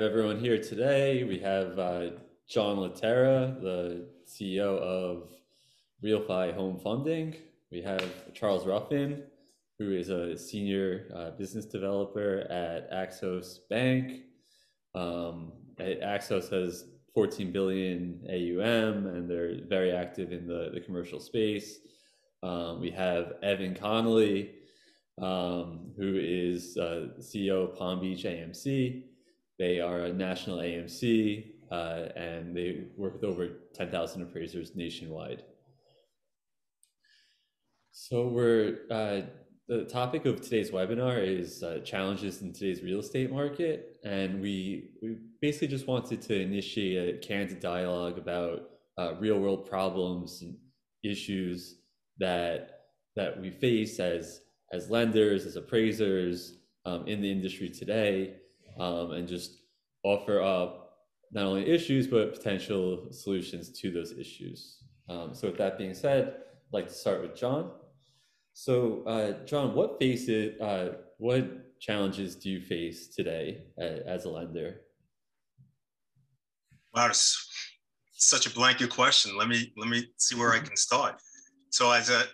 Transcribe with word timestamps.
have 0.00 0.10
everyone 0.10 0.40
here 0.40 0.56
today. 0.56 1.24
We 1.24 1.38
have 1.40 1.78
uh, 1.78 2.06
John 2.48 2.78
Laterra, 2.78 3.60
the 3.60 4.06
CEO 4.26 4.78
of 4.78 5.28
RealFi 6.02 6.54
Home 6.54 6.80
Funding. 6.80 7.36
We 7.70 7.82
have 7.82 8.02
Charles 8.32 8.66
Ruffin, 8.66 9.24
who 9.78 9.92
is 9.92 10.08
a 10.08 10.38
senior 10.38 11.06
uh, 11.14 11.32
business 11.32 11.66
developer 11.66 12.46
at 12.48 12.90
Axos 12.90 13.58
Bank. 13.68 14.22
Um, 14.94 15.52
Axos 15.78 16.48
has 16.48 16.86
14 17.12 17.52
billion 17.52 18.22
AUM, 18.26 19.06
and 19.06 19.28
they're 19.28 19.56
very 19.68 19.92
active 19.92 20.32
in 20.32 20.46
the, 20.46 20.70
the 20.72 20.80
commercial 20.80 21.20
space. 21.20 21.76
Um, 22.42 22.80
we 22.80 22.90
have 22.92 23.34
Evan 23.42 23.74
Connolly, 23.74 24.52
um, 25.20 25.92
who 25.98 26.18
is 26.18 26.78
uh, 26.78 27.08
CEO 27.18 27.68
of 27.68 27.76
Palm 27.76 28.00
Beach 28.00 28.24
AMC. 28.24 29.09
They 29.60 29.78
are 29.78 30.04
a 30.06 30.12
national 30.12 30.56
AMC, 30.60 31.44
uh, 31.70 32.06
and 32.16 32.56
they 32.56 32.84
work 32.96 33.12
with 33.12 33.24
over 33.24 33.48
10,000 33.74 34.22
appraisers 34.22 34.74
nationwide. 34.74 35.42
So 37.92 38.28
we're 38.28 38.78
uh, 38.90 39.20
the 39.68 39.84
topic 39.84 40.24
of 40.24 40.40
today's 40.40 40.70
webinar 40.70 41.22
is 41.22 41.62
uh, 41.62 41.80
challenges 41.84 42.40
in 42.40 42.54
today's 42.54 42.82
real 42.82 43.00
estate 43.00 43.30
market, 43.30 43.98
and 44.02 44.40
we, 44.40 44.92
we 45.02 45.18
basically 45.42 45.68
just 45.68 45.86
wanted 45.86 46.22
to 46.22 46.40
initiate 46.40 47.16
a 47.16 47.18
candid 47.18 47.60
dialogue 47.60 48.16
about 48.16 48.70
uh, 48.96 49.12
real 49.20 49.38
world 49.38 49.68
problems 49.68 50.40
and 50.40 50.56
issues 51.04 51.80
that 52.18 52.86
that 53.14 53.38
we 53.38 53.50
face 53.50 54.00
as 54.00 54.40
as 54.72 54.88
lenders, 54.88 55.44
as 55.44 55.56
appraisers 55.56 56.54
um, 56.86 57.06
in 57.06 57.20
the 57.20 57.30
industry 57.30 57.68
today, 57.68 58.39
um, 58.78 59.12
and 59.12 59.28
just 59.28 59.62
offer 60.02 60.40
up 60.40 60.98
not 61.32 61.46
only 61.46 61.68
issues 61.68 62.06
but 62.06 62.34
potential 62.34 63.06
solutions 63.10 63.70
to 63.80 63.90
those 63.90 64.12
issues. 64.12 64.78
Um, 65.08 65.34
so 65.34 65.48
with 65.48 65.58
that 65.58 65.78
being 65.78 65.94
said, 65.94 66.28
I'd 66.28 66.72
like 66.72 66.88
to 66.88 66.94
start 66.94 67.22
with 67.22 67.34
John. 67.34 67.72
So, 68.52 69.02
uh, 69.04 69.44
John, 69.44 69.74
what 69.74 69.98
faces, 69.98 70.60
uh, 70.60 70.94
what 71.18 71.80
challenges 71.80 72.36
do 72.36 72.50
you 72.50 72.60
face 72.60 73.08
today 73.08 73.62
as 73.78 74.24
a 74.24 74.28
lender? 74.28 74.82
Wow, 76.94 77.08
it's 77.08 77.48
such 78.12 78.46
a 78.46 78.50
blanket 78.50 78.90
question. 78.90 79.36
Let 79.36 79.48
me 79.48 79.72
let 79.76 79.88
me 79.88 80.06
see 80.16 80.36
where 80.36 80.52
I 80.52 80.58
can 80.58 80.76
start. 80.76 81.16
So, 81.70 81.90
as 81.90 82.10
a 82.10 82.24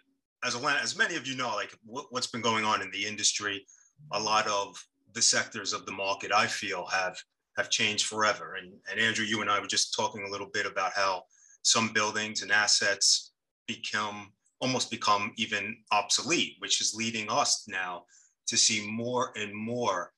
as 0.45 0.55
a 0.55 0.79
as 0.83 0.97
many 0.97 1.17
of 1.17 1.27
you 1.27 1.37
know, 1.37 1.55
like 1.55 1.75
what, 1.85 2.07
what's 2.11 2.27
been 2.27 2.41
going 2.41 2.65
on 2.65 2.83
in 2.83 2.91
the 2.91 3.07
industry, 3.07 3.65
a 4.13 4.21
lot 4.21 4.47
of 4.47 4.77
the 5.17 5.23
sectors 5.23 5.73
of 5.73 5.87
the 5.87 5.93
market 5.93 6.31
I 6.31 6.47
feel 6.47 6.87
have 6.87 7.17
have 7.57 7.71
changed 7.71 8.05
forever. 8.07 8.57
And, 8.57 8.71
and 8.91 9.01
Andrew, 9.01 9.25
you 9.25 9.41
and 9.41 9.51
I 9.51 9.59
were 9.59 9.67
just 9.67 9.95
talking 9.95 10.23
a 10.23 10.31
little 10.31 10.51
bit 10.53 10.67
about 10.67 10.93
how 10.95 11.23
some 11.63 11.89
buildings 11.89 12.43
and 12.43 12.53
assets 12.53 13.33
become 13.67 14.31
almost 14.61 14.91
become 14.91 15.33
even 15.37 15.77
obsolete, 15.91 16.57
which 16.59 16.83
is 16.83 16.95
leading 16.95 17.31
us 17.31 17.65
now 17.67 18.05
to 18.47 18.59
see 18.59 18.87
more 18.87 19.33
and 19.37 19.55
more 19.55 20.13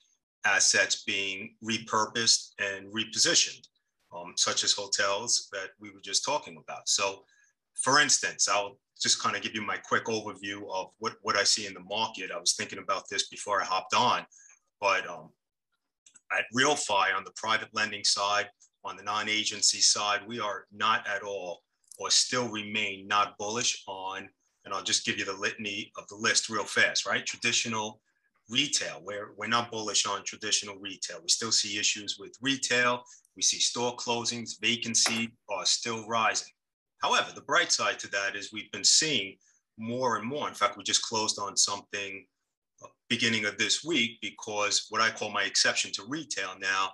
assets 0.44 1.04
being 1.04 1.54
repurposed 1.64 2.50
and 2.58 2.92
repositioned, 2.92 3.66
um, 4.12 4.32
such 4.36 4.64
as 4.64 4.72
hotels 4.72 5.48
that 5.52 5.70
we 5.80 5.90
were 5.90 6.00
just 6.00 6.24
talking 6.24 6.60
about. 6.62 6.88
So, 6.88 7.22
for 7.74 8.00
instance, 8.00 8.48
I'll 8.48 8.78
just 9.00 9.22
kind 9.22 9.36
of 9.36 9.42
give 9.42 9.54
you 9.54 9.62
my 9.62 9.76
quick 9.76 10.06
overview 10.06 10.68
of 10.72 10.88
what, 10.98 11.14
what 11.22 11.36
I 11.36 11.44
see 11.44 11.66
in 11.66 11.74
the 11.74 11.80
market. 11.80 12.32
I 12.34 12.38
was 12.38 12.54
thinking 12.54 12.80
about 12.80 13.08
this 13.08 13.28
before 13.28 13.62
I 13.62 13.64
hopped 13.64 13.94
on, 13.94 14.26
but 14.80 15.08
um, 15.08 15.30
at 16.36 16.44
RealFi 16.54 17.16
on 17.16 17.24
the 17.24 17.32
private 17.36 17.68
lending 17.72 18.04
side, 18.04 18.48
on 18.84 18.96
the 18.96 19.02
non 19.02 19.28
agency 19.28 19.80
side, 19.80 20.20
we 20.26 20.40
are 20.40 20.64
not 20.72 21.06
at 21.08 21.22
all 21.22 21.62
or 21.98 22.10
still 22.10 22.48
remain 22.48 23.06
not 23.08 23.36
bullish 23.38 23.82
on, 23.88 24.28
and 24.64 24.72
I'll 24.72 24.82
just 24.82 25.04
give 25.04 25.18
you 25.18 25.24
the 25.24 25.32
litany 25.32 25.90
of 25.98 26.06
the 26.08 26.14
list 26.14 26.48
real 26.48 26.64
fast, 26.64 27.06
right? 27.06 27.26
Traditional 27.26 28.00
retail, 28.48 29.00
where 29.02 29.30
we're 29.36 29.48
not 29.48 29.70
bullish 29.70 30.06
on 30.06 30.24
traditional 30.24 30.76
retail. 30.76 31.18
We 31.20 31.28
still 31.28 31.52
see 31.52 31.78
issues 31.78 32.16
with 32.18 32.36
retail. 32.40 33.02
We 33.36 33.42
see 33.42 33.58
store 33.58 33.96
closings, 33.96 34.60
vacancy 34.60 35.30
are 35.50 35.66
still 35.66 36.06
rising. 36.06 36.52
However, 37.02 37.30
the 37.34 37.42
bright 37.42 37.72
side 37.72 37.98
to 38.00 38.08
that 38.08 38.36
is 38.36 38.52
we've 38.52 38.70
been 38.72 38.84
seeing 38.84 39.36
more 39.76 40.16
and 40.16 40.26
more. 40.26 40.48
In 40.48 40.54
fact, 40.54 40.76
we 40.76 40.84
just 40.84 41.02
closed 41.02 41.38
on 41.38 41.56
something 41.56 42.24
beginning 43.08 43.46
of 43.46 43.56
this 43.58 43.84
week 43.84 44.18
because 44.20 44.86
what 44.90 45.00
I 45.00 45.10
call 45.10 45.30
my 45.30 45.44
exception 45.44 45.90
to 45.92 46.04
retail 46.08 46.50
now 46.60 46.90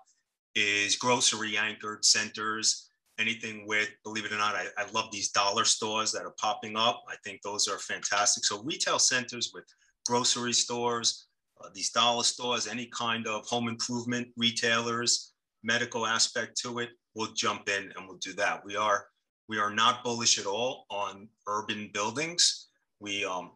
is 0.55 0.97
grocery 0.97 1.57
anchored 1.57 2.05
centers 2.05 2.89
anything 3.19 3.67
with, 3.67 3.89
believe 4.03 4.25
it 4.25 4.33
or 4.33 4.39
not, 4.39 4.55
I, 4.55 4.67
I 4.77 4.91
love 4.93 5.11
these 5.11 5.31
dollar 5.31 5.65
stores 5.65 6.13
that 6.13 6.25
are 6.25 6.35
popping 6.39 6.77
up. 6.77 7.05
I 7.09 7.15
think 7.25 7.43
those 7.43 7.69
are 7.69 7.79
fantastic. 7.79 8.45
So 8.45 8.63
retail 8.63 8.99
centers 8.99 9.53
with 9.55 9.65
grocery 10.07 10.53
stores, 10.53 11.27
uh, 11.63 11.69
these 11.75 11.91
dollar 11.91 12.25
stores, 12.25 12.67
any 12.67 12.87
kind 12.87 13.27
of 13.27 13.47
home 13.47 13.69
improvement 13.69 14.29
retailers, 14.37 15.33
medical 15.63 16.07
aspect 16.07 16.61
to 16.63 16.81
it, 16.81 16.91
we'll 17.15 17.33
jump 17.33 17.69
in 17.69 17.93
and 17.97 18.07
we'll 18.07 18.19
do 18.19 18.33
that. 18.35 18.65
We 18.65 18.77
are 18.77 19.07
we 19.47 19.59
are 19.59 19.75
not 19.75 20.03
bullish 20.03 20.39
at 20.39 20.47
all 20.47 20.87
on 20.91 21.29
urban 21.47 21.91
buildings. 21.93 22.69
We 22.99 23.27
um, 23.27 23.53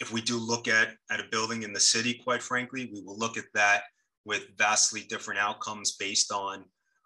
if 0.00 0.12
we 0.12 0.20
do 0.20 0.36
look 0.36 0.68
at 0.68 0.88
at 1.10 1.20
a 1.20 1.28
building 1.30 1.62
in 1.62 1.72
the 1.72 1.80
city, 1.80 2.14
quite 2.14 2.42
frankly, 2.42 2.90
we 2.92 3.02
will 3.02 3.18
look 3.18 3.36
at 3.36 3.44
that 3.54 3.82
with 4.24 4.46
vastly 4.56 5.02
different 5.02 5.40
outcomes 5.40 5.96
based 5.96 6.32
on 6.32 6.64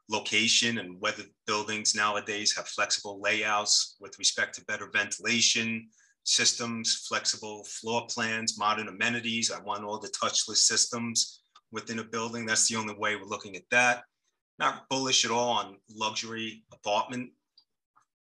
location 0.08 0.78
and 0.78 1.00
whether 1.00 1.24
buildings 1.46 1.94
nowadays 1.94 2.54
have 2.56 2.66
flexible 2.66 3.20
layouts 3.20 3.96
with 4.00 4.18
respect 4.18 4.54
to 4.54 4.64
better 4.64 4.88
ventilation 4.92 5.88
systems, 6.24 7.06
flexible 7.08 7.64
floor 7.64 8.06
plans, 8.08 8.58
modern 8.58 8.88
amenities. 8.88 9.50
I 9.50 9.60
want 9.60 9.84
all 9.84 9.98
the 9.98 10.08
touchless 10.08 10.58
systems 10.58 11.42
within 11.72 11.98
a 11.98 12.04
building. 12.04 12.46
That's 12.46 12.68
the 12.68 12.76
only 12.76 12.94
way 12.94 13.16
we're 13.16 13.24
looking 13.24 13.56
at 13.56 13.62
that. 13.70 14.02
Not 14.58 14.88
bullish 14.90 15.24
at 15.24 15.30
all 15.30 15.50
on 15.50 15.76
luxury 15.94 16.64
apartment 16.72 17.30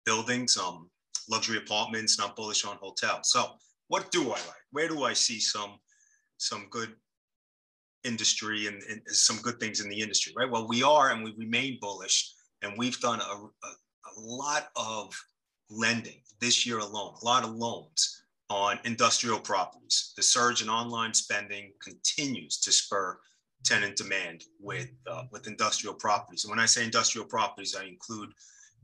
buildings, 0.05 0.57
um, 0.57 0.91
luxury 1.29 1.59
apartments, 1.59 2.19
not 2.19 2.37
bullish 2.37 2.65
on 2.65 2.79
hotels. 2.81 3.31
So 3.31 3.53
what 3.89 4.11
do 4.11 4.23
I 4.25 4.37
like? 4.37 4.65
Where 4.71 4.89
do 4.89 5.05
I 5.05 5.13
see 5.13 5.41
some, 5.41 5.79
some 6.39 6.67
good 6.71 6.95
industry 8.05 8.67
and, 8.67 8.83
and, 8.91 9.01
some 9.07 9.39
good 9.39 9.59
things 9.59 9.81
in 9.81 9.89
the 9.89 10.01
industry, 10.01 10.33
right? 10.37 10.51
Well, 10.51 10.69
we 10.69 10.83
are 10.83 11.11
and 11.11 11.25
we 11.25 11.35
remain 11.37 11.79
bullish, 11.81 12.33
and 12.63 12.75
we've 12.77 13.01
done 13.01 13.21
a, 13.21 13.25
a, 13.25 13.69
a 13.69 14.15
lot 14.17 14.69
of 14.77 15.15
lending 15.71 16.21
this 16.41 16.67
year 16.67 16.79
alone, 16.79 17.15
a 17.21 17.25
lot 17.25 17.45
of 17.45 17.51
loans 17.51 18.23
on 18.51 18.79
industrial 18.85 19.41
properties. 19.41 20.13
The 20.17 20.23
surge 20.23 20.63
in 20.63 20.69
online 20.69 21.15
spending 21.15 21.73
continues 21.83 22.61
to 22.61 22.73
spur 22.73 23.19
tenant 23.65 23.97
demand 23.97 24.45
with 24.61 24.91
uh, 25.11 25.25
with 25.33 25.47
industrial 25.47 25.95
properties. 25.95 26.45
And 26.45 26.51
when 26.51 26.61
I 26.61 26.67
say 26.67 26.85
industrial 26.85 27.27
properties, 27.27 27.75
I 27.75 27.85
include 27.85 28.31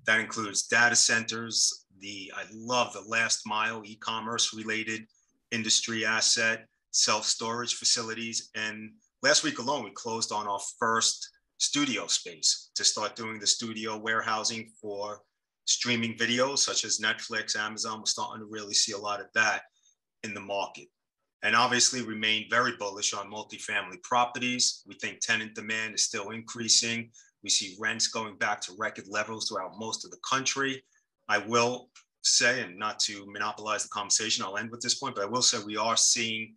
that 0.07 0.21
includes 0.21 0.63
data 0.63 0.97
centers. 0.97 1.80
The 2.01 2.33
I 2.35 2.45
love 2.53 2.93
the 2.93 3.03
last 3.03 3.47
mile 3.47 3.83
e-commerce 3.85 4.55
related 4.55 5.07
industry 5.51 6.05
asset, 6.05 6.67
self 6.93 7.25
storage 7.25 7.75
facilities, 7.75 8.51
and 8.55 8.93
last 9.23 9.45
week 9.45 9.59
alone, 9.59 9.85
we 9.85 9.91
closed 9.91 10.33
on 10.33 10.47
our 10.47 10.61
first 10.79 11.29
studio 11.59 12.07
space 12.07 12.71
to 12.75 12.85
start 12.85 13.17
doing 13.17 13.39
the 13.39 13.47
studio 13.47 13.99
warehousing 13.99 14.71
for 14.81 15.21
streaming 15.67 16.17
videos 16.17 16.59
such 16.59 16.85
as 16.85 17.01
Netflix, 17.01 17.55
Amazon. 17.55 17.99
We're 17.99 18.07
starting 18.07 18.45
to 18.45 18.51
really 18.51 18.75
see 18.75 18.93
a 18.93 18.99
lot 18.99 19.21
of 19.21 19.27
that 19.35 19.63
in 20.25 20.35
the 20.35 20.41
market. 20.41 20.89
And 21.43 21.55
obviously 21.55 22.03
remain 22.03 22.47
very 22.51 22.73
bullish 22.79 23.15
on 23.15 23.31
multifamily 23.31 24.03
properties. 24.03 24.83
We 24.87 24.95
think 24.97 25.21
tenant 25.21 25.55
demand 25.55 25.95
is 25.95 26.05
still 26.05 26.31
increasing. 26.31 27.11
We 27.43 27.51
see 27.51 27.77
rents 27.79 28.09
going 28.09 28.37
back 28.37 28.61
to 28.63 28.75
record 28.79 29.07
levels 29.09 29.49
throughout 29.49 29.79
most 29.79 30.05
of 30.05 30.11
the 30.11 30.19
country. 30.29 30.83
I 31.31 31.39
will 31.39 31.91
say, 32.23 32.61
and 32.61 32.77
not 32.77 32.99
to 33.01 33.25
monopolize 33.31 33.85
the 33.85 33.89
conversation, 33.91 34.45
I'll 34.45 34.59
end 34.59 34.71
with 34.71 34.81
this 34.81 34.97
point, 34.97 35.15
but 35.15 35.23
I 35.23 35.29
will 35.29 35.43
say 35.43 35.59
we 35.65 35.77
are 35.77 35.97
seeing 35.97 36.55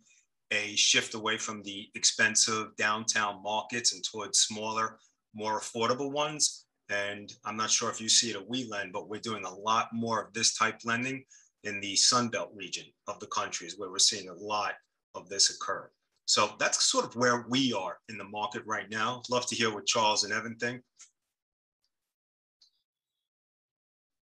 a 0.50 0.74
shift 0.74 1.14
away 1.14 1.38
from 1.38 1.62
the 1.62 1.88
expensive 1.94 2.74
downtown 2.76 3.40
markets 3.40 3.94
and 3.94 4.02
towards 4.02 4.40
smaller, 4.40 4.98
more 5.32 5.60
affordable 5.60 6.10
ones. 6.10 6.66
And 6.90 7.32
I'm 7.44 7.56
not 7.56 7.70
sure 7.70 7.88
if 7.88 8.00
you 8.00 8.08
see 8.08 8.30
it 8.30 8.36
at 8.36 8.48
WeLend, 8.48 8.92
but 8.92 9.08
we're 9.08 9.20
doing 9.20 9.44
a 9.44 9.54
lot 9.54 9.90
more 9.92 10.20
of 10.20 10.32
this 10.34 10.54
type 10.58 10.80
lending 10.84 11.24
in 11.62 11.80
the 11.80 11.94
Sunbelt 11.94 12.48
region 12.52 12.86
of 13.06 13.20
the 13.20 13.28
countries 13.28 13.78
where 13.78 13.90
we're 13.90 13.98
seeing 13.98 14.28
a 14.28 14.34
lot 14.34 14.72
of 15.14 15.28
this 15.28 15.50
occur. 15.50 15.88
So 16.26 16.50
that's 16.58 16.84
sort 16.84 17.04
of 17.04 17.14
where 17.14 17.46
we 17.48 17.72
are 17.72 17.98
in 18.08 18.18
the 18.18 18.24
market 18.24 18.64
right 18.66 18.90
now. 18.90 19.22
Love 19.30 19.46
to 19.46 19.54
hear 19.54 19.72
what 19.72 19.86
Charles 19.86 20.24
and 20.24 20.32
Evan 20.32 20.56
think. 20.56 20.82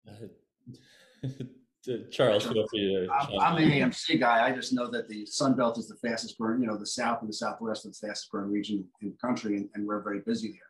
Charles, 2.11 2.45
feel 2.45 2.67
free 2.67 2.79
to. 2.79 3.07
I'm, 3.11 3.39
I'm 3.39 3.63
an 3.63 3.69
AMC 3.69 4.19
guy. 4.19 4.45
I 4.45 4.51
just 4.51 4.73
know 4.73 4.89
that 4.89 5.07
the 5.07 5.25
Sun 5.25 5.55
Belt 5.55 5.77
is 5.77 5.87
the 5.87 5.95
fastest 5.95 6.37
growing, 6.37 6.61
you 6.61 6.67
know, 6.67 6.77
the 6.77 6.85
South 6.85 7.21
and 7.21 7.29
the 7.29 7.33
Southwest 7.33 7.85
is 7.85 7.99
the 7.99 8.07
fastest 8.07 8.31
growing 8.31 8.51
region 8.51 8.85
in 9.01 9.09
the 9.09 9.17
country, 9.17 9.57
and, 9.57 9.69
and 9.75 9.85
we're 9.85 10.01
very 10.01 10.19
busy 10.19 10.51
there. 10.51 10.61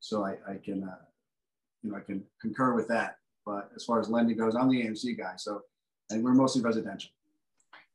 So 0.00 0.24
I, 0.24 0.36
I 0.48 0.56
can, 0.62 0.84
uh, 0.84 0.96
you 1.82 1.90
know, 1.90 1.96
I 1.96 2.00
can 2.00 2.24
concur 2.40 2.74
with 2.74 2.88
that. 2.88 3.16
But 3.44 3.70
as 3.76 3.84
far 3.84 4.00
as 4.00 4.08
lending 4.08 4.38
goes, 4.38 4.54
I'm 4.54 4.70
the 4.70 4.82
AMC 4.82 5.18
guy. 5.18 5.34
So, 5.36 5.60
and 6.10 6.24
we're 6.24 6.34
mostly 6.34 6.62
residential. 6.62 7.10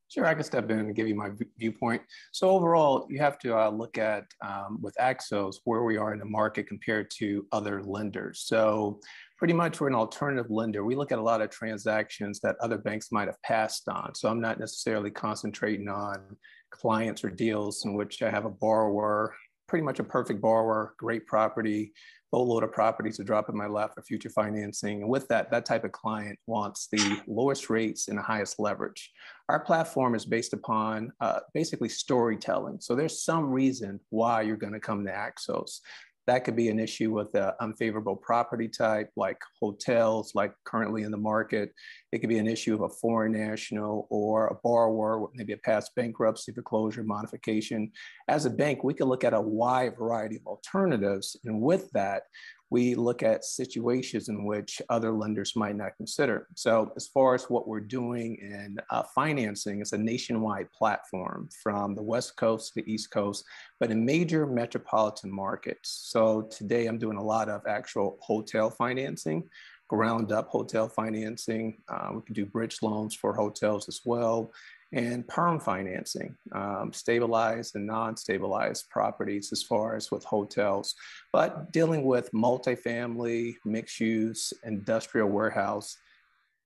Sure, 0.09 0.25
I 0.25 0.33
can 0.33 0.43
step 0.43 0.71
in 0.71 0.79
and 0.79 0.95
give 0.95 1.07
you 1.07 1.13
my 1.13 1.29
viewpoint. 1.59 2.01
So 2.31 2.49
overall, 2.49 3.05
you 3.11 3.19
have 3.19 3.37
to 3.39 3.55
uh, 3.55 3.69
look 3.69 3.99
at 3.99 4.25
um, 4.43 4.79
with 4.81 4.95
Axos 4.99 5.57
where 5.65 5.83
we 5.83 5.97
are 5.97 6.13
in 6.13 6.19
the 6.19 6.25
market 6.25 6.67
compared 6.67 7.11
to 7.19 7.45
other 7.51 7.83
lenders. 7.83 8.43
So 8.47 9.01
pretty 9.39 9.53
much 9.53 9.79
we're 9.79 9.87
an 9.87 9.95
alternative 9.95 10.51
lender. 10.51 10.83
We 10.83 10.97
look 10.97 11.13
at 11.13 11.17
a 11.17 11.23
lot 11.23 11.41
of 11.41 11.49
transactions 11.49 12.41
that 12.41 12.57
other 12.59 12.77
banks 12.77 13.09
might 13.09 13.29
have 13.29 13.41
passed 13.41 13.87
on. 13.87 14.13
So 14.13 14.29
I'm 14.29 14.41
not 14.41 14.59
necessarily 14.59 15.09
concentrating 15.09 15.87
on 15.87 16.35
clients 16.71 17.23
or 17.23 17.29
deals 17.29 17.85
in 17.85 17.93
which 17.93 18.21
I 18.21 18.29
have 18.29 18.43
a 18.43 18.49
borrower, 18.49 19.33
pretty 19.67 19.85
much 19.85 19.99
a 19.99 20.03
perfect 20.03 20.41
borrower, 20.41 20.93
great 20.97 21.25
property, 21.25 21.93
boatload 22.31 22.63
of 22.63 22.71
properties 22.71 23.17
to 23.17 23.23
drop 23.23 23.49
in 23.49 23.55
my 23.55 23.65
lap 23.65 23.91
for 23.95 24.03
future 24.03 24.29
financing. 24.29 25.01
And 25.01 25.09
with 25.09 25.27
that, 25.29 25.49
that 25.51 25.65
type 25.65 25.83
of 25.83 25.93
client 25.93 26.37
wants 26.45 26.87
the 26.91 27.21
lowest 27.25 27.69
rates 27.69 28.09
and 28.09 28.17
the 28.17 28.21
highest 28.21 28.59
leverage. 28.59 29.09
Our 29.47 29.59
platform 29.59 30.15
is 30.15 30.25
based 30.25 30.53
upon 30.53 31.11
uh, 31.21 31.39
basically 31.53 31.89
storytelling. 31.89 32.79
So 32.81 32.93
there's 32.93 33.23
some 33.23 33.49
reason 33.49 33.99
why 34.09 34.41
you're 34.41 34.57
going 34.57 34.73
to 34.73 34.79
come 34.79 35.05
to 35.05 35.11
Axos. 35.11 35.79
That 36.29 36.43
could 36.43 36.55
be 36.55 36.69
an 36.69 36.77
issue 36.77 37.11
with 37.11 37.33
an 37.33 37.53
unfavorable 37.59 38.15
property 38.15 38.67
type, 38.67 39.09
like 39.15 39.41
hotels, 39.59 40.35
like 40.35 40.53
currently 40.63 41.01
in 41.01 41.09
the 41.09 41.17
market. 41.17 41.73
It 42.11 42.19
could 42.19 42.29
be 42.29 42.37
an 42.37 42.45
issue 42.45 42.75
of 42.75 42.81
a 42.81 42.89
foreign 42.89 43.31
national 43.31 44.05
or 44.11 44.45
a 44.45 44.55
borrower, 44.63 45.27
maybe 45.33 45.53
a 45.53 45.57
past 45.57 45.95
bankruptcy, 45.95 46.51
foreclosure, 46.51 47.01
modification. 47.03 47.91
As 48.27 48.45
a 48.45 48.51
bank, 48.51 48.83
we 48.83 48.93
can 48.93 49.07
look 49.07 49.23
at 49.23 49.33
a 49.33 49.41
wide 49.41 49.97
variety 49.97 50.35
of 50.35 50.45
alternatives. 50.45 51.35
And 51.45 51.61
with 51.61 51.89
that, 51.93 52.25
we 52.69 52.95
look 52.95 53.23
at 53.23 53.43
situations 53.43 54.29
in 54.29 54.43
which 54.43 54.81
other 54.89 55.11
lenders 55.11 55.55
might 55.55 55.75
not 55.75 55.97
consider. 55.97 56.47
So, 56.55 56.91
as 56.95 57.07
far 57.07 57.33
as 57.33 57.49
what 57.49 57.67
we're 57.67 57.79
doing 57.79 58.35
in 58.35 58.77
uh, 58.89 59.03
financing, 59.15 59.81
it's 59.81 59.93
a 59.93 59.97
nationwide 59.97 60.71
platform 60.71 61.49
from 61.63 61.95
the 61.95 62.03
West 62.03 62.37
Coast 62.37 62.73
to 62.73 62.81
the 62.81 62.91
East 62.91 63.11
Coast, 63.11 63.45
but 63.79 63.91
in 63.91 64.05
major 64.05 64.45
metropolitan 64.45 65.31
markets. 65.31 66.09
So, 66.11 66.43
today 66.43 66.87
I'm 66.87 66.99
doing 66.99 67.17
a 67.17 67.23
lot 67.23 67.49
of 67.49 67.61
actual 67.67 68.17
hotel 68.21 68.69
financing. 68.69 69.49
Ground 69.87 70.31
up 70.31 70.49
hotel 70.49 70.87
financing. 70.87 71.81
Uh, 71.89 72.09
we 72.13 72.21
can 72.21 72.35
do 72.35 72.45
bridge 72.45 72.77
loans 72.83 73.15
for 73.15 73.33
hotels 73.33 73.87
as 73.87 74.01
well 74.05 74.51
and 74.91 75.27
perm 75.27 75.59
financing, 75.59 76.35
um, 76.53 76.91
stabilized 76.93 77.75
and 77.75 77.85
non-stabilized 77.85 78.89
properties 78.89 79.49
as 79.51 79.61
far 79.61 79.95
as 79.95 80.09
with 80.11 80.23
hotels, 80.23 80.95
but 81.31 81.71
dealing 81.71 82.03
with 82.03 82.31
multifamily, 82.31 83.55
mixed 83.65 83.99
use, 83.99 84.51
industrial 84.63 85.29
warehouse, 85.29 85.95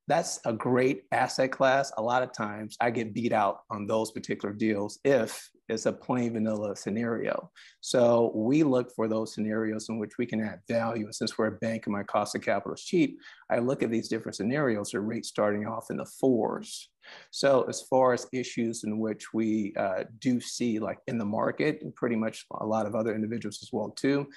that's 0.08 0.40
a 0.46 0.54
great 0.54 1.04
asset 1.12 1.52
class. 1.52 1.92
A 1.98 2.02
lot 2.02 2.24
of 2.24 2.34
times 2.34 2.78
I 2.80 2.92
get 2.92 3.14
beat 3.14 3.32
out 3.32 3.62
on 3.70 3.88
those 3.88 4.12
particular 4.12 4.54
deals 4.54 5.00
if 5.04 5.50
it's 5.70 5.86
a 5.86 5.94
plain 5.94 6.34
vanilla 6.34 6.76
scenario. 6.76 7.50
So 7.82 8.32
we 8.36 8.64
look 8.64 8.92
for 8.96 9.08
those 9.08 9.34
scenarios 9.34 9.88
in 9.90 9.98
which 9.98 10.18
we 10.18 10.26
can 10.26 10.42
add 10.42 10.60
value. 10.70 11.06
And 11.06 11.16
since 11.16 11.38
we're 11.38 11.48
a 11.48 11.52
bank 11.60 11.86
and 11.86 11.94
my 11.94 12.04
cost 12.04 12.36
of 12.36 12.42
capital 12.42 12.74
is 12.74 12.84
cheap, 12.84 13.18
I 13.50 13.60
look 13.60 13.84
at 13.84 13.92
these 13.92 14.10
different 14.10 14.36
scenarios 14.36 14.94
at 14.94 15.06
rates 15.06 15.30
starting 15.30 15.66
off 15.66 15.90
in 15.90 15.98
the 15.98 16.06
fours. 16.06 16.90
So 17.32 17.64
as 17.64 17.82
far 17.82 18.14
as 18.14 18.28
issues 18.32 18.84
in 18.84 19.00
which 19.00 19.34
we 19.34 19.74
uh, 19.78 20.04
do 20.20 20.40
see 20.40 20.80
like 20.80 21.00
in 21.08 21.18
the 21.18 21.26
market 21.26 21.80
and 21.82 21.94
pretty 21.96 22.16
much 22.16 22.46
a 22.60 22.66
lot 22.66 22.86
of 22.86 22.96
other 22.96 23.14
individuals 23.14 23.60
as 23.62 23.70
well 23.72 23.90
too, 23.90 24.28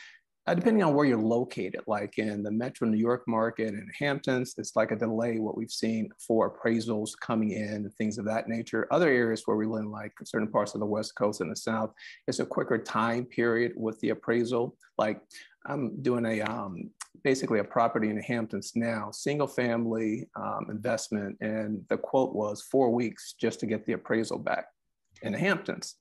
uh, 0.46 0.54
depending 0.54 0.82
on 0.82 0.94
where 0.94 1.06
you're 1.06 1.19
located, 1.19 1.81
like 1.87 2.19
in 2.19 2.43
the 2.43 2.50
Metro 2.50 2.87
New 2.87 2.98
York 2.98 3.25
market 3.26 3.75
and 3.75 3.90
Hamptons, 3.98 4.54
it's 4.58 4.76
like 4.76 4.93
a 4.93 4.96
delay 4.96 5.38
what 5.38 5.56
we've 5.56 5.70
seen 5.70 6.08
for 6.19 6.50
appraisals 6.50 7.19
coming 7.20 7.50
in 7.50 7.75
and 7.75 7.94
things 7.94 8.16
of 8.16 8.25
that 8.26 8.48
nature. 8.48 8.87
Other 8.93 9.08
areas 9.08 9.43
where 9.46 9.56
we 9.56 9.66
live, 9.66 9.87
like 9.87 10.12
certain 10.25 10.48
parts 10.48 10.75
of 10.75 10.81
the 10.81 10.87
West 10.87 11.16
Coast 11.16 11.40
and 11.40 11.50
the 11.50 11.56
South, 11.56 11.93
it's 12.28 12.38
a 12.38 12.46
quicker 12.46 12.78
time 12.78 13.25
period 13.25 13.72
with 13.76 13.98
the 14.00 14.10
appraisal. 14.10 14.76
Like 14.98 15.20
I'm 15.66 16.00
doing 16.02 16.25
a 16.25 16.40
um, 16.43 16.90
basically 17.25 17.58
a 17.58 17.64
property 17.64 18.08
in 18.08 18.16
the 18.16 18.22
Hamptons 18.22 18.72
now, 18.76 19.10
single 19.10 19.49
family 19.49 20.28
um, 20.37 20.66
investment, 20.70 21.37
and 21.40 21.82
the 21.88 21.99
quote 21.99 22.34
was 22.34 22.62
four 22.62 22.90
weeks 22.90 23.34
just 23.38 23.58
to 23.60 23.66
get 23.66 23.84
the 23.84 23.94
appraisal 23.94 24.38
back 24.38 24.66
in 25.22 25.32
the 25.32 25.38
Hamptons. 25.38 25.96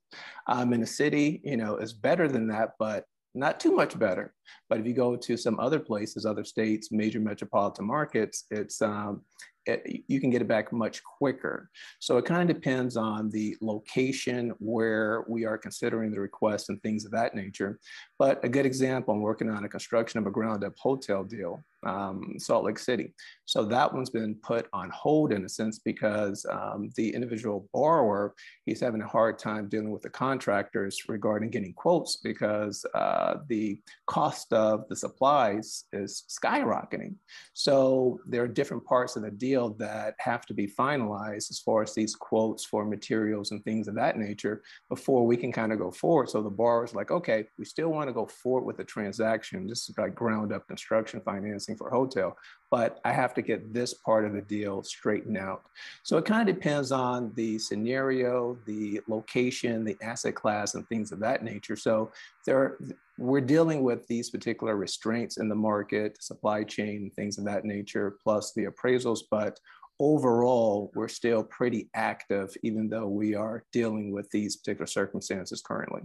Um, 0.48 0.72
in 0.72 0.82
the 0.82 0.88
city, 0.88 1.42
you 1.44 1.58
know, 1.58 1.78
is 1.78 1.94
better 1.94 2.28
than 2.28 2.48
that, 2.50 2.74
but 2.78 3.06
not 3.36 3.60
too 3.60 3.72
much 3.72 3.98
better. 4.00 4.34
But 4.70 4.80
if 4.80 4.86
you 4.86 4.94
go 4.94 5.16
to 5.16 5.38
some 5.38 5.60
other 5.60 5.80
places, 5.80 6.26
other 6.26 6.44
states, 6.44 6.92
major 6.92 7.20
metropolitan 7.20 7.86
markets, 7.86 8.46
it's 8.52 8.82
um, 8.82 9.22
it, 9.66 10.04
you 10.08 10.20
can 10.20 10.30
get 10.30 10.42
it 10.42 10.48
back 10.48 10.72
much 10.72 11.04
quicker. 11.04 11.70
So 12.00 12.18
it 12.18 12.26
kind 12.26 12.50
of 12.50 12.56
depends 12.56 12.98
on 12.98 13.30
the 13.30 13.56
location 13.62 14.54
where 14.60 15.26
we 15.28 15.46
are 15.46 15.58
considering 15.58 16.12
the 16.12 16.20
request 16.20 16.70
and 16.70 16.82
things 16.82 17.06
of 17.06 17.12
that 17.12 17.36
nature. 17.36 17.80
But 18.20 18.44
a 18.44 18.50
good 18.50 18.66
example, 18.66 19.14
I'm 19.14 19.22
working 19.22 19.50
on 19.50 19.66
a 19.66 19.70
construction 19.70 20.20
of 20.20 20.28
a 20.28 20.32
ground 20.32 20.64
up 20.64 20.74
hotel 20.78 21.24
deal, 21.24 21.64
um, 21.86 22.36
Salt 22.38 22.66
Lake 22.66 22.80
City. 22.80 23.14
So 23.46 23.64
that 23.66 23.94
one's 23.94 24.10
been 24.10 24.36
put 24.36 24.68
on 24.74 24.90
hold 24.92 25.32
in 25.32 25.46
a 25.46 25.50
sense 25.50 25.80
because 25.80 26.46
um, 26.50 26.90
the 26.96 27.14
individual 27.14 27.68
borrower, 27.74 28.36
he's 28.66 28.82
having 28.82 29.02
a 29.02 29.08
hard 29.08 29.40
time 29.40 29.68
dealing 29.68 29.92
with 29.92 30.02
the 30.02 30.10
contractors 30.10 31.02
regarding 31.08 31.50
getting 31.50 31.74
quotes 31.74 32.18
because 32.18 32.86
uh, 32.94 33.38
the 33.48 33.80
cost 34.08 34.35
of 34.52 34.88
the 34.90 34.96
supplies 34.96 35.86
is 35.94 36.24
skyrocketing. 36.30 37.16
So 37.54 38.20
there 38.28 38.44
are 38.44 38.48
different 38.48 38.86
parts 38.86 39.16
of 39.16 39.24
the 39.24 39.32
deal 39.32 39.76
that 39.76 40.16
have 40.20 40.46
to 40.48 40.54
be 40.54 40.68
finalized 40.68 41.50
as 41.52 41.60
far 41.60 41.84
as 41.84 41.94
these 41.94 42.16
quotes 42.16 42.66
for 42.66 42.86
materials 42.86 43.52
and 43.52 43.64
things 43.64 43.88
of 43.88 43.96
that 43.96 44.18
nature 44.18 44.64
before 44.90 45.26
we 45.26 45.38
can 45.38 45.52
kind 45.52 45.72
of 45.72 45.80
go 45.80 45.92
forward. 45.92 46.30
So 46.30 46.42
the 46.42 46.50
borrower's 46.50 46.96
like, 46.96 47.12
okay, 47.12 47.46
we 47.58 47.66
still 47.66 47.90
want 47.90 48.10
to 48.10 48.14
go 48.14 48.26
forward 48.26 48.66
with 48.66 48.78
the 48.78 48.84
transaction. 48.84 49.68
This 49.68 49.90
is 49.90 49.98
like 49.98 50.16
ground 50.16 50.54
up 50.54 50.68
construction 50.68 51.22
financing 51.22 51.78
for 51.78 51.90
hotel, 51.90 52.38
but 52.76 53.00
I 53.06 53.14
have 53.14 53.34
to 53.36 53.42
get 53.42 53.74
this 53.74 53.94
part 53.94 54.26
of 54.26 54.34
the 54.34 54.42
deal 54.42 54.84
straightened 54.84 55.38
out. 55.38 55.64
So 56.04 56.18
it 56.18 56.26
kind 56.26 56.50
of 56.50 56.54
depends 56.54 56.92
on 56.92 57.32
the 57.36 57.58
scenario, 57.58 58.58
the 58.66 59.00
location, 59.08 59.86
the 59.86 59.96
asset 60.02 60.36
class, 60.36 60.76
and 60.76 60.86
things 60.90 61.14
of 61.14 61.20
that 61.20 61.42
nature. 61.42 61.78
So 61.78 62.12
there, 62.46 62.78
we're 63.18 63.40
dealing 63.40 63.82
with 63.82 64.06
these 64.08 64.30
particular 64.30 64.76
restraints 64.76 65.38
in 65.38 65.48
the 65.48 65.56
market, 65.56 66.22
supply 66.22 66.66
chain, 66.66 67.10
things 67.16 67.38
of 67.38 67.46
that 67.46 67.64
nature, 67.64 68.18
plus 68.22 68.52
the 68.52 68.66
appraisals. 68.66 69.22
But 69.32 69.58
overall, 70.02 70.92
we're 70.96 71.08
still 71.08 71.46
pretty 71.46 71.90
active, 71.96 72.58
even 72.62 72.90
though 72.90 73.08
we 73.08 73.36
are 73.36 73.64
dealing 73.72 74.12
with 74.12 74.30
these 74.32 74.58
particular 74.58 74.88
circumstances 74.88 75.62
currently. 75.62 76.02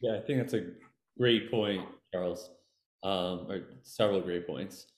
Yeah, 0.00 0.16
I 0.16 0.22
think 0.22 0.40
that's 0.40 0.54
a 0.54 0.72
great 1.16 1.52
point, 1.52 1.86
Charles, 2.12 2.50
um, 3.04 3.46
or 3.48 3.60
several 3.84 4.20
great 4.20 4.44
points. 4.44 4.88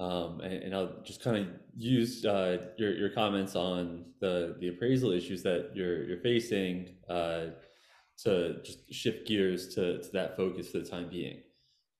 Um, 0.00 0.40
and, 0.40 0.54
and, 0.54 0.74
I'll 0.74 0.94
just 1.04 1.22
kind 1.22 1.36
of 1.36 1.46
use 1.76 2.24
uh, 2.24 2.68
your, 2.78 2.94
your 2.96 3.10
comments 3.10 3.54
on 3.54 4.06
the, 4.18 4.56
the 4.58 4.68
appraisal 4.68 5.12
issues 5.12 5.42
that 5.42 5.72
you're, 5.74 6.04
you're 6.04 6.22
facing 6.22 6.94
uh, 7.10 7.48
to 8.22 8.62
just 8.64 8.90
shift 8.90 9.28
gears 9.28 9.74
to, 9.74 10.00
to 10.00 10.08
that 10.12 10.38
focus 10.38 10.70
for 10.70 10.78
the 10.78 10.86
time 10.86 11.10
being. 11.10 11.42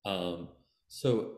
Um, 0.07 0.49
so 0.89 1.33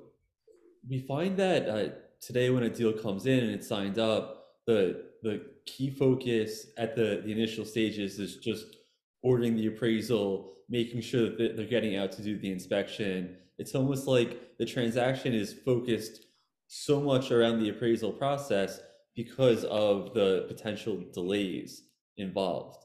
we 0.88 1.00
find 1.00 1.36
that 1.38 1.68
uh, 1.68 1.88
today 2.20 2.50
when 2.50 2.62
a 2.62 2.70
deal 2.70 2.92
comes 2.92 3.26
in 3.26 3.40
and 3.40 3.50
it's 3.50 3.66
signed 3.66 3.98
up, 3.98 4.44
the 4.64 5.06
the 5.22 5.44
key 5.66 5.90
focus 5.90 6.66
at 6.76 6.96
the, 6.96 7.22
the 7.24 7.32
initial 7.32 7.64
stages 7.64 8.18
is 8.18 8.36
just 8.36 8.66
ordering 9.22 9.56
the 9.56 9.68
appraisal, 9.68 10.52
making 10.68 11.00
sure 11.00 11.30
that 11.36 11.56
they're 11.56 11.66
getting 11.66 11.96
out 11.96 12.12
to 12.12 12.22
do 12.22 12.36
the 12.36 12.50
inspection. 12.50 13.36
It's 13.58 13.74
almost 13.74 14.06
like 14.08 14.56
the 14.58 14.66
transaction 14.66 15.32
is 15.32 15.52
focused 15.52 16.26
so 16.74 16.98
much 17.02 17.30
around 17.30 17.58
the 17.58 17.68
appraisal 17.68 18.10
process 18.10 18.80
because 19.14 19.62
of 19.64 20.14
the 20.14 20.46
potential 20.48 21.04
delays 21.12 21.82
involved. 22.16 22.82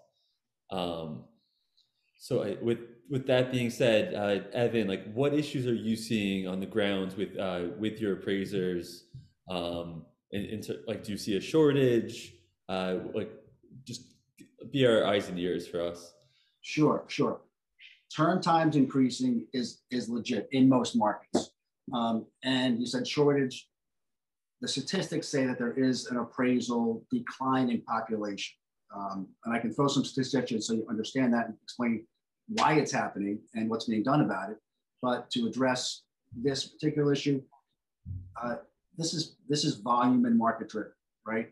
Um, 0.72 1.24
so 2.20 2.44
I, 2.44 2.58
with 2.62 2.80
with 3.10 3.26
that 3.28 3.50
being 3.50 3.70
said, 3.70 4.14
uh, 4.14 4.46
Evan, 4.52 4.90
like 4.90 5.10
what 5.14 5.34
issues 5.34 5.66
are 5.68 5.74
you 5.74 5.96
seeing 5.96 6.50
on 6.50 6.60
the 6.60 6.66
ground 6.66 7.14
with 7.14 7.38
uh, 7.40 7.68
with 7.80 8.02
your 8.02 8.18
appraisers? 8.18 9.06
Um, 9.50 10.06
in 10.32 10.62
like, 10.86 11.06
do 11.06 11.14
you 11.14 11.18
see 11.18 11.38
a 11.38 11.42
shortage? 11.42 12.34
Uh, 12.68 12.98
like, 13.14 13.32
just 13.86 14.02
be 14.70 14.86
our 14.86 15.06
eyes 15.06 15.30
and 15.30 15.40
ears 15.40 15.66
for 15.66 15.82
us. 15.82 16.14
Sure, 16.60 17.06
sure. 17.08 17.40
Turn 18.14 18.42
times 18.42 18.76
increasing 18.76 19.48
is 19.54 19.84
is 19.92 20.10
legit 20.10 20.50
in 20.52 20.68
most 20.68 20.98
markets. 20.98 21.52
Um, 21.94 22.26
and 22.44 22.82
you 22.82 22.86
said 22.86 23.08
shortage. 23.08 23.70
The 24.62 24.68
statistics 24.68 25.28
say 25.28 25.46
that 25.46 25.58
there 25.58 25.74
is 25.74 26.08
an 26.08 26.18
appraisal 26.18 27.04
decline 27.12 27.70
in 27.70 27.82
population. 27.82 28.56
Um, 28.96 29.28
and 29.46 29.54
I 29.54 29.60
can 29.60 29.74
throw 29.74 29.88
some 29.88 30.04
statistics 30.04 30.66
so 30.66 30.74
you 30.74 30.86
understand 30.90 31.34
that 31.34 31.48
and 31.48 31.56
explain 31.62 32.06
why 32.48 32.74
it's 32.74 32.92
happening 32.92 33.40
and 33.54 33.70
what's 33.70 33.86
being 33.86 34.04
done 34.04 34.22
about 34.22 34.50
it. 34.52 34.58
But 35.02 35.30
to 35.32 35.46
address 35.46 36.04
this 36.36 36.66
particular 36.66 37.14
issue, 37.14 37.42
uh, 38.42 38.56
this 38.98 39.14
is 39.14 39.36
this 39.48 39.64
is 39.64 39.76
volume 39.76 40.26
and 40.26 40.38
market 40.38 40.70
driven, 40.70 40.92
right? 41.26 41.50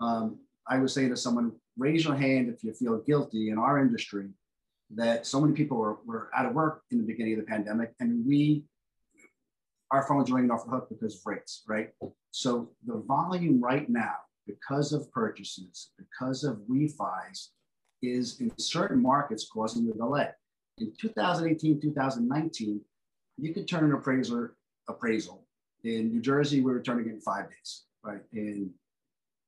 Um, 0.00 0.38
I 0.66 0.78
would 0.78 0.90
say 0.90 1.08
to 1.08 1.16
someone, 1.16 1.52
raise 1.78 2.04
your 2.04 2.14
hand 2.14 2.48
if 2.48 2.62
you 2.62 2.72
feel 2.72 2.98
guilty 2.98 3.50
in 3.50 3.58
our 3.58 3.78
industry 3.80 4.28
that 4.90 5.26
so 5.26 5.40
many 5.40 5.54
people 5.54 5.76
were, 5.76 5.98
were 6.04 6.30
out 6.36 6.46
of 6.46 6.54
work 6.54 6.82
in 6.90 6.98
the 6.98 7.04
beginning 7.04 7.34
of 7.34 7.40
the 7.40 7.46
pandemic 7.46 7.94
and 8.00 8.24
we 8.26 8.64
our 9.90 10.06
phones 10.06 10.30
ringing 10.30 10.50
off 10.50 10.64
the 10.64 10.70
hook 10.70 10.88
because 10.88 11.16
of 11.16 11.20
rates, 11.24 11.62
right? 11.68 11.90
So 12.36 12.70
the 12.84 12.96
volume 12.96 13.60
right 13.60 13.88
now, 13.88 14.16
because 14.44 14.92
of 14.92 15.08
purchases, 15.12 15.90
because 15.96 16.42
of 16.42 16.56
refis, 16.68 17.50
is 18.02 18.40
in 18.40 18.50
certain 18.58 19.00
markets 19.00 19.48
causing 19.48 19.86
the 19.86 19.92
delay. 19.92 20.30
In 20.78 20.92
2018, 21.00 21.80
2019, 21.80 22.80
you 23.38 23.54
could 23.54 23.68
turn 23.68 23.84
an 23.84 23.92
appraiser 23.92 24.56
appraisal. 24.88 25.46
In 25.84 26.10
New 26.10 26.20
Jersey, 26.20 26.60
we 26.60 26.72
were 26.72 26.82
turning 26.82 27.06
it 27.06 27.12
in 27.12 27.20
five 27.20 27.50
days, 27.50 27.84
right? 28.02 28.22
In 28.32 28.72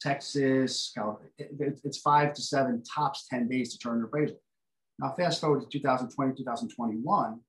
Texas, 0.00 0.92
California, 0.94 1.32
it, 1.38 1.80
it's 1.82 1.98
five 1.98 2.34
to 2.34 2.40
seven, 2.40 2.84
tops 2.84 3.26
10 3.28 3.48
days 3.48 3.72
to 3.72 3.80
turn 3.80 3.98
an 3.98 4.04
appraisal. 4.04 4.40
Now, 5.00 5.12
fast 5.16 5.40
forward 5.40 5.62
to 5.62 5.66
2020, 5.66 6.36
2021, 6.36 7.40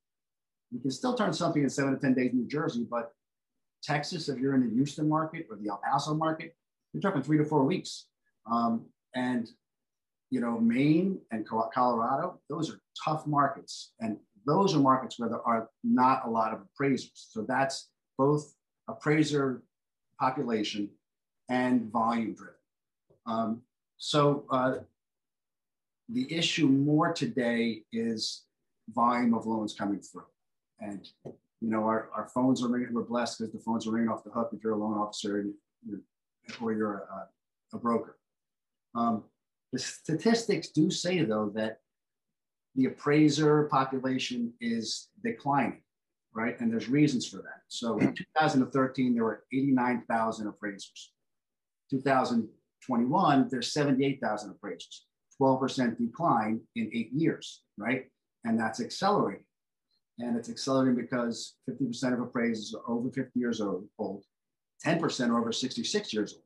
we 0.72 0.80
can 0.80 0.90
still 0.90 1.14
turn 1.14 1.32
something 1.32 1.62
in 1.62 1.70
seven 1.70 1.94
to 1.94 2.00
10 2.00 2.14
days 2.14 2.32
in 2.32 2.38
New 2.38 2.48
Jersey, 2.48 2.84
but 2.90 3.12
Texas, 3.82 4.28
if 4.28 4.38
you're 4.38 4.54
in 4.54 4.68
the 4.68 4.74
Houston 4.74 5.08
market 5.08 5.46
or 5.50 5.56
the 5.56 5.68
El 5.68 5.80
Paso 5.84 6.14
market, 6.14 6.54
you're 6.92 7.00
talking 7.00 7.22
three 7.22 7.38
to 7.38 7.44
four 7.44 7.64
weeks. 7.64 8.06
Um, 8.50 8.86
and, 9.14 9.48
you 10.30 10.40
know, 10.40 10.58
Maine 10.58 11.20
and 11.30 11.46
Colorado, 11.46 12.40
those 12.48 12.70
are 12.70 12.80
tough 13.04 13.26
markets. 13.26 13.92
And 14.00 14.18
those 14.46 14.74
are 14.74 14.78
markets 14.78 15.18
where 15.18 15.28
there 15.28 15.42
are 15.42 15.68
not 15.84 16.26
a 16.26 16.30
lot 16.30 16.52
of 16.52 16.60
appraisers. 16.62 17.28
So 17.30 17.42
that's 17.42 17.90
both 18.16 18.54
appraiser 18.88 19.62
population 20.18 20.90
and 21.48 21.90
volume 21.92 22.34
driven. 22.34 22.54
Um, 23.26 23.62
so 23.98 24.44
uh, 24.50 24.76
the 26.08 26.32
issue 26.32 26.66
more 26.66 27.12
today 27.12 27.82
is 27.92 28.44
volume 28.94 29.34
of 29.34 29.46
loans 29.46 29.74
coming 29.74 30.00
through. 30.00 30.24
And 30.80 31.06
you 31.60 31.70
know, 31.70 31.84
our, 31.84 32.10
our 32.14 32.28
phones 32.28 32.62
are 32.62 32.68
ringing. 32.68 32.92
We're 32.92 33.02
blessed 33.02 33.38
because 33.38 33.52
the 33.52 33.58
phones 33.60 33.86
are 33.86 33.90
ringing 33.90 34.08
off 34.08 34.24
the 34.24 34.30
hook 34.30 34.50
if 34.52 34.62
you're 34.62 34.74
a 34.74 34.78
loan 34.78 34.96
officer 34.96 35.44
you're, 35.86 36.00
or 36.60 36.72
you're 36.72 36.94
a, 36.94 37.76
a 37.76 37.78
broker. 37.78 38.16
Um, 38.94 39.24
the 39.72 39.78
statistics 39.78 40.68
do 40.68 40.90
say 40.90 41.24
though 41.24 41.50
that 41.54 41.80
the 42.74 42.86
appraiser 42.86 43.64
population 43.64 44.52
is 44.60 45.08
declining, 45.24 45.82
right? 46.32 46.58
And 46.60 46.72
there's 46.72 46.88
reasons 46.88 47.26
for 47.26 47.38
that. 47.38 47.62
So 47.68 47.98
in 47.98 48.14
2013, 48.14 49.14
there 49.14 49.24
were 49.24 49.44
89,000 49.52 50.46
appraisers. 50.46 51.12
2021, 51.90 53.48
there's 53.50 53.72
78,000 53.72 54.50
appraisers, 54.50 55.06
12% 55.40 55.98
decline 55.98 56.60
in 56.76 56.90
eight 56.94 57.10
years, 57.12 57.62
right? 57.76 58.06
And 58.44 58.58
that's 58.58 58.80
accelerating. 58.80 59.44
And 60.18 60.36
it's 60.36 60.50
accelerating 60.50 60.96
because 60.96 61.54
50% 61.70 62.12
of 62.12 62.20
appraisers 62.20 62.74
are 62.74 62.92
over 62.92 63.10
50 63.10 63.38
years 63.38 63.60
old, 63.60 64.24
10% 64.84 65.28
are 65.28 65.40
over 65.40 65.52
66 65.52 66.12
years 66.12 66.34
old. 66.34 66.42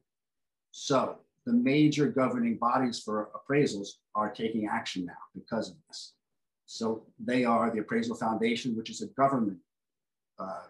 So 0.72 1.18
the 1.46 1.52
major 1.52 2.06
governing 2.06 2.56
bodies 2.56 3.00
for 3.00 3.30
appraisals 3.34 3.88
are 4.14 4.30
taking 4.30 4.68
action 4.68 5.06
now 5.06 5.12
because 5.34 5.70
of 5.70 5.76
this. 5.88 6.14
So 6.66 7.04
they 7.22 7.44
are 7.44 7.70
the 7.70 7.80
Appraisal 7.80 8.16
Foundation, 8.16 8.76
which 8.76 8.90
is 8.90 9.02
a 9.02 9.08
government, 9.08 9.58
uh, 10.38 10.62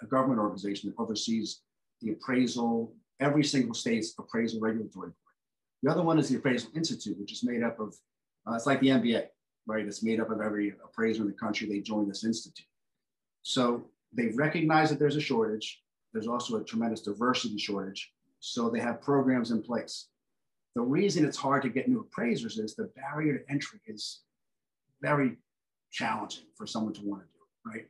a 0.00 0.06
government 0.06 0.40
organization 0.40 0.90
that 0.90 1.02
oversees 1.02 1.62
the 2.00 2.12
appraisal, 2.12 2.94
every 3.20 3.44
single 3.44 3.74
state's 3.74 4.14
appraisal 4.18 4.60
regulatory 4.60 5.08
board. 5.08 5.14
The 5.82 5.90
other 5.90 6.02
one 6.02 6.18
is 6.18 6.28
the 6.28 6.36
Appraisal 6.36 6.70
Institute, 6.74 7.18
which 7.18 7.32
is 7.32 7.44
made 7.44 7.62
up 7.62 7.78
of, 7.80 7.94
uh, 8.48 8.54
it's 8.54 8.66
like 8.66 8.80
the 8.80 8.88
MBA 8.88 9.26
right? 9.66 9.86
It's 9.86 10.02
made 10.02 10.20
up 10.20 10.30
of 10.30 10.40
every 10.40 10.74
appraiser 10.84 11.22
in 11.22 11.28
the 11.28 11.34
country. 11.34 11.68
They 11.68 11.80
join 11.80 12.08
this 12.08 12.24
institute. 12.24 12.66
So 13.42 13.86
they 14.12 14.28
recognize 14.28 14.90
that 14.90 14.98
there's 14.98 15.16
a 15.16 15.20
shortage. 15.20 15.82
There's 16.12 16.28
also 16.28 16.56
a 16.56 16.64
tremendous 16.64 17.00
diversity 17.00 17.58
shortage. 17.58 18.12
So 18.40 18.68
they 18.68 18.80
have 18.80 19.00
programs 19.00 19.50
in 19.50 19.62
place. 19.62 20.08
The 20.74 20.82
reason 20.82 21.24
it's 21.24 21.36
hard 21.36 21.62
to 21.62 21.68
get 21.68 21.88
new 21.88 22.00
appraisers 22.00 22.58
is 22.58 22.74
the 22.74 22.90
barrier 22.96 23.38
to 23.38 23.50
entry 23.50 23.80
is 23.86 24.22
very 25.00 25.36
challenging 25.92 26.44
for 26.56 26.66
someone 26.66 26.92
to 26.94 27.02
want 27.02 27.22
to 27.22 27.28
do, 27.28 27.70
right? 27.70 27.86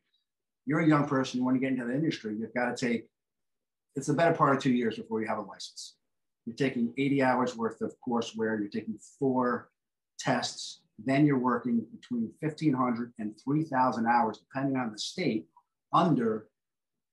You're 0.67 0.81
a 0.81 0.87
young 0.87 1.07
person, 1.07 1.39
you 1.39 1.45
want 1.45 1.57
to 1.57 1.61
get 1.61 1.73
into 1.73 1.87
the 1.87 1.95
industry, 1.95 2.37
you've 2.39 2.55
got 2.55 2.77
to 2.77 2.87
take, 2.89 3.07
it's 3.97 4.07
the 4.07 4.15
better 4.15 4.35
part 4.35 4.57
of 4.57 4.63
two 4.63 4.73
years 4.73 4.97
before 4.97 5.21
you 5.21 5.27
have 5.27 5.39
a 5.39 5.43
license. 5.43 5.97
You're 6.45 6.57
taking 6.57 6.93
80 6.99 7.23
hours 7.23 7.57
worth 7.57 7.81
of 7.81 7.95
courseware, 8.07 8.59
you're 8.59 8.69
taking 8.69 8.99
four 9.19 9.71
tests, 10.19 10.81
then 10.99 11.27
you're 11.27 11.39
working 11.39 11.85
between 11.93 12.31
1,500 12.41 13.13
and 13.19 13.35
3,000 13.43 14.07
hours, 14.07 14.39
depending 14.39 14.77
on 14.77 14.93
the 14.93 14.99
state, 14.99 15.47
under 15.93 16.49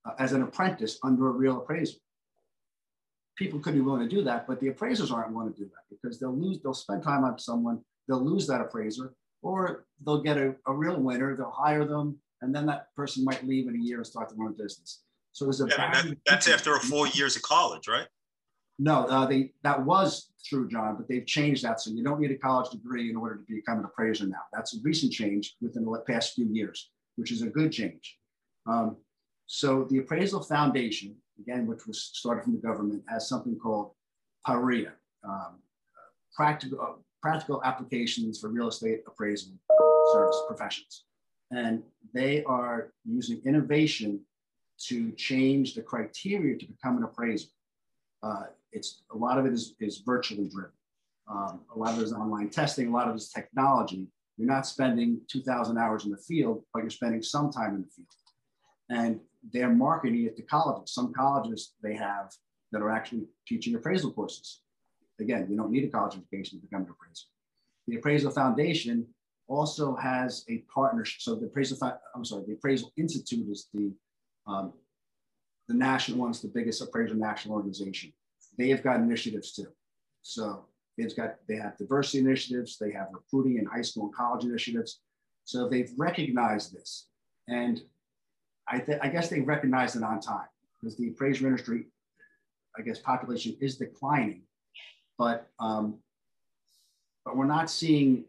uh, 0.05 0.13
as 0.19 0.33
an 0.33 0.41
apprentice 0.41 0.97
under 1.03 1.27
a 1.27 1.31
real 1.31 1.57
appraiser. 1.57 1.97
People 3.37 3.59
could 3.59 3.73
be 3.73 3.81
willing 3.81 4.07
to 4.07 4.15
do 4.15 4.23
that, 4.23 4.47
but 4.47 4.59
the 4.59 4.67
appraisers 4.67 5.11
aren't 5.11 5.33
willing 5.33 5.53
to 5.53 5.59
do 5.59 5.65
that 5.65 5.83
because 5.89 6.19
they'll 6.19 6.35
lose, 6.35 6.59
they'll 6.61 6.73
spend 6.73 7.03
time 7.03 7.23
on 7.23 7.39
someone, 7.39 7.79
they'll 8.07 8.23
lose 8.23 8.45
that 8.47 8.61
appraiser, 8.61 9.13
or 9.41 9.85
they'll 10.05 10.21
get 10.21 10.37
a, 10.37 10.55
a 10.67 10.73
real 10.73 10.99
winner, 10.99 11.35
they'll 11.35 11.51
hire 11.51 11.85
them, 11.85 12.19
and 12.41 12.53
then 12.53 12.65
that 12.65 12.87
person 12.95 13.23
might 13.23 13.45
leave 13.47 13.67
in 13.67 13.75
a 13.75 13.79
year 13.79 13.97
and 13.97 14.07
start 14.07 14.29
their 14.29 14.45
own 14.45 14.53
business. 14.53 15.03
So 15.31 15.45
there's 15.45 15.61
a 15.61 15.67
yeah, 15.67 15.91
that, 15.91 16.17
that's 16.27 16.47
after 16.47 16.77
four 16.79 17.07
years 17.07 17.35
of 17.35 17.41
college, 17.41 17.87
right? 17.87 18.07
No, 18.83 19.05
uh, 19.05 19.27
they 19.27 19.51
that 19.61 19.85
was 19.85 20.31
true, 20.43 20.67
John, 20.67 20.95
but 20.95 21.07
they've 21.07 21.25
changed 21.25 21.63
that. 21.63 21.79
So 21.79 21.91
you 21.91 22.03
don't 22.03 22.19
need 22.19 22.31
a 22.31 22.37
college 22.37 22.71
degree 22.71 23.11
in 23.11 23.15
order 23.15 23.35
to 23.35 23.43
become 23.47 23.77
an 23.77 23.85
appraiser 23.85 24.25
now. 24.25 24.41
That's 24.51 24.75
a 24.75 24.79
recent 24.81 25.13
change 25.13 25.55
within 25.61 25.85
the 25.85 25.99
past 26.07 26.33
few 26.33 26.47
years, 26.51 26.89
which 27.15 27.31
is 27.31 27.43
a 27.43 27.47
good 27.47 27.71
change. 27.71 28.17
Um, 28.65 28.97
so 29.45 29.85
the 29.91 29.99
Appraisal 29.99 30.41
Foundation, 30.41 31.15
again, 31.39 31.67
which 31.67 31.85
was 31.85 32.01
started 32.01 32.43
from 32.43 32.53
the 32.53 32.59
government, 32.59 33.03
has 33.07 33.29
something 33.29 33.55
called 33.55 33.91
PAREA, 34.47 34.93
um, 35.23 35.59
practical, 36.35 36.81
uh, 36.81 36.93
practical 37.21 37.61
applications 37.63 38.39
for 38.39 38.49
real 38.49 38.69
estate 38.69 39.01
appraisal 39.05 39.53
service 40.11 40.41
professions. 40.47 41.03
And 41.51 41.83
they 42.15 42.43
are 42.45 42.93
using 43.05 43.43
innovation 43.45 44.21
to 44.87 45.11
change 45.11 45.75
the 45.75 45.83
criteria 45.83 46.57
to 46.57 46.65
become 46.65 46.97
an 46.97 47.03
appraiser. 47.03 47.49
Uh, 48.23 48.43
it's 48.71 49.01
a 49.11 49.17
lot 49.17 49.37
of 49.37 49.45
it 49.45 49.53
is, 49.53 49.75
is 49.79 50.03
virtually 50.05 50.47
driven. 50.47 50.71
Um, 51.29 51.61
a 51.73 51.77
lot 51.77 51.93
of 51.93 51.99
it 51.99 52.03
is 52.03 52.13
online 52.13 52.49
testing, 52.49 52.87
a 52.87 52.91
lot 52.91 53.07
of 53.07 53.13
it 53.13 53.17
is 53.17 53.29
technology. 53.29 54.07
You're 54.37 54.47
not 54.47 54.65
spending 54.65 55.21
2,000 55.29 55.77
hours 55.77 56.05
in 56.05 56.11
the 56.11 56.17
field, 56.17 56.63
but 56.73 56.81
you're 56.81 56.89
spending 56.89 57.21
some 57.21 57.51
time 57.51 57.75
in 57.75 57.81
the 57.81 57.87
field. 57.87 58.07
And 58.89 59.19
they're 59.51 59.69
marketing 59.69 60.25
it 60.25 60.35
to 60.37 60.43
colleges. 60.43 60.93
Some 60.93 61.13
colleges 61.13 61.73
they 61.81 61.95
have 61.95 62.31
that 62.71 62.81
are 62.81 62.89
actually 62.89 63.27
teaching 63.47 63.75
appraisal 63.75 64.11
courses. 64.11 64.61
Again, 65.19 65.47
you 65.49 65.57
don't 65.57 65.71
need 65.71 65.83
a 65.83 65.89
college 65.89 66.15
education 66.15 66.59
to 66.59 66.65
become 66.65 66.81
an 66.81 66.89
appraiser. 66.89 67.25
The 67.87 67.97
Appraisal 67.97 68.31
Foundation 68.31 69.07
also 69.47 69.95
has 69.95 70.45
a 70.49 70.63
partnership. 70.73 71.21
So 71.21 71.35
the 71.35 71.47
Appraisal, 71.47 71.77
I'm 72.15 72.25
sorry, 72.25 72.43
the 72.47 72.53
Appraisal 72.53 72.91
Institute 72.97 73.47
is 73.49 73.67
the 73.73 73.91
um, 74.47 74.73
the 75.71 75.77
national 75.77 76.19
one's 76.19 76.41
the 76.41 76.47
biggest 76.47 76.81
appraisal 76.81 77.17
national 77.17 77.55
organization 77.55 78.11
they 78.57 78.69
have 78.69 78.83
got 78.83 78.99
initiatives 78.99 79.53
too. 79.53 79.67
So 80.21 80.65
they've 80.97 81.15
got 81.15 81.35
they 81.47 81.55
have 81.55 81.77
diversity 81.77 82.19
initiatives, 82.19 82.77
they 82.77 82.91
have 82.91 83.07
recruiting 83.11 83.57
in 83.57 83.65
high 83.65 83.81
school 83.81 84.05
and 84.05 84.15
college 84.15 84.43
initiatives. 84.43 85.01
So 85.45 85.67
they've 85.67 85.91
recognized 85.97 86.73
this, 86.73 87.07
and 87.47 87.81
I, 88.67 88.79
th- 88.79 88.99
I 89.01 89.07
guess 89.07 89.29
they 89.29 89.41
recognized 89.41 89.95
it 89.95 90.03
on 90.03 90.19
time 90.19 90.47
because 90.79 90.95
the 90.97 91.07
appraiser 91.09 91.47
industry, 91.47 91.85
I 92.77 92.83
guess, 92.83 92.99
population 92.99 93.57
is 93.59 93.77
declining, 93.77 94.43
but 95.17 95.49
um, 95.59 95.97
but 97.25 97.35
we're 97.35 97.45
not 97.45 97.71
seeing 97.71 98.25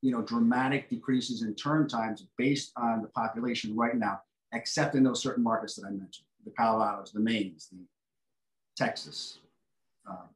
you 0.00 0.12
know 0.12 0.22
dramatic 0.22 0.88
decreases 0.88 1.42
in 1.42 1.54
turn 1.54 1.88
times 1.88 2.26
based 2.38 2.72
on 2.76 3.02
the 3.02 3.08
population 3.08 3.76
right 3.76 3.96
now, 3.96 4.22
except 4.52 4.94
in 4.94 5.02
those 5.02 5.22
certain 5.22 5.42
markets 5.42 5.74
that 5.76 5.86
I 5.86 5.90
mentioned, 5.90 6.26
the 6.44 6.50
Colorados, 6.50 7.12
the 7.12 7.20
Maines, 7.20 7.70
the 7.70 7.78
Texas. 8.76 9.38
Um, 10.08 10.28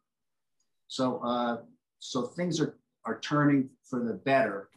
so, 0.89 1.19
uh, 1.19 1.59
so 1.99 2.23
things 2.23 2.61
are, 2.61 2.77
are 3.05 3.19
turning 3.21 3.69
for 3.85 4.03
the 4.03 4.15
better 4.15 4.69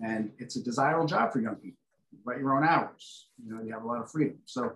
and 0.00 0.30
it's 0.38 0.56
a 0.56 0.62
desirable 0.62 1.06
job 1.06 1.32
for 1.32 1.40
young 1.40 1.56
people. 1.56 1.78
You 2.12 2.18
write 2.24 2.40
your 2.40 2.56
own 2.56 2.64
hours, 2.64 3.28
you 3.44 3.54
know, 3.54 3.62
you 3.62 3.72
have 3.72 3.84
a 3.84 3.86
lot 3.86 4.00
of 4.00 4.10
freedom. 4.10 4.38
So, 4.44 4.72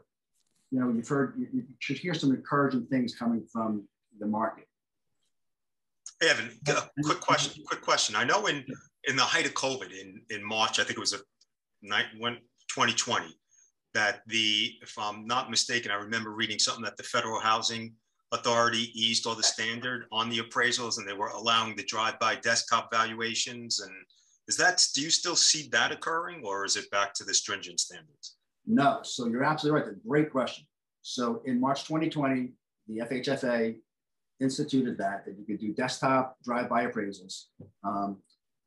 you 0.70 0.80
know, 0.80 0.90
you've 0.90 1.08
heard, 1.08 1.34
you, 1.38 1.48
you 1.52 1.64
should 1.78 1.98
hear 1.98 2.14
some 2.14 2.30
encouraging 2.30 2.86
things 2.86 3.14
coming 3.14 3.44
from 3.52 3.86
the 4.18 4.26
market. 4.26 4.66
Hey, 6.20 6.30
Evan, 6.30 6.50
quick 7.04 7.20
question, 7.20 7.62
quick 7.64 7.80
question. 7.80 8.16
I 8.16 8.24
know 8.24 8.46
in, 8.46 8.64
in 9.04 9.16
the 9.16 9.22
height 9.22 9.46
of 9.46 9.54
COVID 9.54 9.90
in, 9.92 10.20
in 10.30 10.44
March, 10.44 10.80
I 10.80 10.84
think 10.84 10.96
it 10.96 11.00
was 11.00 11.12
a 11.12 11.18
night 11.82 12.06
when 12.18 12.34
2020 12.68 13.26
that 13.98 14.22
the, 14.28 14.74
if 14.80 14.96
I'm 14.96 15.26
not 15.26 15.50
mistaken, 15.50 15.90
I 15.90 15.96
remember 15.96 16.30
reading 16.30 16.60
something 16.60 16.84
that 16.84 16.96
the 16.96 17.02
Federal 17.02 17.40
Housing 17.40 17.94
Authority 18.30 18.92
eased 18.94 19.26
all 19.26 19.34
the 19.34 19.42
standard 19.42 20.04
on 20.12 20.30
the 20.30 20.38
appraisals 20.38 20.98
and 20.98 21.08
they 21.08 21.14
were 21.14 21.30
allowing 21.30 21.74
the 21.74 21.82
drive-by 21.82 22.36
desktop 22.36 22.92
valuations. 22.92 23.80
And 23.80 23.90
is 24.46 24.56
that, 24.56 24.86
do 24.94 25.00
you 25.02 25.10
still 25.10 25.34
see 25.34 25.68
that 25.72 25.90
occurring 25.90 26.42
or 26.44 26.64
is 26.64 26.76
it 26.76 26.88
back 26.92 27.12
to 27.14 27.24
the 27.24 27.34
stringent 27.34 27.80
standards? 27.80 28.36
No, 28.66 29.00
so 29.02 29.26
you're 29.26 29.42
absolutely 29.42 29.80
right. 29.80 30.06
Great 30.06 30.30
question. 30.30 30.64
So 31.02 31.42
in 31.44 31.58
March 31.58 31.82
2020, 31.84 32.52
the 32.86 32.98
FHFA 32.98 33.78
instituted 34.38 34.96
that, 34.98 35.24
that 35.24 35.36
you 35.36 35.44
could 35.44 35.58
do 35.58 35.72
desktop 35.72 36.36
drive-by 36.44 36.86
appraisals. 36.86 37.46
Um, 37.82 38.18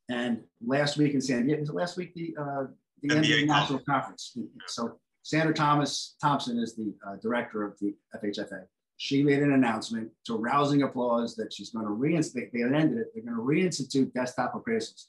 and 0.10 0.42
last 0.66 0.98
week 0.98 1.14
in 1.14 1.22
San 1.22 1.46
Diego, 1.46 1.72
last 1.72 1.96
week 1.96 2.14
the, 2.16 2.36
uh, 2.38 2.66
the 3.02 3.16
MBA 3.16 3.48
National 3.48 3.80
Conference. 3.80 4.36
So 4.68 5.00
Sandra 5.24 5.54
Thomas 5.54 6.16
Thompson 6.22 6.58
is 6.58 6.75
the 6.75 6.94
uh, 7.08 7.16
director 7.22 7.63
of 7.63 7.78
the 7.80 7.96
FHFA. 8.16 8.63
She 8.98 9.24
made 9.24 9.42
an 9.42 9.54
announcement 9.54 10.12
to 10.25 10.36
rousing 10.36 10.84
applause 10.84 11.36
that 11.36 11.54
she's 11.54 11.72
going 11.72 11.86
to 11.86 11.92
reinstate, 11.92 12.51
they 12.54 12.63
ended 12.63 12.98
it, 12.98 13.08
they're 13.13 13.24
going 13.24 13.36
to 13.36 13.42
reinstitute 13.42 14.13
desktop 14.13 14.54
appraisals. 14.54 15.06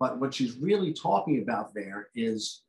But 0.00 0.18
what 0.18 0.32
she's 0.32 0.56
really 0.56 0.92
talking 0.92 1.42
about 1.42 1.74
there 1.74 2.08
is 2.14 2.62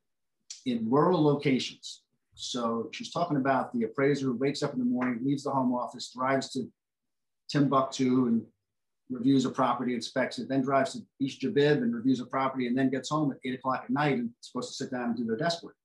in 0.66 0.90
rural 0.90 1.24
locations. 1.24 2.02
So 2.34 2.90
she's 2.92 3.12
talking 3.12 3.38
about 3.38 3.74
the 3.74 3.84
appraiser 3.84 4.28
who 4.28 4.36
wakes 4.36 4.64
up 4.64 4.74
in 4.74 4.80
the 4.80 4.86
morning, 4.86 5.20
leaves 5.24 5.44
the 5.44 5.52
home 5.52 5.74
office, 5.74 6.12
drives 6.16 6.52
to 6.54 6.68
Timbuktu 7.50 8.28
and 8.28 8.42
reviews 9.10 9.46
a 9.46 9.50
property, 9.50 9.94
inspects 9.94 10.40
it, 10.40 10.48
then 10.48 10.62
drives 10.62 10.94
to 10.94 11.00
East 11.20 11.42
Jabib 11.42 11.78
and 11.78 11.94
reviews 11.94 12.20
a 12.20 12.26
property, 12.26 12.68
and 12.68 12.78
then 12.78 12.90
gets 12.90 13.10
home 13.10 13.32
at 13.32 13.38
eight 13.44 13.56
o'clock 13.56 13.84
at 13.86 13.90
night 13.90 14.18
and 14.18 14.30
supposed 14.42 14.70
to 14.70 14.76
sit 14.76 14.92
down 14.92 15.10
and 15.10 15.18
do 15.18 15.26
their 15.26 15.36
desk 15.36 15.64
work. 15.64 15.76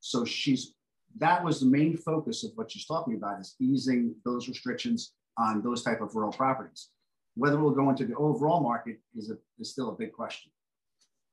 So 0.00 0.24
she's 0.24 0.74
that 1.18 1.44
was 1.44 1.60
the 1.60 1.66
main 1.66 1.96
focus 1.96 2.44
of 2.44 2.52
what 2.54 2.70
she's 2.70 2.86
talking 2.86 3.14
about 3.14 3.40
is 3.40 3.56
easing 3.60 4.14
those 4.24 4.48
restrictions 4.48 5.12
on 5.38 5.62
those 5.62 5.82
type 5.82 6.00
of 6.00 6.14
rural 6.14 6.32
properties. 6.32 6.88
Whether 7.34 7.58
we'll 7.58 7.72
go 7.72 7.90
into 7.90 8.04
the 8.04 8.14
overall 8.14 8.60
market 8.60 8.98
is, 9.16 9.30
a, 9.30 9.36
is 9.58 9.70
still 9.70 9.88
a 9.88 9.92
big 9.92 10.12
question. 10.12 10.52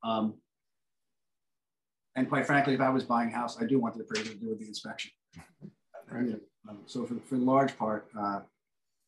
Um, 0.02 0.34
and 2.16 2.28
quite 2.28 2.46
frankly, 2.46 2.74
if 2.74 2.80
I 2.80 2.90
was 2.90 3.04
buying 3.04 3.30
a 3.32 3.36
house, 3.36 3.60
I 3.60 3.66
do 3.66 3.78
want 3.78 3.94
the 3.94 4.02
appraiser 4.02 4.30
to 4.30 4.34
do 4.34 4.56
the 4.58 4.66
inspection. 4.66 5.12
Right. 6.10 6.40
Um, 6.68 6.78
so 6.86 7.04
for, 7.04 7.14
for 7.26 7.36
large 7.36 7.76
part, 7.78 8.08
uh, 8.18 8.40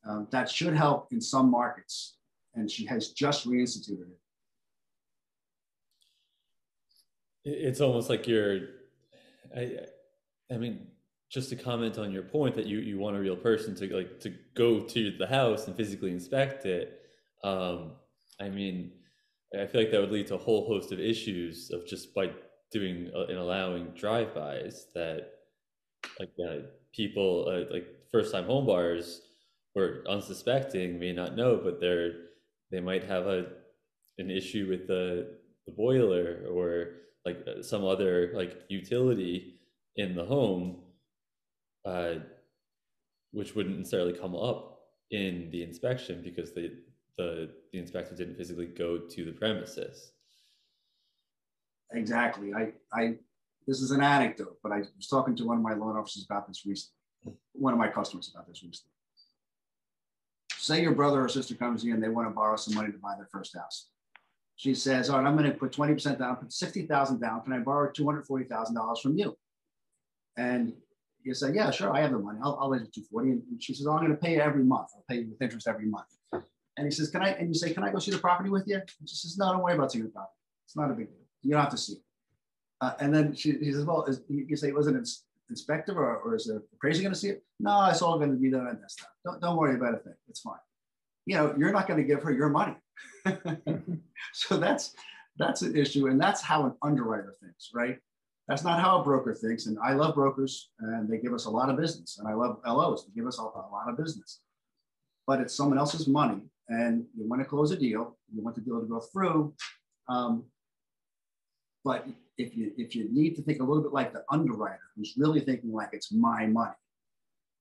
um, 0.07 0.29
that 0.31 0.49
should 0.49 0.75
help 0.75 1.09
in 1.11 1.21
some 1.21 1.51
markets, 1.51 2.17
and 2.55 2.71
she 2.71 2.87
has 2.87 3.09
just 3.09 3.49
reinstituted 3.49 4.07
it. 4.11 4.19
It's 7.45 7.81
almost 7.81 8.09
like 8.09 8.29
you're, 8.29 8.80
I, 9.57 9.77
I 10.53 10.57
mean, 10.57 10.87
just 11.31 11.49
to 11.51 11.57
comment 11.57 11.99
on 11.99 12.11
your 12.11 12.23
point 12.23 12.55
that 12.57 12.67
you 12.67 12.79
you 12.79 12.99
want 12.99 13.17
a 13.17 13.21
real 13.21 13.37
person 13.37 13.75
to 13.77 13.97
like 13.97 14.21
to 14.21 14.35
go 14.55 14.81
to 14.81 15.17
the 15.17 15.27
house 15.27 15.67
and 15.67 15.77
physically 15.77 16.11
inspect 16.11 16.67
it. 16.67 17.01
Um, 17.45 17.93
I 18.41 18.49
mean, 18.49 18.93
I 19.59 19.67
feel 19.67 19.83
like 19.83 19.91
that 19.93 20.01
would 20.01 20.11
lead 20.13 20.27
to 20.29 20.35
a 20.35 20.39
whole 20.39 20.67
host 20.67 20.93
of 20.93 21.01
issues 21.01 21.71
of 21.71 21.87
just 21.87 22.15
by 22.15 22.31
doing 22.73 23.11
uh, 23.15 23.27
and 23.27 23.39
allowing 23.39 23.87
drive-bys 23.91 24.87
that 24.95 25.31
like 26.19 26.33
uh, 26.49 26.67
people 26.93 27.47
uh, 27.49 27.73
like 27.73 27.87
first-time 28.11 28.45
home 28.45 28.67
buyers 28.67 29.23
or 29.75 30.05
unsuspecting 30.09 30.99
may 30.99 31.13
not 31.13 31.37
know, 31.37 31.61
but 31.63 31.81
they're 31.81 32.13
they 32.71 32.81
might 32.81 33.05
have 33.05 33.27
a 33.27 33.47
an 34.19 34.31
issue 34.31 34.67
with 34.69 34.87
the 34.87 35.39
the 35.67 35.73
boiler 35.73 36.45
or 36.51 36.93
like 37.25 37.45
uh, 37.47 37.63
some 37.63 37.85
other 37.85 38.33
like 38.35 38.63
utility 38.69 39.61
in 39.97 40.15
the 40.15 40.25
home, 40.25 40.79
uh, 41.85 42.15
which 43.33 43.55
wouldn't 43.55 43.79
necessarily 43.79 44.13
come 44.13 44.35
up 44.35 44.81
in 45.11 45.49
the 45.51 45.63
inspection 45.63 46.23
because 46.23 46.53
the 46.53 46.73
the 47.19 47.51
the 47.73 47.79
inspector 47.79 48.15
didn't 48.15 48.37
physically 48.37 48.67
go 48.67 48.99
to 48.99 49.25
the 49.25 49.33
premises. 49.33 50.13
Exactly. 51.93 52.53
I 52.55 52.73
I 52.93 53.17
this 53.67 53.81
is 53.83 53.91
an 53.91 54.03
anecdote, 54.03 54.59
but 54.63 54.73
I 54.73 54.79
was 54.97 55.09
talking 55.09 55.37
to 55.37 55.45
one 55.45 55.59
of 55.59 55.63
my 55.63 55.75
loan 55.75 55.97
officers 55.97 56.27
about 56.29 56.49
this 56.49 56.65
recently. 56.67 56.95
One 57.53 57.75
of 57.75 57.79
my 57.79 57.89
customers 57.89 58.31
about 58.33 58.49
this 58.49 58.63
recently 58.63 58.91
say 60.61 60.83
your 60.83 60.95
brother 60.95 61.25
or 61.25 61.29
sister 61.29 61.55
comes 61.55 61.85
in 61.85 62.01
they 62.01 62.09
want 62.09 62.29
to 62.29 62.35
borrow 62.35 62.57
some 62.57 62.75
money 62.75 62.93
to 62.93 62.99
buy 62.99 63.15
their 63.17 63.29
first 63.33 63.57
house. 63.57 63.89
She 64.61 64.75
says, 64.75 65.09
all 65.09 65.19
right, 65.19 65.27
I'm 65.27 65.39
going 65.39 65.51
to 65.51 65.57
put 65.57 65.73
20% 65.73 66.19
down, 66.19 66.37
put 66.37 66.53
60,000 66.53 67.19
down. 67.19 67.41
Can 67.41 67.55
I 67.55 67.61
borrow 67.61 67.91
$240,000 67.91 69.01
from 69.01 69.17
you? 69.17 69.35
And 70.37 70.75
you 71.23 71.33
say, 71.33 71.55
yeah, 71.55 71.71
sure, 71.71 71.97
I 71.97 72.03
have 72.03 72.11
the 72.11 72.19
money. 72.19 72.41
I'll, 72.45 72.59
I'll 72.61 72.69
lend 72.69 72.83
you 72.95 73.03
240. 73.11 73.31
And 73.31 73.43
she 73.59 73.73
says, 73.73 73.87
oh, 73.87 73.93
I'm 73.93 74.05
going 74.05 74.11
to 74.11 74.19
pay 74.19 74.35
you 74.35 74.41
every 74.41 74.63
month. 74.63 74.89
I'll 74.95 75.05
pay 75.09 75.23
you 75.23 75.31
with 75.31 75.41
interest 75.41 75.67
every 75.67 75.87
month. 75.87 76.09
And 76.35 76.87
he 76.87 76.91
says, 76.91 77.09
can 77.09 77.23
I, 77.23 77.31
and 77.31 77.49
you 77.49 77.55
say, 77.55 77.73
can 77.73 77.85
I 77.85 77.91
go 77.91 77.99
see 78.01 78.11
the 78.11 78.19
property 78.19 78.51
with 78.51 78.69
you? 78.69 78.75
And 78.75 79.09
she 79.09 79.17
says, 79.17 79.39
no, 79.39 79.51
don't 79.51 79.63
worry 79.63 79.77
about 79.77 79.93
seeing 79.93 80.05
the 80.05 80.11
property. 80.11 80.37
It's 80.67 80.77
not 80.77 80.91
a 80.91 80.95
big 80.95 81.07
deal. 81.07 81.25
You 81.41 81.53
don't 81.53 81.63
have 81.63 81.71
to 81.71 81.79
see 81.79 81.95
it. 81.95 82.03
Uh, 82.83 82.93
and 83.01 83.15
then 83.15 83.35
she, 83.35 83.53
he 83.53 83.73
says, 83.73 83.87
well, 83.87 84.05
is, 84.05 84.21
you 84.29 84.57
say, 84.57 84.69
it 84.69 84.75
was 84.75 84.89
it 84.89 85.09
inspector 85.49 85.99
or, 85.99 86.19
or 86.19 86.35
is 86.35 86.45
the 86.45 86.63
appraiser 86.75 87.01
going 87.01 87.15
to 87.15 87.19
see 87.19 87.31
it? 87.31 87.43
No, 87.61 87.87
it's 87.87 88.03
all 88.03 88.19
going 88.19 88.31
to 88.31 88.37
be 88.37 88.51
done 88.51 88.67
on 88.67 88.79
desktop. 88.79 89.09
Don't, 89.25 89.41
don't 89.41 89.57
worry 89.57 89.77
about 89.77 89.95
a 89.95 89.99
thing. 90.01 90.17
It's 90.29 90.41
fine. 90.41 90.57
You 91.31 91.37
know, 91.37 91.55
you're 91.57 91.71
not 91.71 91.87
going 91.87 92.01
to 92.01 92.05
give 92.05 92.25
her 92.25 92.33
your 92.33 92.49
money. 92.49 92.75
so 94.33 94.57
that's 94.57 94.95
that's 95.39 95.63
an 95.63 95.77
issue, 95.77 96.09
and 96.09 96.21
that's 96.21 96.43
how 96.43 96.67
an 96.67 96.73
underwriter 96.83 97.37
thinks, 97.41 97.71
right? 97.73 97.99
That's 98.49 98.65
not 98.65 98.81
how 98.81 99.01
a 99.01 99.05
broker 99.05 99.33
thinks. 99.33 99.67
And 99.67 99.79
I 99.79 99.93
love 99.93 100.17
brokers, 100.17 100.71
and 100.81 101.09
they 101.09 101.19
give 101.19 101.33
us 101.33 101.45
a 101.45 101.51
lot 101.51 101.71
of 101.71 101.77
business, 101.77 102.19
and 102.19 102.27
I 102.27 102.35
love 102.35 102.59
LOs. 102.67 103.07
They 103.07 103.13
give 103.15 103.29
us 103.29 103.39
a, 103.39 103.43
a 103.43 103.71
lot 103.71 103.89
of 103.89 103.97
business, 103.97 104.41
but 105.25 105.41
it's 105.41 105.55
someone 105.55 105.79
else's 105.79 106.09
money, 106.09 106.41
and 106.69 107.07
you 107.17 107.29
want 107.29 107.41
to 107.43 107.49
close 107.49 107.71
a 107.71 107.77
deal, 107.77 108.19
you 108.35 108.43
want 108.43 108.57
the 108.57 108.63
deal 108.63 108.81
to 108.81 108.87
go 108.89 108.99
through. 108.99 109.55
Um, 110.09 110.47
but 111.85 112.09
if 112.39 112.57
you 112.57 112.73
if 112.77 112.97
you 112.97 113.07
need 113.13 113.37
to 113.37 113.43
think 113.43 113.61
a 113.61 113.63
little 113.63 113.85
bit 113.85 113.93
like 113.93 114.13
the 114.13 114.25
underwriter 114.33 114.81
who's 114.97 115.15
really 115.17 115.43
thinking 115.43 115.73
like 115.73 115.91
it's 115.93 116.11
my 116.11 116.47
money 116.47 116.75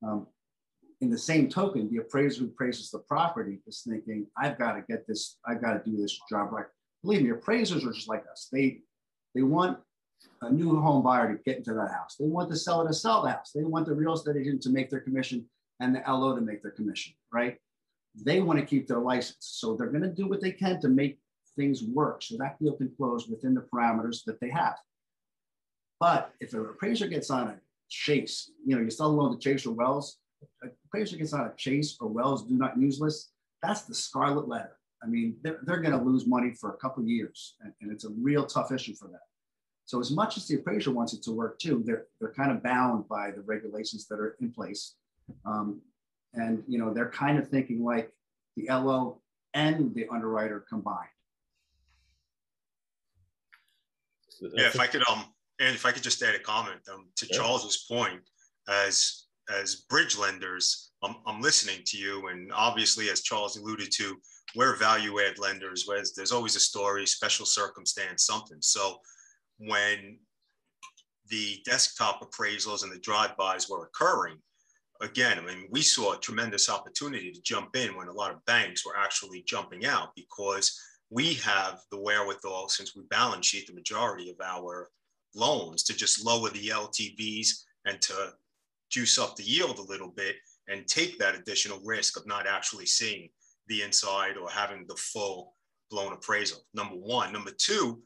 um, 0.03 0.25
in 1.01 1.09
the 1.09 1.17
same 1.17 1.47
token 1.49 1.89
the 1.89 1.97
appraiser 1.97 2.41
who 2.41 2.47
appraises 2.47 2.91
the 2.91 2.99
property 2.99 3.59
is 3.67 3.83
thinking 3.87 4.27
i've 4.37 4.57
got 4.57 4.73
to 4.73 4.83
get 4.89 5.07
this 5.07 5.37
i've 5.47 5.61
got 5.61 5.73
to 5.73 5.89
do 5.89 5.97
this 5.97 6.19
job 6.29 6.51
right. 6.51 6.65
Believe 7.03 7.23
me 7.23 7.29
appraisers 7.29 7.85
are 7.85 7.93
just 7.93 8.09
like 8.09 8.25
us. 8.31 8.49
They 8.51 8.81
they 9.33 9.41
want 9.41 9.77
a 10.41 10.51
new 10.51 10.79
home 10.81 11.03
buyer 11.03 11.31
to 11.31 11.43
get 11.43 11.57
into 11.57 11.73
that 11.73 11.91
house. 11.91 12.15
They 12.19 12.25
want 12.25 12.49
the 12.49 12.57
seller 12.57 12.87
to 12.87 12.93
sell 12.93 13.21
the 13.21 13.31
house. 13.31 13.51
They 13.53 13.63
want 13.63 13.85
the 13.85 13.93
real 13.93 14.13
estate 14.13 14.35
agent 14.37 14.61
to 14.63 14.69
make 14.69 14.89
their 14.89 14.99
commission 14.99 15.45
and 15.79 15.95
the 15.95 16.01
lo 16.07 16.35
to 16.35 16.41
make 16.41 16.61
their 16.61 16.71
commission 16.71 17.13
right? 17.31 17.57
They 18.15 18.41
want 18.41 18.59
to 18.59 18.65
keep 18.65 18.87
their 18.87 18.99
license 18.99 19.37
so 19.39 19.75
they're 19.75 19.87
going 19.87 20.01
to 20.01 20.09
do 20.09 20.27
what 20.27 20.41
they 20.41 20.51
can 20.51 20.81
to 20.81 20.89
make 20.89 21.19
things 21.55 21.83
work 21.83 22.23
so 22.23 22.37
that 22.37 22.57
deal 22.59 22.73
can 22.73 22.91
close 22.97 23.27
within 23.27 23.53
the 23.53 23.65
parameters 23.73 24.23
that 24.25 24.39
they 24.39 24.49
have. 24.49 24.75
But 25.99 26.31
if 26.39 26.53
an 26.53 26.61
appraiser 26.61 27.07
gets 27.07 27.29
on 27.29 27.49
a 27.49 27.55
chase, 27.89 28.51
you 28.65 28.75
know, 28.75 28.81
you 28.81 28.89
sell 28.89 29.07
a 29.07 29.09
loan 29.09 29.33
to 29.33 29.39
Chase 29.39 29.65
or 29.65 29.73
Wells, 29.73 30.17
appraiser 30.85 31.17
gets 31.17 31.33
on 31.33 31.47
a 31.47 31.53
Chase 31.55 31.97
or 31.99 32.07
Wells 32.07 32.45
do 32.45 32.55
not 32.55 32.79
use 32.79 32.99
list, 32.99 33.31
that's 33.61 33.81
the 33.83 33.95
scarlet 33.95 34.47
letter. 34.47 34.77
I 35.03 35.07
mean, 35.07 35.37
they're, 35.41 35.59
they're 35.63 35.81
going 35.81 35.97
to 35.97 36.03
lose 36.03 36.27
money 36.27 36.53
for 36.59 36.71
a 36.71 36.77
couple 36.77 37.03
years, 37.03 37.55
and, 37.61 37.73
and, 37.81 37.91
it's 37.91 38.03
a 38.03 38.09
real 38.21 38.45
tough 38.45 38.71
issue 38.71 38.93
for 38.95 39.07
them. 39.07 39.19
So 39.85 39.99
as 39.99 40.11
much 40.11 40.37
as 40.37 40.47
the 40.47 40.55
appraiser 40.55 40.91
wants 40.91 41.13
it 41.13 41.23
to 41.23 41.31
work 41.31 41.57
too, 41.57 41.83
they're, 41.85 42.05
they're 42.19 42.33
kind 42.33 42.51
of 42.51 42.61
bound 42.61 43.07
by 43.07 43.31
the 43.31 43.41
regulations 43.41 44.07
that 44.07 44.19
are 44.19 44.35
in 44.41 44.51
place. 44.51 44.95
Um, 45.45 45.81
and, 46.33 46.63
you 46.67 46.77
know, 46.77 46.93
they're 46.93 47.09
kind 47.09 47.39
of 47.39 47.47
thinking 47.47 47.83
like 47.83 48.11
the 48.55 48.67
LO 48.69 49.21
and 49.53 49.95
the 49.95 50.07
underwriter 50.09 50.65
combined. 50.69 51.07
yeah, 54.41 54.67
if 54.67 54.79
I 54.79 54.87
could, 54.87 55.07
um, 55.09 55.25
and 55.59 55.75
if 55.75 55.85
I 55.85 55.91
could 55.91 56.03
just 56.03 56.21
add 56.21 56.35
a 56.35 56.39
comment 56.39 56.79
um, 56.93 57.07
to 57.17 57.27
yeah. 57.29 57.37
Charles's 57.37 57.85
point, 57.89 58.21
as 58.67 59.25
as 59.49 59.75
bridge 59.89 60.17
lenders, 60.17 60.91
I'm, 61.03 61.15
I'm 61.25 61.41
listening 61.41 61.81
to 61.85 61.97
you, 61.97 62.27
and 62.27 62.51
obviously, 62.53 63.09
as 63.09 63.21
Charles 63.21 63.57
alluded 63.57 63.91
to, 63.93 64.17
we're 64.55 64.75
value 64.75 65.19
add 65.19 65.39
lenders. 65.39 65.85
Where 65.85 66.01
there's 66.15 66.31
always 66.31 66.55
a 66.55 66.59
story, 66.59 67.05
special 67.05 67.45
circumstance, 67.45 68.25
something. 68.25 68.57
So 68.61 68.99
when 69.57 70.17
the 71.27 71.59
desktop 71.65 72.21
appraisals 72.21 72.83
and 72.83 72.91
the 72.91 72.99
drive-bys 72.99 73.69
were 73.69 73.85
occurring, 73.85 74.37
again, 75.01 75.37
I 75.39 75.41
mean, 75.41 75.67
we 75.69 75.81
saw 75.81 76.13
a 76.13 76.19
tremendous 76.19 76.69
opportunity 76.69 77.31
to 77.31 77.41
jump 77.41 77.75
in 77.75 77.95
when 77.95 78.07
a 78.07 78.13
lot 78.13 78.31
of 78.31 78.43
banks 78.45 78.85
were 78.85 78.97
actually 78.97 79.43
jumping 79.47 79.85
out 79.85 80.09
because 80.15 80.79
we 81.09 81.35
have 81.35 81.81
the 81.91 81.99
wherewithal, 81.99 82.69
since 82.69 82.95
we 82.95 83.03
balance 83.09 83.47
sheet 83.47 83.67
the 83.67 83.73
majority 83.73 84.29
of 84.29 84.37
our 84.43 84.89
loans, 85.35 85.83
to 85.83 85.95
just 85.95 86.25
lower 86.25 86.49
the 86.49 86.69
LTVs 86.69 87.63
and 87.85 88.01
to 88.01 88.33
juice 88.89 89.17
up 89.17 89.35
the 89.35 89.43
yield 89.43 89.79
a 89.79 89.83
little 89.83 90.09
bit 90.09 90.35
and 90.67 90.87
take 90.87 91.17
that 91.17 91.35
additional 91.35 91.79
risk 91.83 92.17
of 92.17 92.27
not 92.27 92.47
actually 92.47 92.85
seeing 92.85 93.29
the 93.67 93.81
inside 93.81 94.37
or 94.37 94.49
having 94.49 94.85
the 94.87 94.95
full 94.95 95.53
blown 95.89 96.13
appraisal. 96.13 96.59
Number 96.73 96.95
one. 96.95 97.33
Number 97.33 97.51
two, 97.57 98.01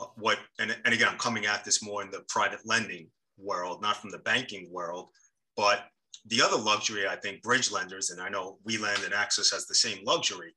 uh, 0.00 0.06
what, 0.16 0.38
and, 0.58 0.76
and 0.84 0.94
again, 0.94 1.08
I'm 1.08 1.18
coming 1.18 1.46
at 1.46 1.64
this 1.64 1.82
more 1.82 2.02
in 2.02 2.10
the 2.10 2.24
private 2.28 2.60
lending 2.64 3.08
world, 3.38 3.82
not 3.82 3.96
from 3.96 4.10
the 4.10 4.18
banking 4.18 4.70
world, 4.70 5.08
but 5.56 5.84
the 6.26 6.42
other 6.42 6.56
luxury, 6.56 7.06
I 7.06 7.16
think, 7.16 7.42
bridge 7.42 7.70
lenders, 7.70 8.10
and 8.10 8.20
I 8.20 8.28
know 8.28 8.58
WeLend 8.68 9.04
and 9.04 9.14
Axos 9.14 9.52
has 9.52 9.66
the 9.66 9.74
same 9.74 10.04
luxury. 10.04 10.54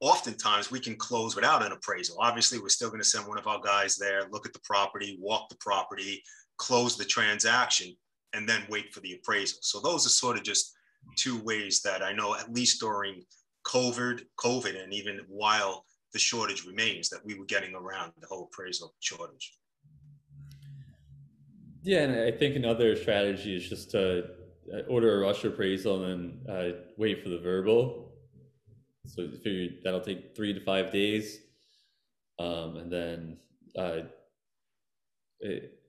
Oftentimes, 0.00 0.70
we 0.70 0.80
can 0.80 0.96
close 0.96 1.34
without 1.34 1.64
an 1.64 1.72
appraisal. 1.72 2.16
Obviously, 2.20 2.58
we're 2.58 2.68
still 2.68 2.88
going 2.88 3.00
to 3.00 3.08
send 3.08 3.26
one 3.26 3.38
of 3.38 3.46
our 3.46 3.60
guys 3.60 3.96
there, 3.96 4.28
look 4.30 4.46
at 4.46 4.52
the 4.52 4.60
property, 4.64 5.18
walk 5.20 5.48
the 5.48 5.56
property, 5.56 6.22
close 6.56 6.96
the 6.96 7.04
transaction, 7.04 7.96
and 8.34 8.48
then 8.48 8.62
wait 8.68 8.92
for 8.92 9.00
the 9.00 9.14
appraisal. 9.14 9.58
So 9.62 9.80
those 9.80 10.06
are 10.06 10.10
sort 10.10 10.36
of 10.36 10.42
just 10.42 10.74
two 11.16 11.42
ways 11.42 11.82
that 11.82 12.02
I 12.02 12.12
know, 12.12 12.34
at 12.34 12.52
least 12.52 12.80
during 12.80 13.22
COVID, 13.66 14.22
COVID, 14.38 14.82
and 14.82 14.92
even 14.92 15.20
while 15.28 15.84
the 16.12 16.18
shortage 16.18 16.64
remains, 16.64 17.08
that 17.10 17.24
we 17.24 17.34
were 17.34 17.44
getting 17.44 17.74
around 17.74 18.12
the 18.20 18.26
whole 18.26 18.48
appraisal 18.52 18.94
shortage. 19.00 19.58
Yeah, 21.82 22.02
and 22.02 22.20
I 22.20 22.30
think 22.30 22.54
another 22.54 22.94
strategy 22.94 23.56
is 23.56 23.68
just 23.68 23.90
to 23.90 24.24
uh, 24.72 24.80
order 24.88 25.16
a 25.16 25.26
rush 25.26 25.44
appraisal 25.44 26.04
and 26.04 26.38
then 26.46 26.54
uh, 26.54 26.72
wait 26.96 27.22
for 27.22 27.28
the 27.28 27.38
verbal. 27.38 28.12
So 29.06 29.28
figure 29.42 29.76
that'll 29.82 30.00
take 30.00 30.36
three 30.36 30.52
to 30.52 30.60
five 30.60 30.92
days, 30.92 31.38
um, 32.38 32.76
and 32.76 32.92
then 32.92 33.36
uh, 33.76 34.02
it, 35.40 35.81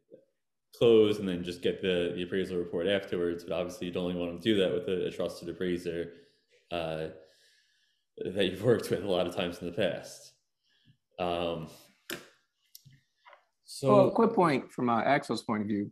close 0.78 1.20
and 1.20 1.28
then 1.28 1.44
just 1.44 1.62
get 1.62 1.82
the, 1.82 2.14
the 2.16 2.24
appraisal 2.24 2.58
report 2.58 2.88
afterwards. 2.88 3.44
But 3.44 3.54
obviously, 3.54 3.88
you 3.88 3.94
don't 3.94 4.06
only 4.06 4.20
want 4.20 4.42
to 4.42 4.44
do 4.44 4.60
that 4.60 4.74
with 4.74 4.88
a, 4.88 5.08
a 5.08 5.12
trusted 5.12 5.50
appraiser 5.50 6.12
uh, 6.72 7.08
that 8.26 8.46
you've 8.46 8.64
worked 8.64 8.90
with 8.90 9.04
a 9.04 9.12
lot 9.12 9.28
of 9.28 9.36
times 9.36 9.60
in 9.60 9.68
the 9.68 9.74
past. 9.74 10.34
Um, 11.20 11.70
so, 13.66 13.96
well, 13.96 14.12
quick 14.12 14.34
point 14.34 14.72
from 14.72 14.90
uh, 14.90 15.04
Axos' 15.04 15.46
point 15.46 15.62
of 15.62 15.68
view. 15.68 15.90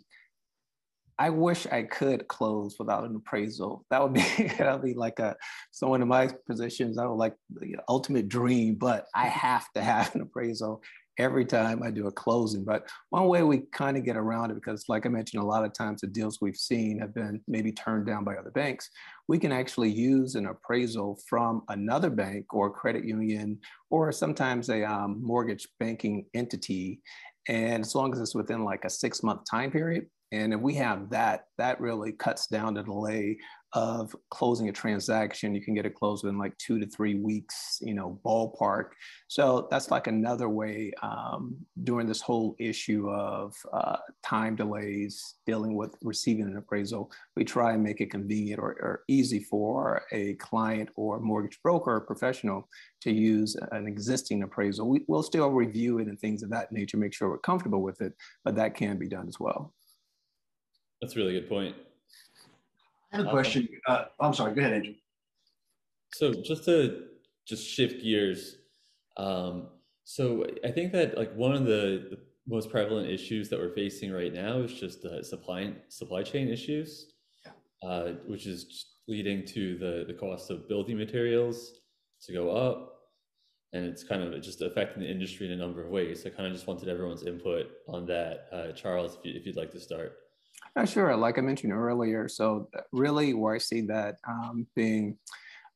I 1.18 1.30
wish 1.30 1.68
I 1.68 1.84
could 1.84 2.28
close 2.28 2.78
without 2.80 3.04
an 3.04 3.16
appraisal. 3.16 3.86
That 3.92 4.02
would 4.02 4.14
be 4.14 4.22
that 4.58 4.74
would 4.74 4.84
be 4.84 4.96
like 4.96 5.20
a 5.20 5.36
someone 5.72 6.02
in 6.02 6.08
my 6.08 6.30
positions. 6.48 6.98
I 6.98 7.06
would 7.06 7.16
like 7.16 7.36
the 7.50 7.78
ultimate 7.88 8.28
dream, 8.28 8.76
but 8.76 9.06
I 9.14 9.28
have 9.28 9.72
to 9.74 9.82
have 9.84 10.16
an 10.16 10.22
appraisal 10.22 10.82
every 11.22 11.46
time 11.46 11.84
I 11.84 11.92
do 11.92 12.08
a 12.08 12.12
closing. 12.12 12.64
But 12.64 12.90
one 13.10 13.28
way 13.28 13.44
we 13.44 13.60
kind 13.72 13.96
of 13.96 14.04
get 14.04 14.18
around 14.18 14.52
it, 14.52 14.56
because 14.56 14.90
like 14.90 15.06
I 15.06 15.10
mentioned, 15.10 15.42
a 15.42 15.46
lot 15.46 15.64
of 15.64 15.74
times 15.74 16.02
the 16.02 16.08
deals 16.08 16.40
we've 16.42 16.56
seen 16.56 17.00
have 17.00 17.14
been 17.14 17.42
maybe 17.48 17.72
turned 17.72 18.06
down 18.08 18.24
by 18.24 18.36
other 18.36 18.52
banks. 18.52 18.90
We 19.28 19.38
can 19.40 19.52
actually 19.52 19.92
use 19.92 20.36
an 20.36 20.48
appraisal 20.48 21.20
from 21.30 21.64
another 21.70 22.10
bank 22.10 22.54
or 22.54 22.70
credit 22.72 23.06
union, 23.06 23.60
or 23.90 24.12
sometimes 24.12 24.70
a 24.70 24.84
um, 24.84 25.22
mortgage 25.22 25.68
banking 25.80 26.26
entity. 26.34 27.02
And 27.48 27.84
as 27.84 27.96
long 27.96 28.14
as 28.14 28.20
it's 28.20 28.36
within 28.36 28.64
like 28.64 28.86
a 28.86 28.90
six 28.90 29.24
month 29.24 29.42
time 29.50 29.72
period, 29.72 30.08
and 30.32 30.54
if 30.54 30.62
we 30.62 30.76
have 30.76 31.10
that, 31.10 31.46
that 31.58 31.82
really 31.82 32.14
cuts 32.14 32.48
down 32.48 32.74
the 32.74 32.84
delay 32.84 33.38
of 33.74 34.16
closing 34.30 34.70
a 34.70 34.72
transaction. 34.72 35.56
You 35.56 35.62
can 35.62 35.74
get 35.74 35.86
it 35.86 35.96
closed 35.96 36.24
within 36.24 36.38
like 36.38 36.58
two 36.58 36.80
to 36.80 36.86
three 36.86 37.16
weeks, 37.16 37.80
you 37.82 37.94
know, 37.94 38.20
ballpark. 38.26 38.90
So 39.28 39.68
that's 39.72 39.92
like 39.92 40.08
another 40.08 40.50
way 40.50 40.92
um, 41.02 41.56
during 41.84 42.08
this 42.08 42.22
whole 42.22 42.56
issue 42.60 43.10
of 43.10 43.56
uh, 43.72 43.98
time 44.24 44.56
delays, 44.56 45.36
dealing 45.46 45.76
with 45.76 45.96
receiving 46.02 46.46
an 46.46 46.58
appraisal. 46.58 47.12
We 47.36 47.46
try 47.46 47.74
and 47.74 47.84
make 47.84 48.02
it 48.02 48.12
convenient 48.12 48.60
or, 48.60 48.72
or 48.72 49.04
easy 49.08 49.40
for 49.40 50.04
a 50.12 50.34
client 50.36 50.90
or 50.96 51.20
mortgage 51.20 51.60
broker 51.64 51.96
or 51.96 52.02
professional 52.02 52.68
to 53.02 53.12
use 53.12 53.56
an 53.72 53.88
existing 53.88 54.44
appraisal. 54.44 54.90
We, 54.90 55.02
will 55.08 55.24
still 55.24 55.50
review 55.50 56.00
it 56.00 56.08
and 56.08 56.20
things 56.20 56.44
of 56.44 56.50
that 56.52 56.72
nature, 56.72 56.98
make 56.98 57.14
sure 57.14 57.30
we're 57.30 57.38
comfortable 57.40 57.82
with 57.82 58.02
it, 58.02 58.14
but 58.44 58.56
that 58.56 58.76
can 58.76 58.98
be 58.98 59.08
done 59.08 59.28
as 59.28 59.40
well. 59.40 59.74
That's 61.02 61.16
a 61.16 61.20
really 61.20 61.34
good 61.34 61.50
point. 61.50 61.76
I 63.12 63.18
have 63.18 63.28
a 63.28 63.30
question. 63.30 63.68
Uh, 63.88 64.06
I'm 64.20 64.34
sorry. 64.34 64.54
Go 64.54 64.62
ahead, 64.62 64.74
Andrew. 64.74 64.94
So 66.14 66.34
just 66.34 66.66
to 66.66 67.04
just 67.46 67.68
shift 67.68 68.02
gears, 68.02 68.58
um, 69.18 69.68
so 70.04 70.46
I 70.64 70.72
think 70.72 70.92
that 70.94 71.18
like 71.18 71.34
one 71.36 71.54
of 71.54 71.66
the, 71.66 72.08
the, 72.12 72.18
most 72.48 72.72
prevalent 72.72 73.08
issues 73.08 73.50
that 73.50 73.60
we're 73.60 73.74
facing 73.76 74.12
right 74.12 74.34
now 74.34 74.58
is 74.58 74.74
just 74.74 75.04
the 75.04 75.24
supply 75.24 75.72
supply 75.90 76.24
chain 76.24 76.50
issues, 76.50 77.14
yeah. 77.46 77.88
uh, 77.88 78.14
which 78.26 78.48
is 78.48 78.88
leading 79.08 79.46
to 79.46 79.78
the 79.78 80.06
the 80.08 80.14
cost 80.14 80.50
of 80.50 80.68
building 80.68 80.98
materials 80.98 81.74
to 82.24 82.34
go 82.34 82.50
up, 82.50 82.94
and 83.74 83.86
it's 83.86 84.04
kind 84.04 84.24
of 84.24 84.42
just 84.42 84.62
affecting 84.62 85.04
the 85.04 85.10
industry 85.10 85.46
in 85.46 85.54
a 85.54 85.56
number 85.56 85.84
of 85.84 85.90
ways. 85.90 86.24
So 86.24 86.30
I 86.30 86.32
kind 86.32 86.48
of 86.48 86.54
just 86.54 86.68
wanted 86.68 86.90
everyone's 86.90 87.24
input 87.24 87.68
on 87.88 88.08
that. 88.08 88.48
Uh, 88.52 88.72
Charles, 88.72 89.18
if, 89.18 89.26
you, 89.26 89.40
if 89.40 89.46
you'd 89.46 89.56
like 89.56 89.72
to 89.72 89.80
start. 89.80 90.18
Uh, 90.76 90.86
sure. 90.86 91.16
Like 91.16 91.38
I 91.38 91.42
mentioned 91.42 91.74
earlier, 91.74 92.28
so 92.28 92.70
uh, 92.78 92.82
really 92.94 93.34
where 93.34 93.56
I 93.56 93.58
see 93.58 93.82
that 93.82 94.18
um, 94.28 94.68
being 94.76 95.18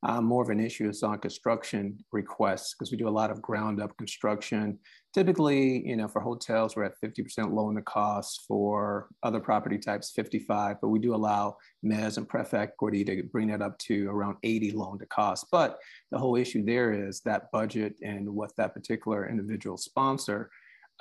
uh, 0.03 0.21
more 0.21 0.43
of 0.43 0.49
an 0.49 0.59
issue 0.59 0.87
is 0.87 1.01
on 1.01 1.17
construction 1.17 1.97
requests 2.11 2.73
because 2.73 2.91
we 2.91 2.97
do 2.97 3.07
a 3.07 3.09
lot 3.09 3.31
of 3.31 3.41
ground 3.41 3.81
up 3.81 3.97
construction. 3.97 4.77
Typically, 5.13 5.85
you 5.87 5.95
know, 5.95 6.07
for 6.07 6.21
hotels, 6.21 6.75
we're 6.75 6.83
at 6.83 6.99
50% 7.03 7.53
loan 7.53 7.75
to 7.75 7.81
cost. 7.81 8.43
For 8.47 9.07
other 9.23 9.39
property 9.39 9.79
types, 9.79 10.11
55, 10.11 10.77
but 10.79 10.89
we 10.89 10.99
do 10.99 11.15
allow 11.15 11.57
mezz 11.83 12.17
and 12.17 12.27
pref 12.27 12.53
equity 12.53 13.03
to 13.05 13.23
bring 13.23 13.47
that 13.47 13.63
up 13.63 13.77
to 13.79 14.07
around 14.09 14.37
80 14.43 14.71
loan 14.71 14.99
to 14.99 15.05
cost. 15.07 15.47
But 15.51 15.79
the 16.11 16.19
whole 16.19 16.35
issue 16.35 16.63
there 16.63 16.93
is 16.93 17.21
that 17.21 17.51
budget 17.51 17.95
and 18.03 18.29
what 18.29 18.55
that 18.57 18.73
particular 18.73 19.27
individual 19.27 19.77
sponsor 19.77 20.51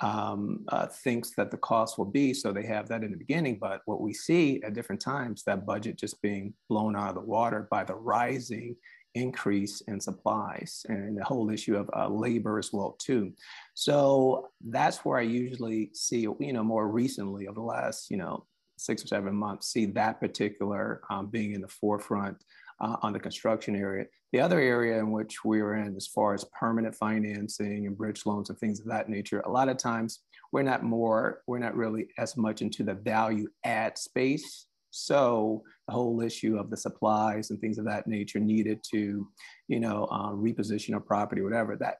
um, 0.01 0.65
uh, 0.69 0.87
thinks 0.87 1.31
that 1.31 1.51
the 1.51 1.57
cost 1.57 1.97
will 1.97 2.05
be. 2.05 2.33
So 2.33 2.51
they 2.51 2.65
have 2.65 2.87
that 2.89 3.03
in 3.03 3.11
the 3.11 3.17
beginning. 3.17 3.57
But 3.59 3.81
what 3.85 4.01
we 4.01 4.13
see 4.13 4.61
at 4.63 4.73
different 4.73 5.01
times, 5.01 5.43
that 5.43 5.65
budget 5.65 5.97
just 5.97 6.21
being 6.21 6.53
blown 6.69 6.95
out 6.95 7.09
of 7.09 7.15
the 7.15 7.21
water 7.21 7.67
by 7.71 7.83
the 7.83 7.95
rising 7.95 8.75
increase 9.15 9.81
in 9.87 9.99
supplies 9.99 10.85
and 10.89 11.17
the 11.17 11.23
whole 11.23 11.49
issue 11.49 11.77
of 11.77 11.89
uh, 11.95 12.09
labor 12.09 12.59
as 12.59 12.71
well 12.73 12.97
too. 12.99 13.33
So 13.73 14.49
that's 14.67 14.99
where 15.05 15.17
I 15.17 15.23
usually 15.23 15.91
see, 15.93 16.21
you 16.21 16.53
know, 16.53 16.63
more 16.63 16.89
recently 16.89 17.47
over 17.47 17.55
the 17.55 17.65
last, 17.65 18.11
you 18.11 18.17
know, 18.17 18.45
six 18.77 19.03
or 19.03 19.07
seven 19.07 19.33
months, 19.33 19.67
see 19.67 19.85
that 19.85 20.19
particular 20.19 21.01
um, 21.09 21.27
being 21.27 21.53
in 21.53 21.61
the 21.61 21.67
forefront 21.67 22.43
uh, 22.81 22.97
on 23.01 23.13
the 23.13 23.19
construction 23.19 23.75
area. 23.75 24.05
The 24.33 24.39
other 24.41 24.59
area 24.59 24.99
in 24.99 25.11
which 25.11 25.45
we 25.45 25.61
are 25.61 25.75
in, 25.75 25.95
as 25.95 26.07
far 26.07 26.33
as 26.33 26.45
permanent 26.57 26.95
financing 26.95 27.87
and 27.87 27.97
bridge 27.97 28.25
loans 28.25 28.49
and 28.49 28.59
things 28.59 28.79
of 28.79 28.87
that 28.87 29.09
nature, 29.09 29.39
a 29.41 29.51
lot 29.51 29.69
of 29.69 29.77
times 29.77 30.21
we're 30.51 30.63
not 30.63 30.83
more, 30.83 31.41
we're 31.47 31.59
not 31.59 31.75
really 31.75 32.07
as 32.17 32.35
much 32.35 32.61
into 32.61 32.83
the 32.83 32.95
value 32.95 33.47
add 33.63 33.97
space. 33.97 34.67
So 34.91 35.63
the 35.87 35.93
whole 35.93 36.21
issue 36.21 36.57
of 36.57 36.69
the 36.69 36.77
supplies 36.77 37.49
and 37.49 37.59
things 37.59 37.77
of 37.77 37.85
that 37.85 38.07
nature 38.07 38.39
needed 38.39 38.79
to, 38.91 39.27
you 39.67 39.79
know, 39.79 40.05
uh, 40.05 40.29
reposition 40.29 40.95
a 40.95 40.99
property, 40.99 41.41
whatever, 41.41 41.75
that 41.77 41.97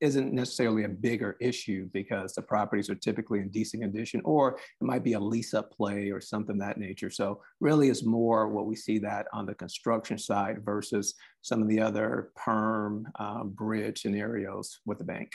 isn't 0.00 0.32
necessarily 0.32 0.84
a 0.84 0.88
bigger 0.88 1.36
issue 1.40 1.88
because 1.92 2.34
the 2.34 2.42
properties 2.42 2.88
are 2.88 2.94
typically 2.94 3.40
in 3.40 3.48
decent 3.48 3.82
condition, 3.82 4.20
or 4.24 4.52
it 4.52 4.84
might 4.84 5.04
be 5.04 5.14
a 5.14 5.20
lease 5.20 5.54
up 5.54 5.72
play 5.72 6.10
or 6.10 6.20
something 6.20 6.58
that 6.58 6.78
nature. 6.78 7.10
So 7.10 7.42
really 7.60 7.88
is 7.88 8.04
more 8.04 8.48
what 8.48 8.66
we 8.66 8.76
see 8.76 8.98
that 9.00 9.26
on 9.32 9.46
the 9.46 9.54
construction 9.54 10.18
side 10.18 10.64
versus 10.64 11.14
some 11.42 11.62
of 11.62 11.68
the 11.68 11.80
other 11.80 12.30
perm 12.36 13.08
um, 13.18 13.50
bridge 13.50 14.02
scenarios 14.02 14.80
with 14.86 14.98
the 14.98 15.04
bank. 15.04 15.32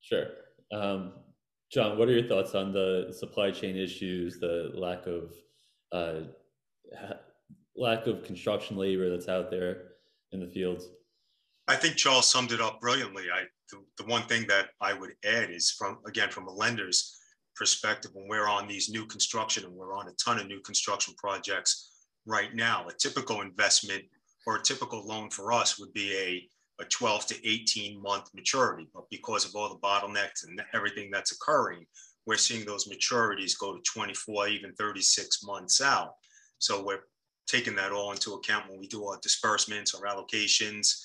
Sure. 0.00 0.26
Um, 0.72 1.12
John, 1.70 1.98
what 1.98 2.08
are 2.08 2.12
your 2.12 2.28
thoughts 2.28 2.54
on 2.54 2.72
the 2.72 3.12
supply 3.16 3.50
chain 3.50 3.76
issues, 3.76 4.38
the 4.38 4.70
lack 4.74 5.06
of 5.06 5.32
uh, 5.92 6.26
lack 7.76 8.06
of 8.06 8.22
construction 8.22 8.76
labor 8.76 9.10
that's 9.10 9.28
out 9.28 9.50
there 9.50 9.92
in 10.32 10.40
the 10.40 10.46
fields? 10.46 10.88
I 11.66 11.76
think 11.76 11.96
Charles 11.96 12.30
summed 12.30 12.52
it 12.52 12.60
up 12.60 12.80
brilliantly. 12.80 13.24
I 13.32 13.44
the, 13.70 13.82
the, 13.96 14.04
one 14.04 14.24
thing 14.24 14.46
that 14.48 14.68
I 14.80 14.92
would 14.92 15.12
add 15.24 15.50
is 15.50 15.70
from 15.70 15.98
again 16.06 16.30
from 16.30 16.46
a 16.46 16.52
lender's 16.52 17.16
perspective, 17.56 18.10
when 18.14 18.28
we're 18.28 18.48
on 18.48 18.68
these 18.68 18.90
new 18.90 19.06
construction 19.06 19.64
and 19.64 19.72
we're 19.72 19.96
on 19.96 20.08
a 20.08 20.12
ton 20.12 20.38
of 20.38 20.46
new 20.46 20.60
construction 20.60 21.14
projects 21.16 21.90
right 22.26 22.54
now, 22.54 22.86
a 22.88 22.92
typical 22.92 23.40
investment 23.40 24.02
or 24.46 24.56
a 24.56 24.62
typical 24.62 25.06
loan 25.06 25.30
for 25.30 25.52
us 25.52 25.78
would 25.78 25.92
be 25.92 26.14
a, 26.16 26.82
a 26.82 26.86
12 26.86 27.26
to 27.26 27.48
18 27.48 28.00
month 28.02 28.28
maturity. 28.34 28.88
But 28.92 29.08
because 29.10 29.44
of 29.44 29.54
all 29.54 29.68
the 29.68 29.76
bottlenecks 29.76 30.46
and 30.46 30.60
everything 30.74 31.10
that's 31.10 31.32
occurring, 31.32 31.86
we're 32.26 32.36
seeing 32.36 32.64
those 32.64 32.88
maturities 32.88 33.58
go 33.58 33.74
to 33.74 33.82
24, 33.82 34.48
even 34.48 34.74
36 34.74 35.44
months 35.44 35.80
out. 35.80 36.14
So 36.58 36.82
we're 36.82 37.04
taking 37.46 37.76
that 37.76 37.92
all 37.92 38.12
into 38.12 38.34
account 38.34 38.70
when 38.70 38.80
we 38.80 38.86
do 38.86 39.04
our 39.06 39.18
disbursements 39.22 39.94
or 39.94 40.06
allocations 40.06 41.02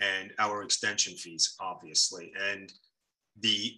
and 0.00 0.32
our 0.38 0.62
extension 0.62 1.14
fees, 1.14 1.56
obviously. 1.60 2.32
And 2.40 2.72
the 3.40 3.74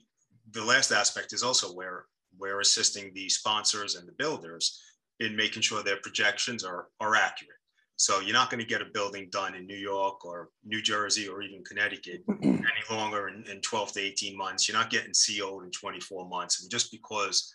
the 0.53 0.65
last 0.65 0.91
aspect 0.91 1.33
is 1.33 1.43
also 1.43 1.73
where 1.73 2.07
we're 2.39 2.61
assisting 2.61 3.13
the 3.15 3.29
sponsors 3.29 3.95
and 3.95 4.07
the 4.09 4.13
builders 4.13 4.81
in 5.21 5.37
making 5.37 5.63
sure 5.63 5.83
their 5.83 6.01
projections 6.03 6.65
are, 6.65 6.89
are 6.99 7.15
accurate. 7.15 7.57
So 7.97 8.21
you're 8.21 8.33
not 8.33 8.51
going 8.51 8.61
to 8.61 8.67
get 8.67 8.81
a 8.81 8.87
building 8.87 9.29
done 9.31 9.55
in 9.55 9.67
New 9.67 9.77
York 9.77 10.25
or 10.25 10.49
New 10.65 10.81
Jersey 10.81 11.29
or 11.29 11.43
even 11.43 11.63
Connecticut 11.63 12.23
any 12.43 12.65
longer 12.91 13.29
in, 13.29 13.45
in 13.51 13.61
12 13.61 13.93
to 13.93 14.01
18 14.01 14.37
months. 14.37 14.67
You're 14.67 14.79
not 14.79 14.89
getting 14.89 15.13
CO'd 15.13 15.65
in 15.65 15.71
24 15.71 16.27
months, 16.27 16.63
and 16.63 16.71
just 16.71 16.91
because 16.91 17.55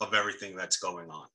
of 0.00 0.14
everything 0.14 0.56
that's 0.56 0.78
going 0.78 1.10
on. 1.10 1.26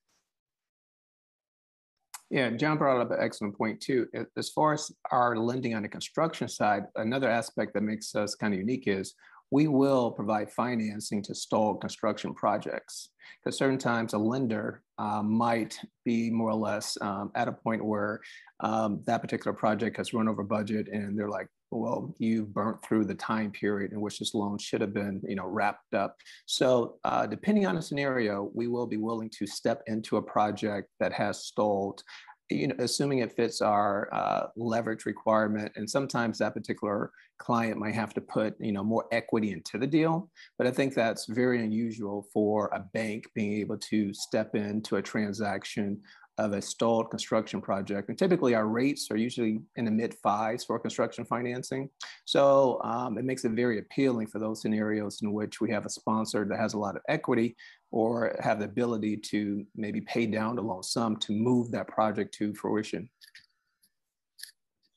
Yeah, 2.29 2.49
John 2.51 2.77
brought 2.77 2.99
up 2.99 3.11
an 3.11 3.19
excellent 3.21 3.57
point 3.57 3.79
too. 3.79 4.07
As 4.35 4.49
far 4.49 4.73
as 4.73 4.91
our 5.11 5.37
lending 5.37 5.75
on 5.75 5.83
the 5.83 5.87
construction 5.87 6.49
side, 6.49 6.83
another 6.95 7.29
aspect 7.29 7.73
that 7.73 7.83
makes 7.83 8.15
us 8.15 8.35
kind 8.35 8.53
of 8.53 8.59
unique 8.59 8.87
is 8.87 9.13
we 9.49 9.67
will 9.67 10.11
provide 10.11 10.51
financing 10.51 11.23
to 11.23 11.33
stalled 11.33 11.79
construction 11.79 12.33
projects. 12.33 13.09
Because 13.43 13.57
certain 13.57 13.77
times 13.77 14.13
a 14.13 14.17
lender 14.17 14.83
uh, 14.97 15.21
might 15.23 15.79
be 16.03 16.29
more 16.29 16.49
or 16.49 16.55
less 16.55 16.97
um, 17.01 17.31
at 17.35 17.47
a 17.47 17.51
point 17.53 17.83
where 17.83 18.19
um, 18.59 19.01
that 19.05 19.21
particular 19.21 19.53
project 19.53 19.95
has 19.95 20.13
run 20.13 20.27
over 20.27 20.43
budget 20.43 20.89
and 20.89 21.17
they're 21.17 21.29
like, 21.29 21.47
well, 21.71 22.15
you 22.17 22.45
burnt 22.45 22.83
through 22.83 23.05
the 23.05 23.15
time 23.15 23.51
period 23.51 23.91
in 23.91 24.01
which 24.01 24.19
this 24.19 24.33
loan 24.33 24.57
should 24.57 24.81
have 24.81 24.93
been, 24.93 25.21
you 25.27 25.35
know, 25.35 25.47
wrapped 25.47 25.93
up. 25.93 26.15
So 26.45 26.95
uh, 27.03 27.25
depending 27.25 27.65
on 27.65 27.75
the 27.75 27.81
scenario, 27.81 28.49
we 28.53 28.67
will 28.67 28.87
be 28.87 28.97
willing 28.97 29.29
to 29.37 29.45
step 29.45 29.83
into 29.87 30.17
a 30.17 30.21
project 30.21 30.89
that 30.99 31.13
has 31.13 31.45
stalled 31.45 32.03
you 32.49 32.67
know, 32.67 32.75
assuming 32.79 33.19
it 33.19 33.33
fits 33.33 33.61
our 33.61 34.09
uh, 34.13 34.47
leverage 34.55 35.05
requirement, 35.05 35.71
and 35.75 35.89
sometimes 35.89 36.37
that 36.37 36.53
particular 36.53 37.11
client 37.39 37.77
might 37.77 37.93
have 37.93 38.13
to 38.13 38.21
put, 38.21 38.55
you 38.59 38.71
know, 38.71 38.83
more 38.83 39.05
equity 39.11 39.51
into 39.51 39.77
the 39.77 39.87
deal. 39.87 40.29
But 40.57 40.67
I 40.67 40.71
think 40.71 40.93
that's 40.93 41.25
very 41.25 41.63
unusual 41.63 42.27
for 42.33 42.67
a 42.73 42.79
bank 42.93 43.25
being 43.35 43.53
able 43.59 43.77
to 43.77 44.13
step 44.13 44.55
into 44.55 44.95
a 44.95 45.01
transaction 45.01 45.99
of 46.37 46.53
a 46.53 46.61
stalled 46.61 47.09
construction 47.09 47.61
project. 47.61 48.09
And 48.09 48.17
typically 48.17 48.53
our 48.53 48.67
rates 48.67 49.09
are 49.09 49.17
usually 49.17 49.59
in 49.75 49.85
the 49.85 49.91
mid 49.91 50.13
fives 50.13 50.63
for 50.63 50.77
construction 50.77 51.25
financing. 51.25 51.89
So 52.25 52.79
um, 52.83 53.17
it 53.17 53.25
makes 53.25 53.43
it 53.43 53.51
very 53.51 53.79
appealing 53.79 54.27
for 54.27 54.39
those 54.39 54.61
scenarios 54.61 55.21
in 55.21 55.33
which 55.33 55.59
we 55.59 55.71
have 55.71 55.85
a 55.85 55.89
sponsor 55.89 56.45
that 56.45 56.59
has 56.59 56.73
a 56.73 56.77
lot 56.77 56.95
of 56.95 57.01
equity 57.09 57.55
or 57.91 58.35
have 58.39 58.59
the 58.59 58.65
ability 58.65 59.17
to 59.17 59.65
maybe 59.75 60.01
pay 60.01 60.27
down 60.27 60.55
the 60.55 60.61
loan 60.61 60.83
sum 60.83 61.17
to 61.17 61.31
move 61.31 61.71
that 61.71 61.87
project 61.87 62.33
to 62.35 62.53
fruition. 62.53 63.09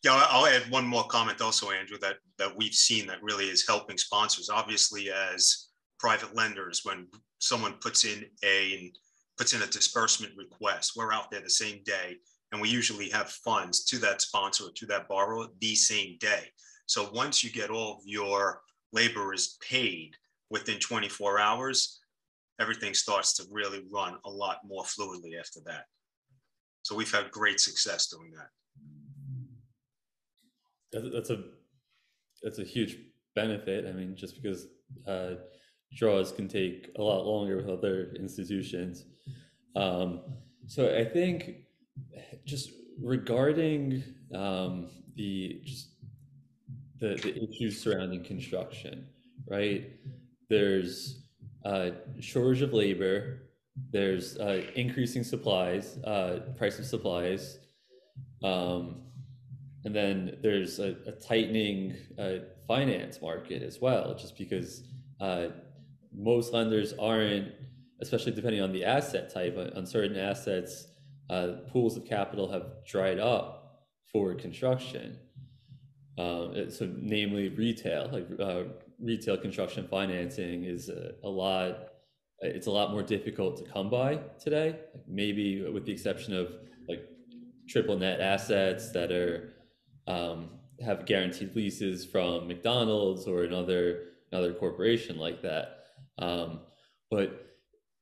Yeah, 0.02 0.26
I'll 0.30 0.46
add 0.46 0.70
one 0.70 0.86
more 0.86 1.04
comment 1.04 1.42
also, 1.42 1.70
Andrew, 1.70 1.98
that, 2.00 2.16
that 2.38 2.56
we've 2.56 2.74
seen 2.74 3.06
that 3.08 3.22
really 3.22 3.46
is 3.46 3.66
helping 3.66 3.98
sponsors. 3.98 4.48
Obviously, 4.48 5.10
as 5.10 5.68
private 5.98 6.34
lenders, 6.34 6.80
when 6.84 7.06
someone 7.38 7.74
puts 7.80 8.04
in 8.04 8.24
a 8.42 8.90
puts 9.40 9.54
in 9.54 9.62
a 9.62 9.66
disbursement 9.66 10.34
request. 10.36 10.92
We're 10.94 11.14
out 11.14 11.30
there 11.30 11.40
the 11.40 11.48
same 11.48 11.80
day, 11.86 12.18
and 12.52 12.60
we 12.60 12.68
usually 12.68 13.08
have 13.08 13.30
funds 13.30 13.86
to 13.86 13.96
that 14.00 14.20
sponsor 14.20 14.64
or 14.64 14.72
to 14.72 14.84
that 14.88 15.08
borrower 15.08 15.46
the 15.62 15.74
same 15.74 16.18
day. 16.20 16.50
So 16.84 17.10
once 17.14 17.42
you 17.42 17.50
get 17.50 17.70
all 17.70 17.94
of 17.94 18.00
your 18.04 18.60
laborers 18.92 19.56
paid 19.66 20.14
within 20.50 20.78
24 20.78 21.40
hours, 21.40 22.00
everything 22.60 22.92
starts 22.92 23.32
to 23.36 23.44
really 23.50 23.82
run 23.90 24.18
a 24.26 24.30
lot 24.30 24.58
more 24.66 24.84
fluidly 24.84 25.40
after 25.40 25.60
that. 25.64 25.84
So 26.82 26.94
we've 26.94 27.10
had 27.10 27.30
great 27.30 27.60
success 27.60 28.08
doing 28.08 28.32
that. 28.36 28.50
That's 31.14 31.30
a 31.30 31.44
that's 32.42 32.58
a 32.58 32.64
huge 32.64 32.98
benefit. 33.34 33.86
I 33.86 33.92
mean, 33.92 34.16
just 34.16 34.34
because 34.42 34.66
uh, 35.06 35.36
draws 35.94 36.32
can 36.32 36.48
take 36.48 36.90
a 36.98 37.02
lot 37.02 37.26
longer 37.26 37.56
with 37.56 37.68
other 37.68 38.12
institutions. 38.18 39.04
Um, 39.76 40.20
so 40.66 40.96
I 40.96 41.04
think 41.04 41.66
just 42.44 42.70
regarding 43.02 44.02
um, 44.34 44.88
the 45.16 45.60
just 45.64 45.88
the, 46.98 47.14
the 47.16 47.48
issues 47.48 47.82
surrounding 47.82 48.22
construction, 48.22 49.06
right? 49.48 49.90
There's 50.48 51.22
a 51.64 51.92
shortage 52.20 52.62
of 52.62 52.72
labor. 52.72 53.42
There's 53.90 54.36
uh, 54.36 54.62
increasing 54.74 55.24
supplies, 55.24 55.96
uh, 56.04 56.40
price 56.58 56.78
of 56.78 56.84
supplies, 56.84 57.58
um, 58.44 59.02
and 59.84 59.94
then 59.94 60.36
there's 60.42 60.78
a, 60.78 60.96
a 61.06 61.12
tightening 61.12 61.96
uh, 62.18 62.44
finance 62.68 63.22
market 63.22 63.62
as 63.62 63.80
well, 63.80 64.14
just 64.14 64.36
because 64.36 64.82
uh, 65.20 65.48
most 66.12 66.52
lenders 66.52 66.92
aren't 66.98 67.52
especially 68.00 68.32
depending 68.32 68.62
on 68.62 68.72
the 68.72 68.84
asset 68.84 69.32
type. 69.32 69.56
On 69.76 69.86
certain 69.86 70.16
assets, 70.16 70.86
uh, 71.28 71.58
pools 71.70 71.96
of 71.96 72.04
capital 72.04 72.50
have 72.50 72.84
dried 72.86 73.18
up 73.18 73.84
for 74.12 74.34
construction. 74.34 75.18
Um, 76.18 76.70
so, 76.70 76.90
namely 76.98 77.48
retail, 77.48 78.10
like 78.12 78.28
uh, 78.40 78.64
retail 79.00 79.36
construction 79.36 79.86
financing 79.88 80.64
is 80.64 80.88
a, 80.88 81.12
a, 81.22 81.28
lot. 81.28 81.88
It's 82.40 82.66
a 82.66 82.70
lot 82.70 82.90
more 82.90 83.02
difficult 83.02 83.56
to 83.58 83.70
come 83.70 83.88
by 83.90 84.20
today. 84.42 84.80
Maybe 85.06 85.62
with 85.62 85.86
the 85.86 85.92
exception 85.92 86.34
of 86.34 86.52
like 86.88 87.08
triple 87.68 87.96
net 87.96 88.20
assets 88.20 88.90
that 88.92 89.12
are 89.12 89.54
um, 90.06 90.50
have 90.84 91.06
guaranteed 91.06 91.54
leases 91.54 92.04
from 92.04 92.48
McDonald's 92.48 93.26
or 93.26 93.44
another 93.44 94.06
another 94.32 94.52
corporation 94.52 95.16
like 95.16 95.42
that. 95.42 95.79
Um, 96.20 96.60
but 97.10 97.56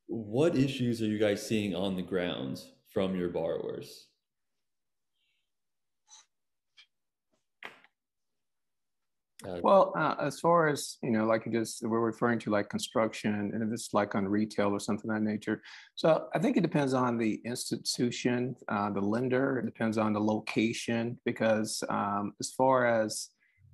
what 0.07 0.57
issues 0.57 1.01
are 1.03 1.07
you 1.07 1.19
guys 1.19 1.47
seeing 1.47 1.75
on 1.75 1.97
the 1.97 2.03
ground 2.03 2.63
from 2.93 3.15
your 3.15 3.29
borrowers? 3.29 4.07
Uh, 9.47 9.61
well, 9.63 9.93
uh, 9.97 10.17
as 10.21 10.41
far 10.41 10.67
as 10.69 10.97
you 11.01 11.11
know, 11.11 11.25
like 11.25 11.47
you 11.47 11.53
just 11.53 11.87
we're 11.87 12.01
referring 12.01 12.41
to 12.41 12.51
like 12.51 12.69
construction, 12.69 13.53
and 13.55 13.63
if 13.63 13.73
it's 13.73 13.95
like 13.95 14.17
on 14.17 14.27
retail 14.27 14.71
or 14.71 14.81
something 14.81 15.09
of 15.09 15.17
that 15.17 15.23
nature. 15.23 15.63
So 15.95 16.27
I 16.35 16.41
think 16.41 16.57
it 16.57 16.63
depends 16.63 16.93
on 16.93 17.17
the 17.17 17.41
institution, 17.45 18.57
uh, 18.67 18.91
the 18.91 19.01
lender. 19.01 19.61
It 19.61 19.67
depends 19.67 19.97
on 19.97 20.13
the 20.13 20.21
location, 20.21 21.21
because 21.25 21.85
um, 21.89 22.35
as 22.41 22.51
far 22.51 22.87
as 22.87 23.29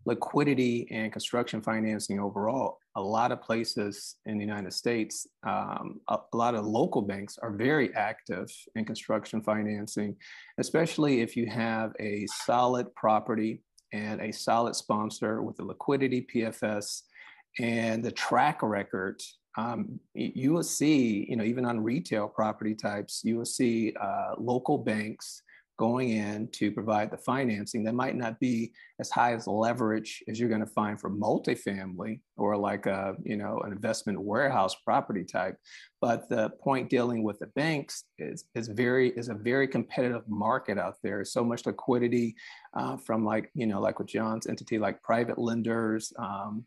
liquidity 0.06 0.86
and 0.90 1.12
construction 1.12 1.60
financing 1.60 2.20
overall, 2.20 2.78
a 2.96 3.00
lot 3.00 3.32
of 3.32 3.42
places 3.42 4.16
in 4.26 4.36
the 4.38 4.44
United 4.44 4.72
States, 4.72 5.26
um, 5.46 6.00
a, 6.08 6.18
a, 6.32 6.36
lot 6.36 6.54
of 6.54 6.66
local 6.66 7.02
banks 7.02 7.38
are 7.38 7.50
very 7.50 7.94
active 7.94 8.48
in 8.76 8.84
construction 8.84 9.42
financing, 9.42 10.14
especially 10.58 11.20
if 11.20 11.36
you 11.36 11.46
have 11.46 11.92
a 12.00 12.26
solid 12.44 12.94
property 12.94 13.62
and 13.92 14.20
a 14.20 14.32
solid 14.32 14.76
sponsor 14.76 15.42
with 15.42 15.56
the 15.56 15.64
liquidity 15.64 16.26
PFS 16.34 17.02
and 17.58 18.04
the 18.04 18.12
track 18.12 18.62
record. 18.62 19.20
Um, 19.56 20.00
you 20.14 20.52
will 20.52 20.64
see, 20.64 21.26
you 21.28 21.36
know, 21.36 21.44
even 21.44 21.64
on 21.64 21.82
retail 21.82 22.28
property 22.28 22.74
types, 22.74 23.22
you 23.24 23.38
will 23.38 23.44
see 23.44 23.94
uh, 24.00 24.34
local 24.36 24.78
banks 24.78 25.43
going 25.76 26.10
in 26.10 26.48
to 26.48 26.70
provide 26.70 27.10
the 27.10 27.16
financing 27.16 27.82
that 27.82 27.94
might 27.94 28.14
not 28.14 28.38
be 28.38 28.72
as 29.00 29.10
high 29.10 29.34
as 29.34 29.46
leverage 29.46 30.22
as 30.28 30.38
you're 30.38 30.48
going 30.48 30.60
to 30.60 30.66
find 30.66 31.00
for 31.00 31.10
multifamily 31.10 32.20
or 32.37 32.56
like 32.56 32.87
a 32.87 33.14
you 33.24 33.37
know 33.37 33.60
an 33.64 33.72
investment 33.72 34.20
warehouse 34.20 34.76
property 34.84 35.24
type 35.24 35.56
but 36.00 36.28
the 36.28 36.50
point 36.62 36.88
dealing 36.88 37.22
with 37.22 37.38
the 37.40 37.46
banks 37.48 38.04
is 38.18 38.44
is 38.54 38.68
very 38.68 39.10
is 39.10 39.28
a 39.28 39.34
very 39.34 39.66
competitive 39.66 40.22
market 40.28 40.78
out 40.78 40.96
there 41.02 41.24
so 41.24 41.44
much 41.44 41.66
liquidity 41.66 42.34
uh, 42.74 42.96
from 42.96 43.24
like 43.24 43.50
you 43.54 43.66
know 43.66 43.80
like 43.80 43.98
with 43.98 44.08
john's 44.08 44.46
entity 44.46 44.78
like 44.78 45.02
private 45.02 45.38
lenders 45.38 46.12
um, 46.18 46.64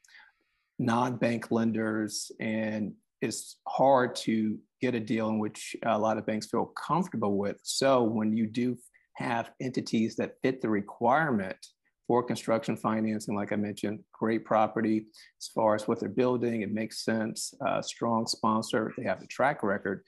non-bank 0.80 1.50
lenders 1.50 2.32
and 2.40 2.94
it's 3.22 3.58
hard 3.68 4.16
to 4.16 4.58
get 4.82 4.96
a 4.96 5.00
deal 5.00 5.30
in 5.30 5.40
which 5.40 5.76
a 5.86 5.98
lot 5.98 6.18
of 6.18 6.26
banks 6.26 6.48
feel 6.48 6.66
comfortable 6.66 7.38
with. 7.38 7.58
So 7.64 8.04
when 8.04 8.36
you 8.36 8.48
do 8.48 8.78
have 9.18 9.52
entities 9.60 10.16
that 10.16 10.36
fit 10.42 10.62
the 10.62 10.70
requirement 10.70 11.58
for 12.08 12.24
construction 12.24 12.78
financing, 12.78 13.36
like 13.36 13.52
I 13.52 13.58
mentioned, 13.58 14.00
great 14.14 14.46
property 14.46 15.08
as 15.42 15.48
far 15.48 15.76
as 15.76 15.88
what 15.88 16.00
they're 16.00 16.08
building, 16.08 16.62
it 16.62 16.72
makes 16.72 17.04
sense, 17.04 17.54
uh, 17.66 17.82
strong 17.82 18.26
sponsor, 18.28 18.94
they 18.98 19.04
have 19.04 19.22
a 19.22 19.28
track 19.28 19.62
record. 19.62 20.04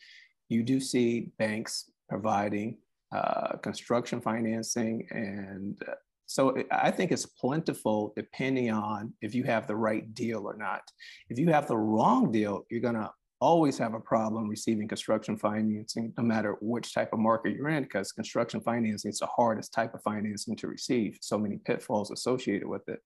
You 0.47 0.63
do 0.63 0.79
see 0.79 1.31
banks 1.37 1.91
providing 2.07 2.77
uh, 3.11 3.57
construction 3.57 4.21
financing. 4.21 5.05
And 5.11 5.77
uh, 5.87 5.95
so 6.25 6.63
I 6.71 6.91
think 6.91 7.11
it's 7.11 7.25
plentiful 7.25 8.13
depending 8.15 8.71
on 8.71 9.13
if 9.21 9.35
you 9.35 9.43
have 9.43 9.67
the 9.67 9.75
right 9.75 10.13
deal 10.13 10.45
or 10.45 10.55
not. 10.55 10.81
If 11.29 11.37
you 11.37 11.49
have 11.49 11.67
the 11.67 11.77
wrong 11.77 12.31
deal, 12.31 12.65
you're 12.69 12.81
going 12.81 12.95
to 12.95 13.09
always 13.41 13.77
have 13.77 13.93
a 13.93 13.99
problem 13.99 14.49
receiving 14.49 14.87
construction 14.87 15.37
financing, 15.37 16.13
no 16.17 16.23
matter 16.23 16.57
which 16.61 16.93
type 16.93 17.13
of 17.13 17.19
market 17.19 17.55
you're 17.55 17.69
in, 17.69 17.83
because 17.83 18.11
construction 18.11 18.59
financing 18.59 19.09
is 19.09 19.19
the 19.19 19.27
hardest 19.27 19.73
type 19.73 19.93
of 19.93 20.01
financing 20.03 20.55
to 20.57 20.67
receive. 20.67 21.17
So 21.21 21.37
many 21.37 21.57
pitfalls 21.57 22.11
associated 22.11 22.67
with 22.67 22.87
it. 22.89 22.99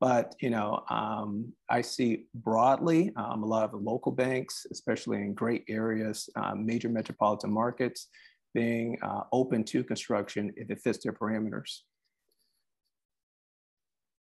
But 0.00 0.34
you 0.40 0.50
know, 0.50 0.84
um, 0.88 1.52
I 1.68 1.80
see 1.80 2.26
broadly 2.34 3.12
um, 3.16 3.42
a 3.42 3.46
lot 3.46 3.64
of 3.64 3.72
the 3.72 3.76
local 3.76 4.12
banks, 4.12 4.66
especially 4.70 5.18
in 5.18 5.34
great 5.34 5.64
areas, 5.68 6.28
um, 6.36 6.64
major 6.64 6.88
metropolitan 6.88 7.52
markets, 7.52 8.08
being 8.54 8.98
uh, 9.02 9.22
open 9.32 9.64
to 9.64 9.82
construction 9.82 10.52
if 10.56 10.70
it 10.70 10.80
fits 10.80 11.02
their 11.02 11.12
parameters. 11.12 11.80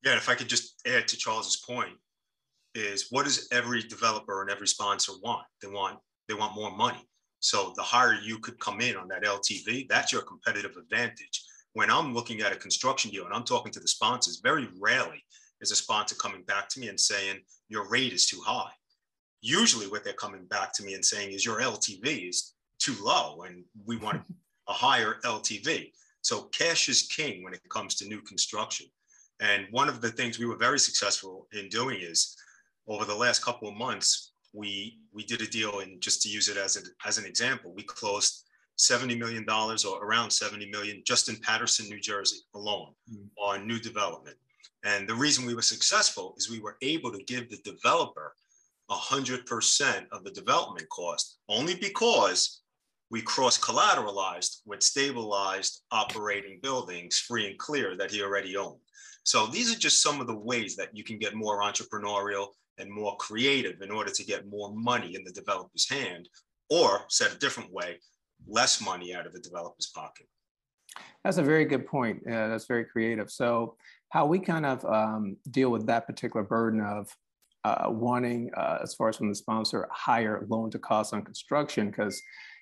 Yeah, 0.05 0.17
if 0.17 0.29
I 0.29 0.35
could 0.35 0.49
just 0.49 0.81
add 0.87 1.09
to 1.09 1.17
Charles's 1.17 1.57
point, 1.57 1.97
is 2.75 3.07
what 3.11 3.25
does 3.25 3.49
every 3.53 3.83
developer 3.83 4.43
and 4.43 4.51
every 4.51 4.69
sponsor 4.69 5.13
want? 5.23 5.47
They 5.63 5.69
want 5.69 5.99
they 6.29 6.35
want 6.35 6.55
more 6.55 6.71
money. 6.71 7.05
So 7.41 7.73
the 7.77 7.83
higher 7.83 8.15
you 8.15 8.39
could 8.39 8.61
come 8.61 8.81
in 8.81 8.97
on 8.97 9.09
that 9.09 9.25
LTV, 9.25 9.89
that's 9.89 10.13
your 10.13 10.23
competitive 10.23 10.77
advantage. 10.77 11.43
When 11.73 11.91
I'm 11.91 12.15
looking 12.15 12.41
at 12.41 12.53
a 12.53 12.57
construction 12.57 13.11
deal 13.11 13.25
and 13.25 13.35
I'm 13.35 13.45
talking 13.45 13.73
to 13.73 13.81
the 13.81 13.89
sponsors, 13.89 14.41
very 14.43 14.69
rarely 14.79 15.25
is 15.61 15.71
a 15.71 15.77
sponsor 15.77 16.15
coming 16.17 16.43
back 16.43 16.69
to 16.71 16.81
me 16.81 16.89
and 16.89 17.01
saying 17.01 17.41
your 17.69 17.89
rate 17.89 18.13
is 18.13 18.27
too 18.27 18.41
high. 18.45 18.71
Usually, 19.41 19.87
what 19.87 20.05
they're 20.05 20.13
coming 20.13 20.45
back 20.47 20.73
to 20.75 20.83
me 20.83 20.95
and 20.95 21.05
saying 21.05 21.33
is 21.33 21.47
your 21.47 21.61
LTV 21.61 22.29
is 22.29 22.55
too 22.79 22.95
low, 23.03 23.43
and 23.43 23.65
we 23.87 23.97
want 23.97 24.23
a 24.69 24.73
higher 24.73 25.17
LTV. 25.25 25.93
So 26.23 26.43
cash 26.53 26.89
is 26.89 27.03
king 27.03 27.43
when 27.43 27.55
it 27.55 27.61
comes 27.71 27.95
to 27.97 28.09
new 28.09 28.21
construction. 28.23 28.87
And 29.41 29.67
one 29.71 29.89
of 29.89 30.03
the 30.03 30.11
things 30.11 30.39
we 30.39 30.45
were 30.45 30.57
very 30.57 30.79
successful 30.79 31.49
in 31.53 31.69
doing 31.71 31.99
is 32.01 32.37
over 32.89 33.05
the 33.05 33.15
last 33.15 33.45
couple 33.45 33.69
of 33.69 33.77
months, 33.77 34.33
we 34.53 34.99
we 35.13 35.25
did 35.25 35.41
a 35.43 35.47
deal, 35.47 35.81
and 35.81 36.01
just 36.01 36.23
to 36.23 36.29
use 36.29 36.49
it 36.49 36.57
as, 36.57 36.77
a, 36.77 36.81
as 37.07 37.19
an 37.19 37.25
example, 37.25 37.73
we 37.75 37.83
closed 37.83 38.45
$70 38.79 39.19
million 39.19 39.47
or 39.49 40.05
around 40.05 40.31
70 40.31 40.71
million 40.71 41.03
just 41.05 41.29
in 41.29 41.37
Paterson, 41.37 41.89
New 41.89 42.01
Jersey 42.01 42.39
alone 42.55 42.93
mm. 43.13 43.29
on 43.39 43.67
new 43.67 43.79
development. 43.79 44.37
And 44.85 45.07
the 45.07 45.15
reason 45.15 45.45
we 45.45 45.55
were 45.55 45.63
successful 45.63 46.35
is 46.39 46.51
we 46.51 46.61
were 46.61 46.77
able 46.81 47.13
to 47.13 47.23
give 47.25 47.51
the 47.51 47.59
developer 47.59 48.35
100% 48.91 50.07
of 50.11 50.25
the 50.25 50.31
development 50.31 50.89
cost 50.89 51.39
only 51.49 51.75
because 51.75 52.63
we 53.11 53.21
cross 53.21 53.59
collateralized 53.59 54.61
with 54.65 54.83
stabilized 54.83 55.83
operating 55.91 56.61
buildings 56.63 57.19
free 57.19 57.49
and 57.49 57.59
clear 57.59 57.97
that 57.97 58.11
he 58.11 58.23
already 58.23 58.57
owned. 58.57 58.81
So 59.25 59.47
these 59.47 59.75
are 59.75 59.79
just 59.79 60.03
some 60.03 60.21
of 60.21 60.27
the 60.27 60.37
ways 60.37 60.77
that 60.77 60.97
you 60.97 61.05
can 61.05 61.19
get 61.19 61.35
more 61.35 61.61
entrepreneurial 61.61 62.49
and 62.81 62.91
more 62.91 63.17
creative 63.17 63.83
in 63.83 63.91
order 63.91 64.11
to 64.11 64.25
get 64.25 64.49
more 64.49 64.73
money 64.75 65.15
in 65.15 65.25
the 65.25 65.33
developer's 65.33 65.89
hand, 65.89 66.29
or 66.69 67.03
said 67.09 67.33
a 67.33 67.39
different 67.39 67.73
way, 67.73 67.99
less 68.49 68.81
money 68.81 69.15
out 69.15 69.27
of 69.27 69.33
the 69.33 69.41
developer's 69.41 69.91
pocket. 69.95 70.27
That's 71.25 71.39
a 71.39 71.43
very 71.43 71.65
good 71.65 71.87
point. 71.87 72.23
Uh, 72.27 72.49
that's 72.49 72.67
very 72.67 72.85
creative. 72.85 73.31
So, 73.31 73.77
how 74.09 74.27
we 74.27 74.41
kind 74.41 74.67
of 74.67 74.85
um, 74.85 75.37
deal 75.51 75.71
with 75.71 75.87
that 75.87 76.07
particular 76.07 76.45
burden 76.45 76.81
of 76.81 77.09
uh, 77.65 77.87
wanting, 77.89 78.51
uh, 78.57 78.79
as 78.83 78.95
far 78.95 79.09
as 79.11 79.17
from 79.17 79.29
the 79.29 79.35
sponsor, 79.35 79.87
higher 79.93 80.45
loan 80.49 80.71
to 80.71 80.79
cost 80.79 81.15
on 81.15 81.23
construction, 81.23 81.91
because 81.91 82.21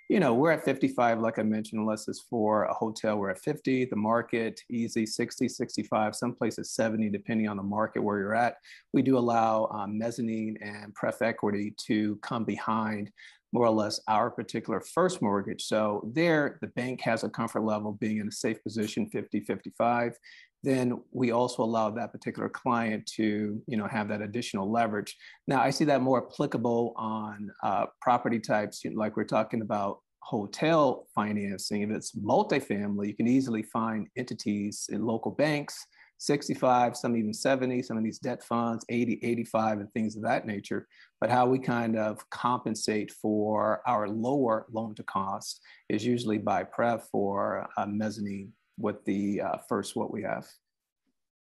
you 0.09 0.21
know, 0.21 0.33
we're 0.33 0.53
at 0.53 0.65
55, 0.65 1.21
like 1.21 1.39
I 1.39 1.43
mentioned, 1.43 1.81
unless 1.81 2.09
it's 2.09 2.21
for 2.21 2.65
a 2.65 2.73
hotel, 2.73 3.19
we're 3.19 3.29
at 3.29 3.41
50, 3.41 3.85
the 3.87 3.97
market 3.97 4.61
easy 4.71 5.05
60, 5.05 5.49
65, 5.49 6.17
some 6.17 6.35
places 6.35 6.71
70, 6.71 7.11
depending 7.11 7.47
on 7.47 7.59
the 7.59 7.63
market 7.63 8.03
where 8.03 8.19
you're 8.19 8.35
at. 8.35 8.57
We 8.95 9.03
do 9.03 9.19
allow 9.19 9.67
um, 9.67 9.99
mezzanine 9.99 10.57
and 10.63 10.95
pref 10.95 11.21
equity 11.21 11.75
to 11.87 12.17
come 12.23 12.45
behind 12.45 13.11
more 13.53 13.67
or 13.67 13.71
less 13.71 14.01
our 14.09 14.31
particular 14.31 14.81
first 14.81 15.21
mortgage. 15.21 15.65
So 15.65 16.11
there, 16.15 16.59
the 16.61 16.67
bank 16.69 17.01
has 17.03 17.25
a 17.25 17.31
comfort 17.31 17.65
level 17.65 17.93
being 17.93 18.19
in 18.19 18.29
a 18.29 18.33
safe 18.33 18.63
position, 18.63 19.09
50, 19.11 19.41
55 19.41 20.17
then 20.63 21.01
we 21.13 21.31
also 21.31 21.63
allow 21.63 21.91
that 21.91 22.13
particular 22.13 22.49
client 22.49 23.07
to 23.17 23.63
you 23.67 23.77
know 23.77 23.87
have 23.87 24.09
that 24.09 24.23
additional 24.23 24.71
leverage. 24.71 25.17
Now 25.47 25.61
i 25.61 25.71
see 25.71 25.85
that 25.85 26.03
more 26.03 26.27
applicable 26.27 26.95
on 26.97 27.51
uh, 27.63 27.87
property 28.01 28.41
types 28.41 28.85
you 28.85 28.91
know, 28.91 28.99
like 28.99 29.17
we're 29.17 29.25
talking 29.25 29.63
about 29.63 30.01
hotel 30.21 31.07
financing. 31.15 31.83
If 31.83 31.91
it's 31.91 32.13
multifamily 32.17 33.09
you 33.09 33.15
can 33.15 33.29
easily 33.29 33.63
find 33.63 34.09
entities 34.17 34.89
in 34.93 35.05
local 35.05 35.33
banks 35.33 35.87
65 36.21 36.97
some 36.97 37.17
even 37.17 37.33
70 37.33 37.83
some 37.83 37.97
of 37.97 38.05
these 38.05 38.19
debt 38.19 38.43
funds 38.43 38.85
80 38.89 39.21
85 39.23 39.81
and 39.81 39.93
things 39.93 40.17
of 40.17 40.23
that 40.23 40.47
nature. 40.47 40.87
But 41.21 41.31
how 41.31 41.47
we 41.47 41.59
kind 41.59 41.97
of 41.97 42.29
compensate 42.31 43.13
for 43.13 43.81
our 43.87 44.09
lower 44.09 44.67
loan 44.73 44.95
to 44.97 45.03
cost 45.05 45.61
is 45.89 46.05
usually 46.05 46.39
by 46.39 46.65
pref 46.65 47.09
or 47.13 47.69
uh, 47.77 47.87
mezzanine 47.87 48.53
with 48.79 49.05
the 49.05 49.41
uh, 49.41 49.57
first 49.69 49.97
what 49.97 50.13
we 50.13 50.23
have. 50.23 50.47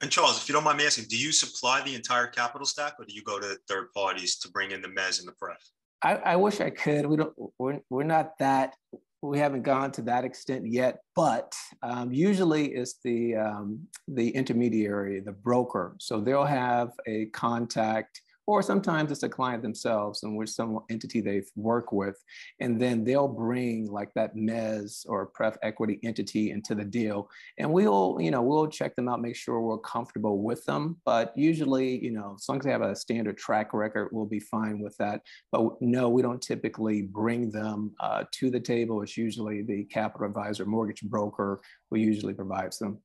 And 0.01 0.11
Charles, 0.11 0.37
if 0.37 0.47
you 0.47 0.53
don't 0.53 0.63
mind 0.63 0.77
me 0.77 0.85
asking, 0.85 1.05
do 1.09 1.17
you 1.17 1.31
supply 1.31 1.81
the 1.81 1.95
entire 1.95 2.27
capital 2.27 2.67
stack, 2.67 2.93
or 2.99 3.05
do 3.05 3.13
you 3.13 3.23
go 3.23 3.39
to 3.39 3.57
third 3.67 3.91
parties 3.93 4.37
to 4.39 4.49
bring 4.49 4.71
in 4.71 4.81
the 4.81 4.89
mez 4.89 5.19
and 5.19 5.27
the 5.27 5.31
pref? 5.31 5.57
I, 6.03 6.15
I 6.15 6.35
wish 6.35 6.61
I 6.61 6.69
could. 6.69 7.07
We 7.07 7.17
don't. 7.17 7.33
We're, 7.57 7.79
we're 7.89 8.03
not 8.03 8.37
that. 8.37 8.75
We 9.23 9.39
haven't 9.39 9.63
gone 9.63 9.91
to 9.93 10.03
that 10.03 10.23
extent 10.25 10.67
yet. 10.67 10.99
But 11.15 11.55
um, 11.81 12.11
usually, 12.11 12.75
it's 12.75 12.99
the 13.03 13.37
um, 13.37 13.87
the 14.07 14.29
intermediary, 14.29 15.19
the 15.21 15.31
broker. 15.31 15.95
So 15.99 16.21
they'll 16.21 16.45
have 16.45 16.91
a 17.07 17.25
contact 17.27 18.21
or 18.47 18.61
sometimes 18.61 19.11
it's 19.11 19.23
a 19.23 19.29
client 19.29 19.61
themselves 19.61 20.23
and 20.23 20.35
which 20.35 20.49
some 20.49 20.79
entity 20.89 21.19
they've 21.19 21.49
worked 21.55 21.91
with 21.91 22.23
and 22.61 22.81
then 22.81 23.03
they'll 23.03 23.27
bring 23.27 23.85
like 23.91 24.11
that 24.13 24.35
mez 24.35 25.05
or 25.07 25.27
pref 25.27 25.57
equity 25.61 25.99
entity 26.03 26.51
into 26.51 26.73
the 26.73 26.85
deal. 26.85 27.29
And 27.59 27.71
we'll 27.71 28.17
you 28.19 28.31
know 28.31 28.41
we'll 28.41 28.67
check 28.67 28.95
them 28.95 29.09
out 29.09 29.21
make 29.21 29.35
sure 29.35 29.59
we're 29.61 29.77
comfortable 29.79 30.41
with 30.41 30.63
them. 30.65 30.97
But 31.05 31.33
usually 31.35 32.03
you 32.03 32.11
know 32.11 32.35
as 32.39 32.47
long 32.47 32.59
as 32.59 32.65
they 32.65 32.71
have 32.71 32.81
a 32.81 32.95
standard 32.95 33.37
track 33.37 33.73
record 33.73 34.09
we'll 34.11 34.25
be 34.25 34.39
fine 34.39 34.79
with 34.79 34.95
that. 34.97 35.21
But 35.51 35.81
no 35.81 36.09
we 36.09 36.21
don't 36.21 36.41
typically 36.41 37.01
bring 37.01 37.51
them 37.51 37.93
uh, 37.99 38.23
to 38.31 38.49
the 38.49 38.59
table. 38.59 39.01
It's 39.01 39.17
usually 39.17 39.61
the 39.61 39.83
capital 39.85 40.27
advisor 40.27 40.65
mortgage 40.65 41.01
broker 41.01 41.59
who 41.89 41.97
usually 41.97 42.33
provides 42.33 42.79
them 42.79 42.99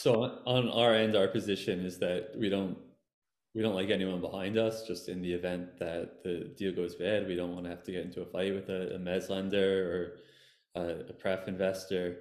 So 0.00 0.38
on 0.46 0.70
our 0.70 0.94
end, 0.94 1.16
our 1.16 1.26
position 1.26 1.84
is 1.84 1.98
that 1.98 2.30
we 2.36 2.48
don't 2.48 2.78
we 3.54 3.62
don't 3.62 3.74
like 3.74 3.90
anyone 3.90 4.20
behind 4.20 4.56
us. 4.56 4.86
Just 4.86 5.08
in 5.08 5.20
the 5.20 5.32
event 5.32 5.76
that 5.80 6.22
the 6.22 6.54
deal 6.56 6.72
goes 6.72 6.94
bad, 6.94 7.26
we 7.26 7.34
don't 7.34 7.52
want 7.52 7.64
to 7.64 7.70
have 7.70 7.82
to 7.82 7.92
get 7.92 8.04
into 8.04 8.22
a 8.22 8.26
fight 8.26 8.54
with 8.54 8.68
a, 8.68 8.94
a 8.94 8.98
mez 8.98 9.28
lender 9.28 10.14
or 10.76 10.80
a, 10.80 11.00
a 11.08 11.12
pref 11.12 11.48
investor. 11.48 12.18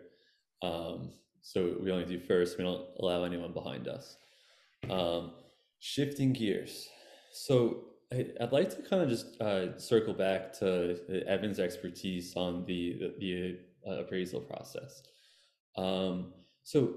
Um, 0.64 1.12
so 1.44 1.76
we 1.80 1.92
only 1.92 2.06
do 2.06 2.20
first. 2.20 2.58
We 2.58 2.64
don't 2.64 2.88
allow 3.00 3.24
anyone 3.24 3.54
behind 3.54 3.88
us. 3.88 4.18
Um, 4.90 5.34
shifting 5.80 6.34
gears. 6.34 6.88
So 7.32 7.84
I, 8.12 8.26
would 8.40 8.54
like 8.54 8.72
to 8.72 8.82
kind 8.82 9.04
of 9.04 9.10
just 9.10 9.40
uh, 9.40 9.78
circle 9.78 10.16
back 10.16 10.52
to 10.60 10.98
Evan's 11.28 11.60
expertise 11.60 12.36
on 12.36 12.66
the 12.66 12.98
the, 13.00 13.14
the 13.20 13.60
uh, 13.88 14.00
appraisal 14.02 14.42
process. 14.42 15.04
Um, 15.76 16.34
so 16.64 16.96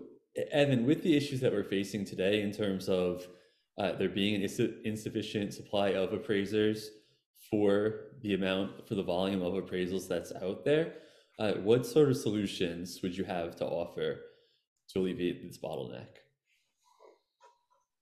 Evan, 0.52 0.86
with 0.86 1.02
the 1.02 1.16
issues 1.16 1.40
that 1.40 1.52
we're 1.52 1.64
facing 1.64 2.04
today 2.04 2.42
in 2.42 2.52
terms 2.52 2.88
of 2.88 3.26
uh, 3.78 3.92
there 3.92 4.08
being 4.08 4.34
an 4.34 4.42
ins- 4.42 4.60
insufficient 4.84 5.54
supply 5.54 5.90
of 5.90 6.12
appraisers 6.12 6.90
for 7.50 8.12
the 8.22 8.34
amount, 8.34 8.86
for 8.86 8.94
the 8.94 9.02
volume 9.02 9.42
of 9.42 9.54
appraisals 9.54 10.06
that's 10.06 10.32
out 10.42 10.64
there, 10.64 10.94
uh, 11.38 11.52
what 11.54 11.86
sort 11.86 12.10
of 12.10 12.16
solutions 12.16 13.00
would 13.02 13.16
you 13.16 13.24
have 13.24 13.56
to 13.56 13.64
offer 13.64 14.20
to 14.90 15.00
alleviate 15.00 15.42
this 15.42 15.58
bottleneck? 15.58 16.08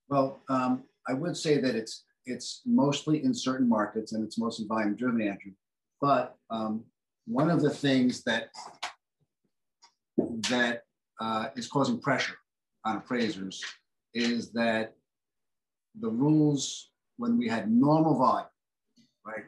Well, 0.08 0.40
um, 0.48 0.84
I 1.08 1.14
would 1.14 1.36
say 1.36 1.60
that 1.60 1.74
it's 1.74 2.04
it's 2.26 2.60
mostly 2.66 3.24
in 3.24 3.32
certain 3.32 3.68
markets 3.68 4.12
and 4.12 4.22
it's 4.22 4.38
mostly 4.38 4.66
volume 4.66 4.94
driven, 4.96 5.22
Andrew. 5.22 5.52
But 6.00 6.36
um, 6.50 6.84
one 7.26 7.50
of 7.50 7.62
the 7.62 7.70
things 7.70 8.22
that 8.24 8.50
that 10.50 10.82
uh, 11.20 11.48
is 11.56 11.68
causing 11.68 11.98
pressure 11.98 12.36
on 12.84 12.96
appraisers 12.96 13.62
is 14.14 14.50
that 14.52 14.94
the 16.00 16.08
rules 16.08 16.90
when 17.16 17.36
we 17.36 17.48
had 17.48 17.70
normal 17.70 18.16
volume, 18.16 18.46
right? 19.26 19.44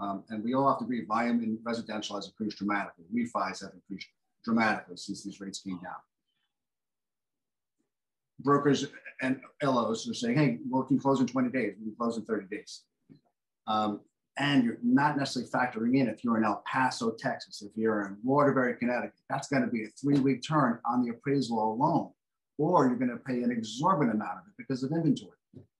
Um, 0.00 0.24
and 0.30 0.42
we 0.42 0.54
all 0.54 0.68
have 0.68 0.78
to 0.78 0.84
agree 0.84 1.04
volume 1.04 1.42
in 1.42 1.58
residential 1.62 2.16
has 2.16 2.26
increased 2.26 2.58
dramatically. 2.58 3.04
Refis 3.14 3.62
have 3.62 3.72
increased 3.74 4.08
dramatically 4.44 4.96
since 4.96 5.22
these 5.22 5.40
rates 5.40 5.60
came 5.60 5.78
down. 5.78 6.00
Brokers 8.40 8.86
and 9.20 9.40
LOs 9.62 10.08
are 10.08 10.14
saying, 10.14 10.36
hey, 10.36 10.58
we 10.68 10.86
can 10.88 10.98
close 10.98 11.20
in 11.20 11.26
20 11.26 11.50
days, 11.50 11.74
we 11.78 11.86
can 11.86 11.94
close 11.96 12.16
in 12.16 12.24
30 12.24 12.46
days. 12.46 12.82
Um, 13.66 14.00
and 14.38 14.64
you're 14.64 14.78
not 14.82 15.18
necessarily 15.18 15.50
factoring 15.50 15.98
in 15.98 16.08
if 16.08 16.24
you're 16.24 16.38
in 16.38 16.44
El 16.44 16.62
Paso, 16.66 17.12
Texas, 17.18 17.62
if 17.62 17.76
you're 17.76 18.06
in 18.06 18.16
Waterbury, 18.22 18.74
Connecticut, 18.76 19.12
that's 19.28 19.48
going 19.48 19.62
to 19.62 19.68
be 19.68 19.84
a 19.84 19.88
three 19.88 20.18
week 20.18 20.42
turn 20.46 20.78
on 20.86 21.02
the 21.02 21.10
appraisal 21.10 21.72
alone, 21.74 22.10
or 22.58 22.86
you're 22.86 22.96
going 22.96 23.10
to 23.10 23.16
pay 23.16 23.42
an 23.42 23.50
exorbitant 23.50 24.14
amount 24.14 24.38
of 24.38 24.44
it 24.48 24.54
because 24.56 24.82
of 24.82 24.92
inventory, 24.92 25.36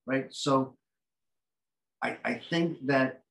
right? 0.07 0.27
So 0.31 0.77
I, 2.03 2.19
I 2.25 2.41
think 2.51 2.87
that 2.87 3.23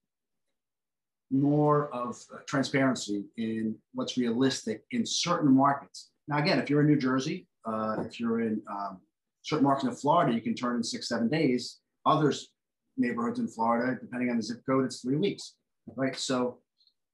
more 1.29 1.93
of 1.93 2.17
transparency 2.47 3.25
in 3.37 3.75
what's 3.93 4.17
realistic 4.17 4.83
in 4.91 5.05
certain 5.05 5.51
markets. 5.51 6.11
Now, 6.27 6.39
again, 6.39 6.59
if 6.59 6.69
you're 6.69 6.81
in 6.81 6.87
New 6.87 6.97
Jersey, 6.97 7.47
uh, 7.65 7.97
if 8.05 8.19
you're 8.19 8.41
in 8.41 8.61
um, 8.69 8.99
certain 9.43 9.63
markets 9.63 9.87
in 9.87 9.95
Florida, 9.95 10.33
you 10.33 10.41
can 10.41 10.55
turn 10.55 10.77
in 10.77 10.83
six, 10.83 11.07
seven 11.07 11.29
days. 11.29 11.79
Others 12.05 12.49
neighborhoods 12.97 13.39
in 13.39 13.47
Florida, 13.47 13.97
depending 13.99 14.29
on 14.29 14.37
the 14.37 14.43
zip 14.43 14.61
code, 14.67 14.85
it's 14.85 15.01
three 15.01 15.17
weeks, 15.17 15.55
right? 15.95 16.15
So 16.15 16.59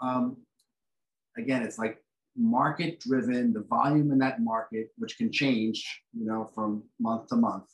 um, 0.01 0.37
again, 1.37 1.63
it's 1.63 1.77
like 1.77 1.97
market 2.35 2.99
driven, 2.99 3.53
the 3.53 3.61
volume 3.61 4.11
in 4.11 4.19
that 4.19 4.41
market, 4.41 4.89
which 4.97 5.17
can 5.17 5.31
change, 5.31 6.01
you 6.13 6.25
know, 6.25 6.49
from 6.53 6.83
month 6.99 7.27
to 7.27 7.35
month. 7.35 7.65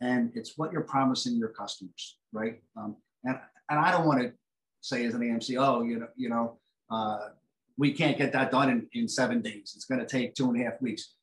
And 0.00 0.30
it's 0.34 0.56
what 0.56 0.72
you're 0.72 0.82
promising 0.82 1.36
your 1.36 1.48
customers, 1.48 2.18
right? 2.32 2.60
Um, 2.76 2.96
and, 3.24 3.38
and 3.70 3.78
I 3.78 3.90
don't 3.90 4.06
want 4.06 4.22
to 4.22 4.32
say 4.80 5.04
as 5.04 5.14
an 5.14 5.20
AMC, 5.20 5.56
oh, 5.58 5.82
you 5.82 5.98
know, 5.98 6.08
you 6.16 6.28
know, 6.28 6.58
uh, 6.90 7.28
we 7.76 7.92
can't 7.92 8.16
get 8.16 8.32
that 8.32 8.50
done 8.52 8.70
in, 8.70 8.86
in 8.92 9.08
seven 9.08 9.42
days. 9.42 9.72
It's 9.74 9.84
going 9.84 10.00
to 10.00 10.06
take 10.06 10.34
two 10.34 10.48
and 10.48 10.60
a 10.60 10.64
half 10.64 10.80
weeks. 10.80 11.14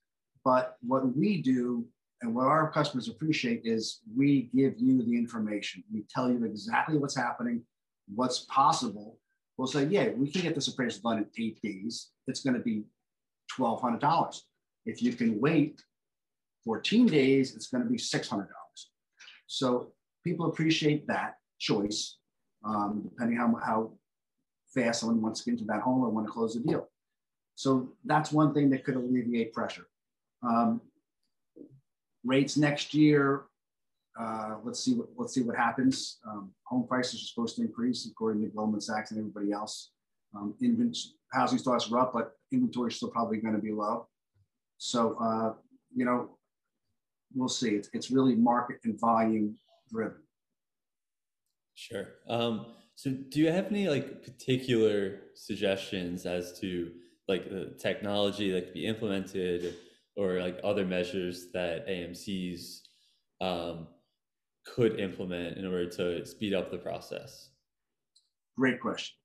But 0.44 0.76
what 0.82 1.16
we 1.16 1.42
do 1.42 1.86
and 2.22 2.36
what 2.36 2.46
our 2.46 2.72
customers 2.72 3.10
appreciate 3.10 3.62
is 3.64 4.02
we 4.16 4.50
give 4.56 4.76
you 4.78 5.04
the 5.04 5.18
information. 5.18 5.84
We 5.92 6.04
tell 6.10 6.30
you 6.30 6.46
exactly 6.46 6.98
what's 6.98 7.16
happening, 7.16 7.64
what's 8.14 8.40
possible. 8.42 9.18
We'll 9.58 9.68
say, 9.68 9.86
yeah, 9.86 10.10
we 10.10 10.32
can 10.32 10.42
get 10.42 10.54
this 10.54 10.68
appraisal 10.68 11.02
done 11.02 11.18
in 11.20 11.44
eight 11.44 11.62
days. 11.62 12.10
It's 12.28 12.42
going 12.42 12.54
to 12.54 12.60
be 12.60 12.84
$1,200. 13.58 14.42
If 14.86 15.02
you 15.02 15.14
can 15.14 15.40
wait 15.40 15.82
14 16.64 17.08
days, 17.08 17.56
it's 17.56 17.68
going 17.68 17.84
to 17.84 17.90
be 17.90 17.98
$600. 17.98 18.48
So 19.48 19.92
people 20.24 20.46
appreciate 20.46 21.08
that 21.08 21.36
choice, 21.60 22.18
um, 22.64 23.02
depending 23.04 23.38
how, 23.38 23.56
how 23.64 23.92
fast 24.74 25.00
someone 25.00 25.22
wants 25.22 25.42
to 25.42 25.46
get 25.46 25.60
into 25.60 25.66
that 25.66 25.82
home 25.82 26.04
or 26.04 26.10
want 26.10 26.28
to 26.28 26.32
close 26.32 26.54
the 26.54 26.60
deal. 26.60 26.88
So 27.56 27.90
that's 28.06 28.32
one 28.32 28.54
thing 28.54 28.70
that 28.70 28.84
could 28.84 28.96
alleviate 28.96 29.54
pressure. 29.54 29.88
Um, 30.44 30.82
rates 32.24 32.58
next 32.58 32.94
year, 32.94 33.44
uh, 34.20 34.56
let's 34.64 34.84
see 34.84 34.94
what 34.94 35.08
let's 35.16 35.34
see 35.34 35.42
what 35.42 35.56
happens. 35.56 36.20
Um, 36.28 36.52
home 36.64 36.86
prices 36.88 37.22
are 37.22 37.26
supposed 37.26 37.56
to 37.56 37.62
increase 37.62 38.06
according 38.06 38.42
to 38.44 38.50
Goldman 38.50 38.82
Sachs 38.82 39.12
and 39.12 39.20
everybody 39.20 39.52
else. 39.52 39.92
Um, 40.36 40.54
housing 41.32 41.60
starts 41.60 41.92
are 41.92 42.00
up, 42.00 42.14
but 42.14 42.34
inventory 42.52 42.90
is 42.90 42.98
still 42.98 43.10
probably 43.10 43.38
going 43.38 43.56
to 43.56 43.62
be 43.62 43.72
low. 43.72 44.08
So 44.78 45.16
uh, 45.20 45.54
you 45.96 46.06
know, 46.06 46.38
we'll 47.34 47.50
see. 47.50 47.70
It's 47.70 47.90
it's 47.94 48.12
really 48.12 48.36
market 48.36 48.80
and 48.84 49.00
volume 49.00 49.58
driven. 49.90 50.18
Sure. 51.76 52.10
Um, 52.28 52.66
so, 52.96 53.10
do 53.10 53.40
you 53.40 53.52
have 53.52 53.68
any 53.68 53.88
like 53.90 54.24
particular 54.24 55.22
suggestions 55.36 56.26
as 56.26 56.60
to 56.60 56.92
like 57.28 57.50
the 57.50 57.74
technology 57.80 58.52
that 58.52 58.66
could 58.66 58.74
be 58.74 58.86
implemented? 58.86 59.76
Or 60.22 60.40
like 60.40 60.60
other 60.64 60.86
measures 60.86 61.48
that 61.52 61.88
AMCs 61.88 62.82
um, 63.42 63.88
could 64.66 65.00
implement 65.00 65.58
in 65.58 65.66
order 65.66 65.90
to 65.90 66.26
speed 66.26 66.54
up 66.54 66.70
the 66.70 66.78
process? 66.78 67.50
Great 68.56 68.80
question. 68.80 69.16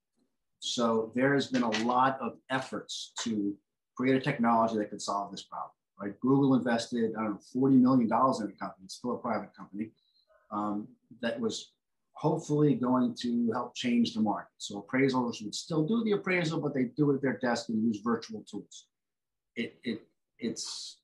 So 0.60 1.12
there 1.14 1.34
has 1.34 1.48
been 1.48 1.62
a 1.62 1.84
lot 1.84 2.18
of 2.20 2.32
efforts 2.50 3.12
to 3.20 3.54
create 3.94 4.16
a 4.16 4.20
technology 4.20 4.78
that 4.78 4.88
could 4.88 5.02
solve 5.02 5.30
this 5.30 5.42
problem. 5.42 5.70
Right? 6.00 6.18
Google 6.20 6.54
invested, 6.54 7.12
I 7.18 7.24
don't 7.24 7.32
know, 7.32 7.68
$40 7.68 7.80
million 7.80 8.06
in 8.06 8.08
a 8.08 8.58
company, 8.58 8.88
still 8.88 9.12
a 9.12 9.18
private 9.18 9.54
company, 9.54 9.90
um, 10.50 10.88
that 11.20 11.38
was 11.38 11.72
hopefully 12.12 12.74
going 12.74 13.14
to 13.20 13.50
help 13.52 13.74
change 13.74 14.14
the 14.14 14.20
market. 14.20 14.52
So 14.56 14.82
appraisals 14.82 15.42
would 15.42 15.54
still 15.54 15.86
do 15.86 16.02
the 16.04 16.12
appraisal, 16.12 16.60
but 16.60 16.74
they 16.74 16.84
do 16.84 17.10
it 17.10 17.16
at 17.16 17.22
their 17.22 17.38
desk 17.38 17.68
and 17.68 17.82
use 17.82 18.00
virtual 18.02 18.42
tools. 18.50 18.86
It, 19.56 19.78
it 19.84 20.02
it's 20.38 20.98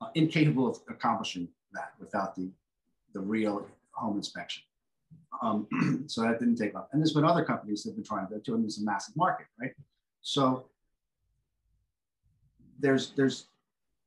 uh, 0.00 0.08
incapable 0.14 0.68
of 0.68 0.78
accomplishing 0.88 1.48
that 1.72 1.92
without 1.98 2.34
the, 2.34 2.50
the 3.12 3.20
real 3.20 3.66
home 3.92 4.16
inspection. 4.16 4.62
Um, 5.42 5.66
so 6.06 6.22
that 6.22 6.38
didn't 6.38 6.56
take 6.56 6.74
off. 6.74 6.88
And 6.92 7.00
there's 7.00 7.12
been 7.12 7.24
other 7.24 7.44
companies 7.44 7.82
that 7.82 7.90
have 7.90 7.96
been 7.96 8.04
trying 8.04 8.28
to 8.28 8.38
do 8.40 8.54
it. 8.54 8.64
It's 8.64 8.80
a 8.80 8.84
massive 8.84 9.16
market, 9.16 9.46
right? 9.60 9.72
So 10.22 10.66
there's 12.78 13.12
there's 13.16 13.48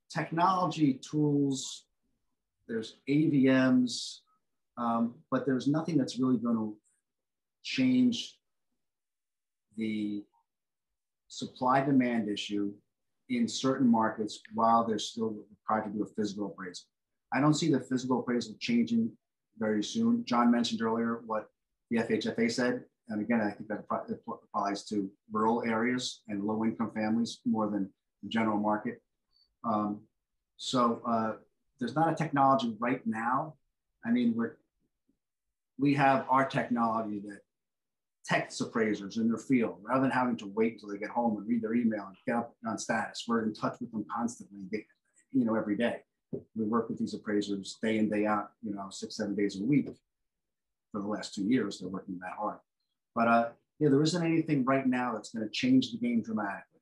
technology 0.09 0.93
tools, 0.93 1.85
there's 2.67 2.95
AVMs, 3.09 4.19
um, 4.77 5.15
but 5.31 5.45
there's 5.45 5.67
nothing 5.67 5.97
that's 5.97 6.19
really 6.19 6.37
going 6.37 6.55
to 6.55 6.77
change 7.63 8.37
the 9.77 10.23
supply 11.27 11.81
demand 11.81 12.29
issue 12.29 12.73
in 13.29 13.47
certain 13.47 13.87
markets 13.87 14.39
while 14.53 14.85
they're 14.85 14.99
still 14.99 15.35
required 15.49 15.85
to 15.85 15.97
do 15.97 16.03
a 16.03 16.07
physical 16.07 16.47
appraisal. 16.47 16.85
I 17.33 17.41
don't 17.41 17.53
see 17.53 17.71
the 17.71 17.79
physical 17.79 18.19
appraisal 18.19 18.55
changing 18.59 19.11
very 19.57 19.83
soon. 19.83 20.23
John 20.25 20.51
mentioned 20.51 20.81
earlier 20.81 21.21
what 21.25 21.49
the 21.89 21.97
FHFA 21.97 22.51
said. 22.51 22.83
And 23.09 23.21
again, 23.21 23.41
I 23.41 23.51
think 23.51 23.69
that 23.69 23.85
applies 23.89 24.83
to 24.85 25.09
rural 25.31 25.63
areas 25.65 26.21
and 26.27 26.43
low 26.43 26.63
income 26.63 26.91
families 26.93 27.39
more 27.45 27.69
than 27.69 27.89
the 28.23 28.29
general 28.29 28.57
market. 28.57 29.01
Um, 29.63 30.01
so 30.57 31.01
uh, 31.05 31.33
there's 31.79 31.95
not 31.95 32.11
a 32.11 32.15
technology 32.15 32.75
right 32.79 33.05
now. 33.05 33.55
I 34.05 34.11
mean, 34.11 34.33
we're, 34.35 34.57
we 35.77 35.93
have 35.93 36.25
our 36.29 36.45
technology 36.45 37.19
that 37.27 37.39
text 38.27 38.59
appraisers 38.59 39.17
in 39.17 39.27
their 39.27 39.37
field 39.37 39.77
rather 39.81 40.01
than 40.01 40.11
having 40.11 40.35
to 40.37 40.51
wait 40.53 40.73
until 40.73 40.89
they 40.89 40.97
get 40.97 41.09
home 41.09 41.37
and 41.37 41.47
read 41.47 41.61
their 41.61 41.75
email 41.75 42.05
and 42.07 42.17
get 42.25 42.35
up 42.35 42.53
on 42.67 42.77
status. 42.77 43.23
We're 43.27 43.43
in 43.43 43.53
touch 43.53 43.77
with 43.79 43.91
them 43.91 44.05
constantly, 44.13 44.85
you 45.31 45.45
know, 45.45 45.55
every 45.55 45.77
day. 45.77 46.01
We 46.55 46.65
work 46.65 46.89
with 46.89 46.99
these 46.99 47.13
appraisers 47.13 47.77
day 47.81 47.97
in, 47.97 48.09
day 48.09 48.25
out, 48.25 48.49
you 48.61 48.73
know, 48.75 48.87
six, 48.89 49.15
seven 49.15 49.33
days 49.35 49.59
a 49.59 49.63
week 49.63 49.87
for 50.91 51.01
the 51.01 51.07
last 51.07 51.33
two 51.33 51.43
years. 51.43 51.79
They're 51.79 51.89
working 51.89 52.19
that 52.19 52.33
hard. 52.37 52.57
But 53.15 53.27
uh, 53.27 53.49
yeah, 53.79 53.89
there 53.89 54.03
isn't 54.03 54.25
anything 54.25 54.65
right 54.65 54.85
now 54.85 55.13
that's 55.13 55.31
going 55.31 55.47
to 55.47 55.51
change 55.51 55.91
the 55.91 55.97
game 55.97 56.21
dramatically, 56.21 56.81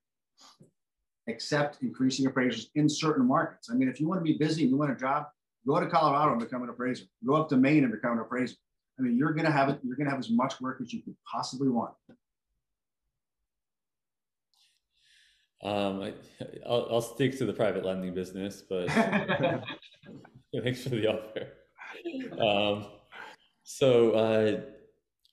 except 1.28 1.84
increasing 1.84 2.26
appraisers 2.26 2.72
in 2.74 2.90
certain 2.90 3.28
markets. 3.28 3.70
I 3.70 3.76
mean, 3.76 3.88
if 3.88 4.00
you 4.00 4.08
want 4.08 4.20
to 4.20 4.24
be 4.24 4.38
busy 4.38 4.64
and 4.64 4.72
you 4.72 4.78
want 4.78 4.92
a 4.92 4.96
job, 4.96 5.28
go 5.68 5.80
to 5.80 5.86
Colorado 5.88 6.32
and 6.32 6.40
become 6.40 6.64
an 6.64 6.70
appraiser. 6.70 7.06
Go 7.26 7.36
up 7.36 7.50
to 7.50 7.58
Maine 7.58 7.84
and 7.84 7.92
become 7.92 8.14
an 8.14 8.20
appraiser. 8.20 8.56
I 8.98 9.02
mean, 9.02 9.18
you're 9.18 9.34
going 9.34 9.46
to 9.46 9.52
have 9.52 9.70
it. 9.70 9.80
You're 9.84 9.98
to 9.98 10.10
have 10.10 10.20
as 10.20 10.30
much 10.30 10.62
work 10.62 10.80
as 10.82 10.94
you 10.94 11.02
could 11.02 11.16
possibly 11.30 11.70
want. 11.70 11.94
Um, 15.64 16.02
I, 16.02 16.14
will 16.68 16.88
I'll 16.92 17.02
stick 17.02 17.38
to 17.40 17.46
the 17.46 17.54
private 17.54 17.84
lending 17.84 18.14
business, 18.14 18.62
but 18.62 18.88
thanks 20.64 20.84
for 20.84 20.90
the 20.90 21.08
offer. 21.08 21.48
Um, 22.40 22.86
so 23.64 24.12
uh, 24.12 24.62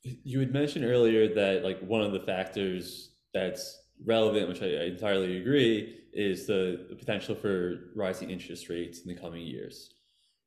you 0.02 0.40
had 0.40 0.52
mentioned 0.52 0.84
earlier 0.84 1.32
that 1.34 1.62
like 1.62 1.80
one 1.80 2.00
of 2.00 2.12
the 2.12 2.20
factors 2.20 3.10
that's 3.34 3.82
relevant, 4.04 4.48
which 4.48 4.62
I, 4.62 4.66
I 4.66 4.84
entirely 4.84 5.38
agree, 5.38 6.00
is 6.12 6.46
the, 6.46 6.86
the, 6.88 6.96
potential 6.96 7.34
for 7.34 7.90
rising 7.94 8.30
interest 8.30 8.68
rates 8.68 9.00
in 9.00 9.14
the 9.14 9.20
coming 9.20 9.46
years. 9.46 9.94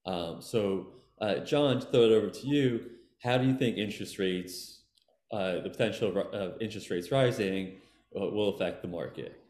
Um, 0.05 0.41
so, 0.41 0.93
uh, 1.19 1.35
John, 1.37 1.79
to 1.79 1.85
throw 1.87 2.01
it 2.01 2.11
over 2.11 2.29
to 2.29 2.47
you, 2.47 2.89
how 3.21 3.37
do 3.37 3.47
you 3.47 3.55
think 3.55 3.77
interest 3.77 4.19
rates, 4.19 4.83
uh, 5.31 5.61
the 5.61 5.69
potential 5.69 6.15
of, 6.33 6.61
interest 6.61 6.89
rates 6.89 7.11
rising, 7.11 7.77
uh, 8.15 8.25
will 8.27 8.55
affect 8.55 8.81
the 8.81 8.87
market? 8.87 9.41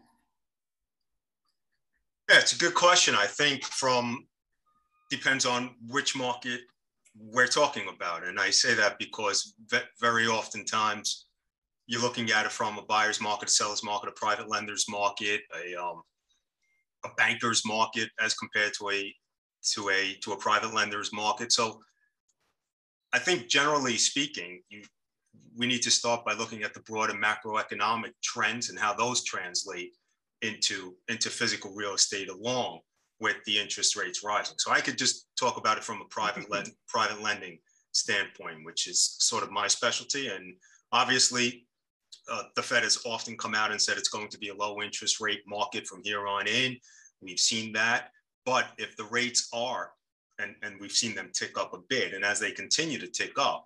Yeah, 2.29 2.39
it's 2.39 2.53
a 2.53 2.57
good 2.57 2.73
question. 2.73 3.15
I 3.15 3.27
think 3.27 3.63
from 3.63 4.25
depends 5.11 5.45
on 5.45 5.75
which 5.87 6.15
market 6.15 6.61
we're 7.17 7.47
talking 7.47 7.87
about, 7.87 8.25
and 8.25 8.39
I 8.39 8.49
say 8.49 8.73
that 8.73 8.97
because 8.97 9.53
very 10.01 10.27
oftentimes 10.27 11.27
you're 11.87 12.01
looking 12.01 12.31
at 12.31 12.45
it 12.45 12.51
from 12.51 12.79
a 12.79 12.81
buyer's 12.83 13.21
market, 13.21 13.49
a 13.49 13.51
seller's 13.51 13.83
market, 13.83 14.09
a 14.09 14.13
private 14.13 14.49
lender's 14.49 14.85
market, 14.89 15.41
a 15.55 15.79
um, 15.79 16.01
a 17.03 17.09
banker's 17.15 17.63
market 17.65 18.09
as 18.19 18.33
compared 18.33 18.73
to 18.79 18.89
a 18.89 19.13
to 19.73 19.89
a 19.89 20.15
to 20.23 20.31
a 20.33 20.37
private 20.37 20.73
lender's 20.73 21.13
market. 21.13 21.51
So 21.51 21.79
I 23.15 23.19
think 23.19 23.47
generally 23.47 23.95
speaking, 23.95 24.61
you, 24.67 24.81
we 25.55 25.67
need 25.67 25.81
to 25.83 25.89
start 25.89 26.25
by 26.25 26.33
looking 26.33 26.63
at 26.63 26.73
the 26.73 26.81
broader 26.81 27.13
macroeconomic 27.13 28.11
trends 28.21 28.69
and 28.69 28.77
how 28.77 28.93
those 28.93 29.23
translate 29.23 29.93
into, 30.41 30.95
into 31.07 31.29
physical 31.29 31.73
real 31.73 31.93
estate 31.93 32.27
along 32.27 32.81
with 33.21 33.37
the 33.45 33.57
interest 33.57 33.95
rates 33.95 34.21
rising. 34.21 34.57
So 34.57 34.69
I 34.69 34.81
could 34.81 34.97
just 34.97 35.27
talk 35.39 35.55
about 35.55 35.77
it 35.77 35.83
from 35.85 36.01
a 36.01 36.05
private, 36.09 36.51
lend, 36.51 36.71
private 36.89 37.21
lending 37.21 37.59
standpoint, 37.93 38.65
which 38.65 38.85
is 38.85 39.15
sort 39.19 39.43
of 39.43 39.49
my 39.49 39.69
specialty. 39.69 40.27
And 40.27 40.53
obviously, 40.91 41.65
uh, 42.29 42.43
the 42.57 42.63
Fed 42.63 42.83
has 42.83 42.99
often 43.05 43.37
come 43.37 43.55
out 43.55 43.71
and 43.71 43.81
said 43.81 43.97
it's 43.97 44.09
going 44.09 44.27
to 44.27 44.37
be 44.37 44.49
a 44.49 44.55
low 44.55 44.81
interest 44.81 45.21
rate 45.21 45.43
market 45.47 45.87
from 45.87 46.01
here 46.03 46.27
on 46.27 46.47
in. 46.47 46.75
We've 47.21 47.39
seen 47.39 47.71
that. 47.71 48.09
But 48.45 48.67
if 48.77 48.97
the 48.97 49.05
rates 49.05 49.47
are 49.53 49.91
and, 50.39 50.55
and 50.63 50.79
we've 50.79 50.91
seen 50.91 51.15
them 51.15 51.31
tick 51.33 51.57
up 51.57 51.73
a 51.73 51.79
bit. 51.89 52.13
And 52.13 52.23
as 52.23 52.39
they 52.39 52.51
continue 52.51 52.99
to 52.99 53.07
tick 53.07 53.33
up, 53.37 53.65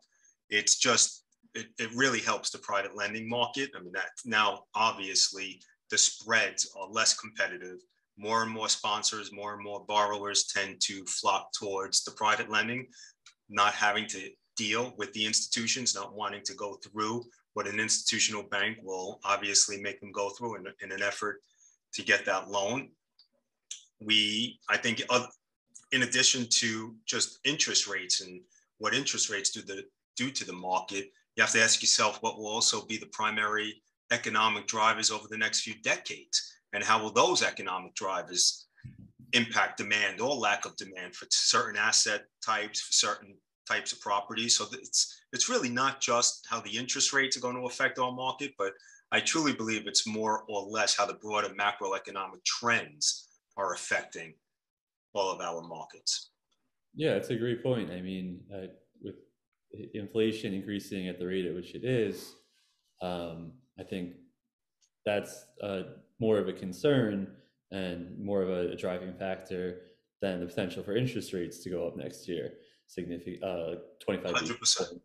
it's 0.49 0.77
just, 0.77 1.23
it, 1.55 1.67
it 1.79 1.89
really 1.95 2.19
helps 2.19 2.49
the 2.49 2.59
private 2.59 2.95
lending 2.95 3.27
market. 3.27 3.71
I 3.75 3.81
mean, 3.81 3.93
that 3.93 4.09
now 4.25 4.63
obviously 4.75 5.61
the 5.91 5.97
spreads 5.97 6.71
are 6.79 6.89
less 6.89 7.13
competitive. 7.17 7.79
More 8.17 8.43
and 8.43 8.51
more 8.51 8.69
sponsors, 8.69 9.31
more 9.31 9.53
and 9.53 9.63
more 9.63 9.85
borrowers 9.87 10.45
tend 10.45 10.81
to 10.81 11.05
flock 11.05 11.51
towards 11.53 12.03
the 12.03 12.11
private 12.11 12.49
lending, 12.49 12.87
not 13.49 13.73
having 13.73 14.07
to 14.07 14.29
deal 14.57 14.93
with 14.97 15.13
the 15.13 15.25
institutions, 15.25 15.95
not 15.95 16.13
wanting 16.13 16.43
to 16.43 16.53
go 16.53 16.75
through 16.83 17.23
what 17.53 17.67
an 17.67 17.79
institutional 17.79 18.43
bank 18.43 18.77
will 18.83 19.19
obviously 19.23 19.81
make 19.81 19.99
them 19.99 20.11
go 20.11 20.29
through 20.29 20.55
in, 20.55 20.67
in 20.81 20.91
an 20.91 21.01
effort 21.01 21.41
to 21.93 22.03
get 22.03 22.25
that 22.25 22.49
loan. 22.49 22.89
We, 23.99 24.59
I 24.69 24.77
think, 24.77 25.01
uh, 25.09 25.25
in 25.91 26.03
addition 26.03 26.47
to 26.47 26.95
just 27.05 27.39
interest 27.43 27.87
rates 27.87 28.21
and 28.21 28.41
what 28.77 28.93
interest 28.93 29.29
rates 29.29 29.49
do 29.49 29.61
the 29.61 29.83
do 30.15 30.29
to 30.31 30.45
the 30.45 30.53
market, 30.53 31.11
you 31.35 31.43
have 31.43 31.51
to 31.51 31.61
ask 31.61 31.81
yourself 31.81 32.21
what 32.21 32.37
will 32.37 32.47
also 32.47 32.85
be 32.85 32.97
the 32.97 33.05
primary 33.07 33.81
economic 34.11 34.67
drivers 34.67 35.11
over 35.11 35.27
the 35.29 35.37
next 35.37 35.61
few 35.61 35.75
decades, 35.81 36.53
and 36.73 36.83
how 36.83 37.01
will 37.01 37.11
those 37.11 37.43
economic 37.43 37.93
drivers 37.95 38.67
impact 39.33 39.77
demand 39.77 40.19
or 40.19 40.35
lack 40.35 40.65
of 40.65 40.75
demand 40.75 41.15
for 41.15 41.27
certain 41.29 41.77
asset 41.77 42.25
types, 42.43 42.81
for 42.81 42.91
certain 42.91 43.35
types 43.67 43.91
of 43.93 44.01
properties. 44.01 44.57
So 44.57 44.65
it's 44.73 45.21
it's 45.31 45.49
really 45.49 45.69
not 45.69 46.01
just 46.01 46.45
how 46.49 46.59
the 46.61 46.75
interest 46.75 47.13
rates 47.13 47.37
are 47.37 47.41
going 47.41 47.55
to 47.55 47.67
affect 47.67 47.99
our 47.99 48.11
market, 48.11 48.53
but 48.57 48.73
I 49.11 49.19
truly 49.19 49.53
believe 49.53 49.87
it's 49.87 50.07
more 50.07 50.43
or 50.47 50.61
less 50.63 50.95
how 50.95 51.05
the 51.05 51.13
broader 51.13 51.49
macroeconomic 51.49 52.43
trends 52.45 53.27
are 53.57 53.73
affecting 53.73 54.33
all 55.13 55.31
of 55.31 55.41
our 55.41 55.61
markets. 55.61 56.31
Yeah, 56.95 57.11
it's 57.11 57.29
a 57.29 57.35
great 57.35 57.63
point. 57.63 57.91
I 57.91 58.01
mean, 58.01 58.41
uh, 58.53 58.67
with 59.01 59.15
inflation 59.93 60.53
increasing 60.53 61.07
at 61.07 61.19
the 61.19 61.25
rate 61.25 61.45
at 61.45 61.55
which 61.55 61.75
it 61.75 61.83
is, 61.83 62.35
um, 63.01 63.53
I 63.79 63.83
think 63.83 64.13
that's 65.05 65.45
uh, 65.63 65.83
more 66.19 66.37
of 66.37 66.47
a 66.47 66.53
concern 66.53 67.27
and 67.71 68.17
more 68.19 68.41
of 68.41 68.49
a, 68.49 68.71
a, 68.71 68.75
driving 68.75 69.13
factor 69.13 69.81
than 70.21 70.39
the 70.39 70.45
potential 70.45 70.83
for 70.83 70.95
interest 70.95 71.33
rates 71.33 71.59
to 71.63 71.69
go 71.69 71.87
up 71.87 71.95
next 71.95 72.27
year, 72.27 72.53
significant 72.87 73.43
uh, 73.43 73.75
25 74.03 74.59
percent. 74.59 75.01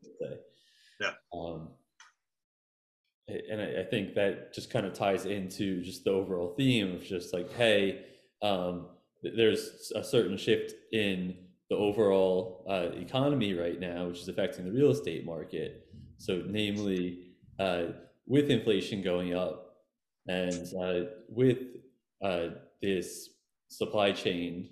Yeah. 1.01 1.13
Um, 1.33 1.69
and 3.29 3.61
I, 3.61 3.81
I, 3.81 3.85
think 3.85 4.15
that 4.15 4.55
just 4.55 4.71
kind 4.71 4.87
of 4.87 4.93
ties 4.93 5.25
into 5.25 5.83
just 5.83 6.05
the 6.05 6.11
overall 6.11 6.55
theme 6.57 6.95
of 6.95 7.05
just 7.05 7.33
like, 7.33 7.53
hey, 7.53 8.05
um, 8.43 8.89
there's 9.37 9.93
a 9.95 10.05
certain 10.05 10.37
shift 10.37 10.72
in 10.93 11.37
the 11.70 11.77
overall 11.77 12.64
uh, 12.68 12.91
economy 12.97 13.55
right 13.55 13.81
now, 13.81 14.09
which 14.09 14.20
is 14.20 14.29
affecting 14.29 14.64
the 14.64 14.72
real 14.72 14.91
estate 14.91 15.25
market. 15.25 15.87
So, 16.18 16.43
namely, 16.47 17.35
uh, 17.59 17.85
with 18.27 18.51
inflation 18.51 19.03
going 19.03 19.35
up 19.35 19.77
and 20.27 20.72
uh, 20.81 21.11
with 21.29 21.59
uh, 22.22 22.49
this 22.83 23.31
supply 23.68 24.12
chain 24.12 24.70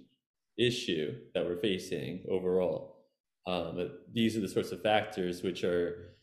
issue 0.59 1.17
that 1.35 1.45
we're 1.45 1.61
facing 1.61 2.25
overall, 2.31 2.97
um, 3.47 3.91
these 4.13 4.37
are 4.37 4.41
the 4.41 4.49
sorts 4.49 4.71
of 4.71 4.83
factors 4.83 5.43
which 5.43 5.65
are 5.65 6.17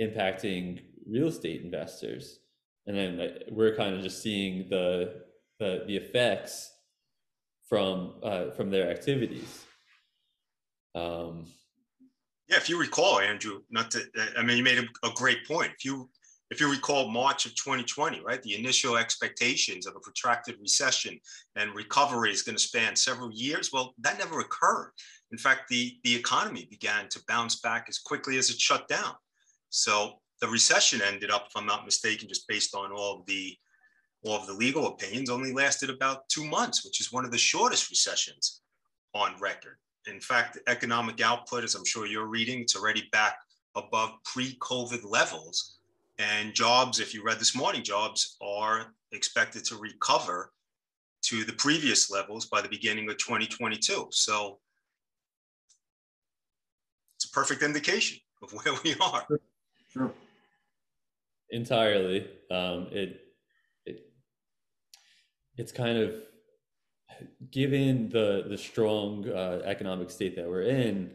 impacting 0.00 0.80
real 1.08 1.28
estate 1.28 1.62
investors. 1.62 2.40
And 2.86 2.96
then 2.96 3.20
uh, 3.20 3.28
we're 3.50 3.76
kind 3.76 3.94
of 3.94 4.02
just 4.02 4.22
seeing 4.22 4.68
the 4.68 5.22
the, 5.58 5.84
the 5.86 5.96
effects 5.96 6.72
from 7.70 8.14
uh, 8.22 8.50
from 8.50 8.68
their 8.68 8.90
activities. 8.90 9.64
Um, 10.94 11.46
yeah, 12.48 12.56
if 12.56 12.68
you 12.68 12.78
recall, 12.78 13.20
Andrew, 13.20 13.60
not 13.70 13.92
to, 13.92 14.02
I 14.36 14.42
mean, 14.42 14.58
you 14.58 14.64
made 14.64 14.78
a, 14.78 15.06
a, 15.06 15.12
great 15.14 15.46
point. 15.46 15.70
If 15.78 15.84
you 15.84 16.10
if 16.50 16.60
you 16.60 16.68
recall 16.68 17.08
March 17.08 17.46
of 17.46 17.54
2020, 17.54 18.22
right, 18.22 18.42
the 18.42 18.56
initial 18.56 18.96
expectations 18.96 19.86
of 19.86 19.94
a 19.94 20.00
protracted 20.00 20.56
recession 20.60 21.16
and 21.54 21.72
recovery 21.76 22.32
is 22.32 22.42
going 22.42 22.56
to 22.56 22.62
span 22.62 22.96
several 22.96 23.30
years. 23.32 23.70
Well, 23.72 23.94
that 24.00 24.18
never 24.18 24.40
occurred. 24.40 24.90
In 25.30 25.38
fact, 25.38 25.68
the 25.70 25.96
the 26.02 26.14
economy 26.14 26.66
began 26.68 27.08
to 27.10 27.20
bounce 27.28 27.60
back 27.60 27.86
as 27.88 28.00
quickly 28.00 28.36
as 28.36 28.50
it 28.50 28.60
shut 28.60 28.88
down. 28.88 29.14
So 29.68 30.14
the 30.40 30.48
recession 30.48 31.00
ended 31.06 31.30
up, 31.30 31.46
if 31.46 31.52
I'm 31.56 31.66
not 31.66 31.84
mistaken, 31.84 32.28
just 32.28 32.48
based 32.48 32.74
on 32.74 32.90
all 32.90 33.22
the 33.28 33.56
of 34.24 34.46
the 34.46 34.52
legal 34.52 34.86
opinions, 34.86 35.30
only 35.30 35.52
lasted 35.52 35.90
about 35.90 36.28
two 36.28 36.44
months, 36.44 36.84
which 36.84 37.00
is 37.00 37.12
one 37.12 37.24
of 37.24 37.30
the 37.30 37.38
shortest 37.38 37.88
recessions 37.88 38.60
on 39.14 39.34
record. 39.40 39.76
In 40.06 40.20
fact, 40.20 40.58
economic 40.66 41.20
output, 41.20 41.64
as 41.64 41.74
I'm 41.74 41.84
sure 41.84 42.06
you're 42.06 42.26
reading, 42.26 42.60
it's 42.60 42.76
already 42.76 43.08
back 43.12 43.36
above 43.76 44.12
pre-COVID 44.24 45.08
levels. 45.08 45.78
And 46.18 46.54
jobs, 46.54 47.00
if 47.00 47.14
you 47.14 47.22
read 47.22 47.38
this 47.38 47.56
morning, 47.56 47.82
jobs 47.82 48.36
are 48.42 48.94
expected 49.12 49.64
to 49.66 49.76
recover 49.76 50.52
to 51.22 51.44
the 51.44 51.52
previous 51.52 52.10
levels 52.10 52.46
by 52.46 52.60
the 52.60 52.68
beginning 52.68 53.08
of 53.08 53.16
2022. 53.18 54.08
So 54.10 54.58
it's 57.16 57.26
a 57.26 57.30
perfect 57.30 57.62
indication 57.62 58.18
of 58.42 58.52
where 58.64 58.74
we 58.84 58.94
are. 59.00 59.26
Sure. 59.88 60.12
Entirely. 61.50 62.28
Um, 62.50 62.86
it 62.90 63.29
it's 65.56 65.72
kind 65.72 65.98
of 65.98 66.14
given 67.50 68.08
the 68.08 68.44
the 68.48 68.58
strong 68.58 69.28
uh, 69.28 69.60
economic 69.64 70.10
state 70.10 70.36
that 70.36 70.48
we're 70.48 70.62
in, 70.62 71.10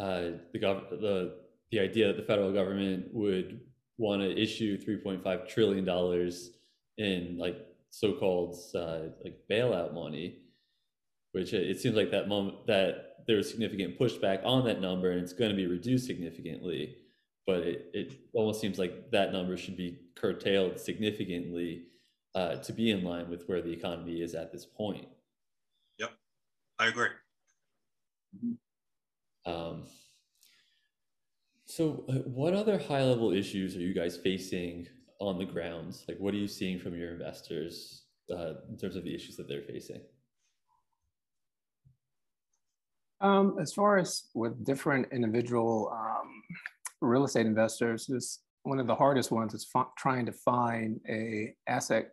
uh, 0.00 0.30
the 0.52 0.58
gov- 0.58 0.90
the 0.90 1.36
the 1.70 1.80
idea 1.80 2.08
that 2.08 2.16
the 2.16 2.22
federal 2.22 2.52
government 2.52 3.06
would 3.12 3.60
want 3.98 4.20
to 4.22 4.40
issue 4.40 4.78
3.5 4.78 5.48
trillion 5.48 5.84
dollars 5.84 6.50
in 6.98 7.36
like 7.38 7.56
so-called 7.90 8.56
uh, 8.74 9.08
like 9.22 9.36
bailout 9.50 9.94
money, 9.94 10.38
which 11.32 11.52
it, 11.52 11.80
seems 11.80 11.96
like 11.96 12.10
that 12.10 12.28
moment 12.28 12.66
that 12.66 13.16
there 13.26 13.36
was 13.36 13.48
significant 13.48 13.98
pushback 13.98 14.44
on 14.44 14.64
that 14.64 14.80
number 14.80 15.10
and 15.12 15.20
it's 15.20 15.32
going 15.32 15.50
to 15.50 15.56
be 15.56 15.66
reduced 15.66 16.06
significantly. 16.06 16.96
But 17.46 17.58
it, 17.58 17.90
it 17.92 18.12
almost 18.32 18.60
seems 18.60 18.78
like 18.78 19.10
that 19.12 19.32
number 19.32 19.56
should 19.56 19.76
be 19.76 19.98
curtailed 20.16 20.80
significantly 20.80 21.86
uh, 22.34 22.56
to 22.56 22.72
be 22.72 22.90
in 22.90 23.04
line 23.04 23.28
with 23.30 23.44
where 23.46 23.62
the 23.62 23.70
economy 23.72 24.20
is 24.20 24.34
at 24.34 24.52
this 24.52 24.64
point. 24.64 25.06
Yep, 25.98 26.10
I 26.78 26.86
agree. 26.88 27.08
Um, 29.46 29.84
so, 31.66 32.04
uh, 32.08 32.14
what 32.28 32.54
other 32.54 32.78
high 32.78 33.02
level 33.02 33.32
issues 33.32 33.76
are 33.76 33.80
you 33.80 33.94
guys 33.94 34.16
facing 34.16 34.88
on 35.20 35.38
the 35.38 35.44
ground? 35.44 35.96
Like, 36.08 36.18
what 36.18 36.34
are 36.34 36.38
you 36.38 36.48
seeing 36.48 36.78
from 36.78 36.96
your 36.96 37.12
investors 37.12 38.04
uh, 38.30 38.54
in 38.68 38.76
terms 38.76 38.96
of 38.96 39.04
the 39.04 39.14
issues 39.14 39.36
that 39.36 39.48
they're 39.48 39.62
facing? 39.62 40.00
Um, 43.20 43.56
as 43.60 43.72
far 43.72 43.98
as 43.98 44.24
with 44.34 44.64
different 44.64 45.06
individual 45.12 45.90
um, 45.92 46.42
real 47.00 47.24
estate 47.24 47.46
investors, 47.46 48.06
this 48.06 48.40
one 48.64 48.80
of 48.80 48.86
the 48.86 48.94
hardest 48.94 49.30
ones 49.30 49.54
is 49.54 49.70
trying 49.96 50.26
to 50.26 50.32
find 50.32 50.98
a 51.08 51.54
asset 51.68 52.10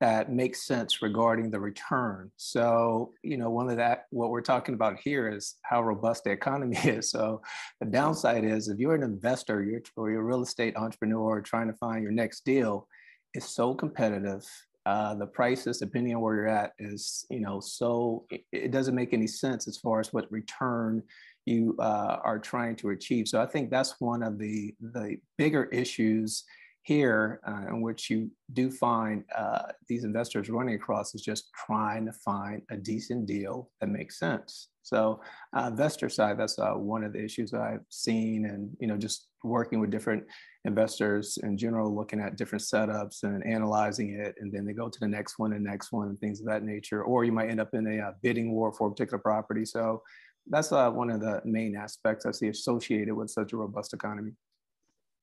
that 0.00 0.30
makes 0.30 0.66
sense 0.66 1.00
regarding 1.00 1.50
the 1.50 1.58
return. 1.58 2.30
So, 2.36 3.12
you 3.22 3.38
know, 3.38 3.48
one 3.48 3.70
of 3.70 3.76
that, 3.78 4.04
what 4.10 4.30
we're 4.30 4.42
talking 4.42 4.74
about 4.74 4.98
here 5.02 5.28
is 5.28 5.54
how 5.62 5.82
robust 5.82 6.24
the 6.24 6.30
economy 6.30 6.76
is. 6.84 7.10
So 7.10 7.40
the 7.80 7.86
downside 7.86 8.44
is 8.44 8.68
if 8.68 8.78
you're 8.78 8.94
an 8.94 9.02
investor, 9.02 9.62
you're, 9.62 9.80
or 9.96 10.10
you're 10.10 10.20
a 10.20 10.24
real 10.24 10.42
estate 10.42 10.76
entrepreneur 10.76 11.40
trying 11.40 11.68
to 11.68 11.78
find 11.78 12.02
your 12.02 12.12
next 12.12 12.44
deal, 12.44 12.86
it's 13.32 13.48
so 13.48 13.74
competitive. 13.74 14.44
Uh, 14.84 15.14
the 15.14 15.26
prices, 15.26 15.78
depending 15.78 16.14
on 16.14 16.20
where 16.20 16.34
you're 16.34 16.48
at, 16.48 16.72
is, 16.78 17.24
you 17.30 17.40
know, 17.40 17.58
so 17.58 18.26
it, 18.28 18.42
it 18.52 18.70
doesn't 18.70 18.94
make 18.94 19.14
any 19.14 19.26
sense 19.26 19.66
as 19.66 19.78
far 19.78 20.00
as 20.00 20.12
what 20.12 20.30
return 20.30 21.02
you 21.46 21.76
uh, 21.78 22.18
are 22.22 22.38
trying 22.38 22.76
to 22.76 22.90
achieve. 22.90 23.28
So 23.28 23.40
I 23.40 23.46
think 23.46 23.70
that's 23.70 24.00
one 24.00 24.22
of 24.22 24.38
the 24.38 24.74
the 24.80 25.18
bigger 25.36 25.64
issues 25.64 26.44
here 26.84 27.40
uh, 27.48 27.66
in 27.68 27.80
which 27.80 28.10
you 28.10 28.30
do 28.52 28.70
find 28.70 29.24
uh, 29.34 29.62
these 29.88 30.04
investors 30.04 30.50
running 30.50 30.74
across 30.74 31.14
is 31.14 31.22
just 31.22 31.50
trying 31.66 32.04
to 32.04 32.12
find 32.12 32.60
a 32.70 32.76
decent 32.76 33.24
deal 33.24 33.70
that 33.80 33.88
makes 33.88 34.18
sense. 34.18 34.68
So 34.82 35.22
uh, 35.56 35.68
investor 35.68 36.10
side, 36.10 36.38
that's 36.38 36.58
uh, 36.58 36.72
one 36.72 37.02
of 37.02 37.14
the 37.14 37.24
issues 37.24 37.54
I've 37.54 37.86
seen 37.88 38.44
and, 38.44 38.70
you 38.80 38.86
know, 38.86 38.98
just 38.98 39.28
working 39.42 39.80
with 39.80 39.90
different 39.90 40.24
investors 40.66 41.38
in 41.42 41.56
general, 41.56 41.94
looking 41.94 42.20
at 42.20 42.36
different 42.36 42.62
setups 42.62 43.22
and 43.22 43.42
analyzing 43.46 44.20
it. 44.20 44.34
And 44.38 44.52
then 44.52 44.66
they 44.66 44.74
go 44.74 44.90
to 44.90 45.00
the 45.00 45.08
next 45.08 45.38
one 45.38 45.54
and 45.54 45.64
next 45.64 45.90
one 45.90 46.08
and 46.08 46.20
things 46.20 46.40
of 46.40 46.46
that 46.48 46.64
nature. 46.64 47.02
Or 47.02 47.24
you 47.24 47.32
might 47.32 47.48
end 47.48 47.62
up 47.62 47.72
in 47.72 47.86
a 47.86 48.08
uh, 48.08 48.12
bidding 48.22 48.52
war 48.52 48.74
for 48.74 48.88
a 48.88 48.90
particular 48.90 49.20
property. 49.20 49.64
So 49.64 50.02
that's 50.46 50.72
uh, 50.72 50.90
one 50.90 51.10
of 51.10 51.20
the 51.20 51.40
main 51.44 51.76
aspects 51.76 52.26
I 52.26 52.30
see 52.30 52.48
associated 52.48 53.14
with 53.14 53.30
such 53.30 53.52
a 53.52 53.56
robust 53.56 53.94
economy. 53.94 54.32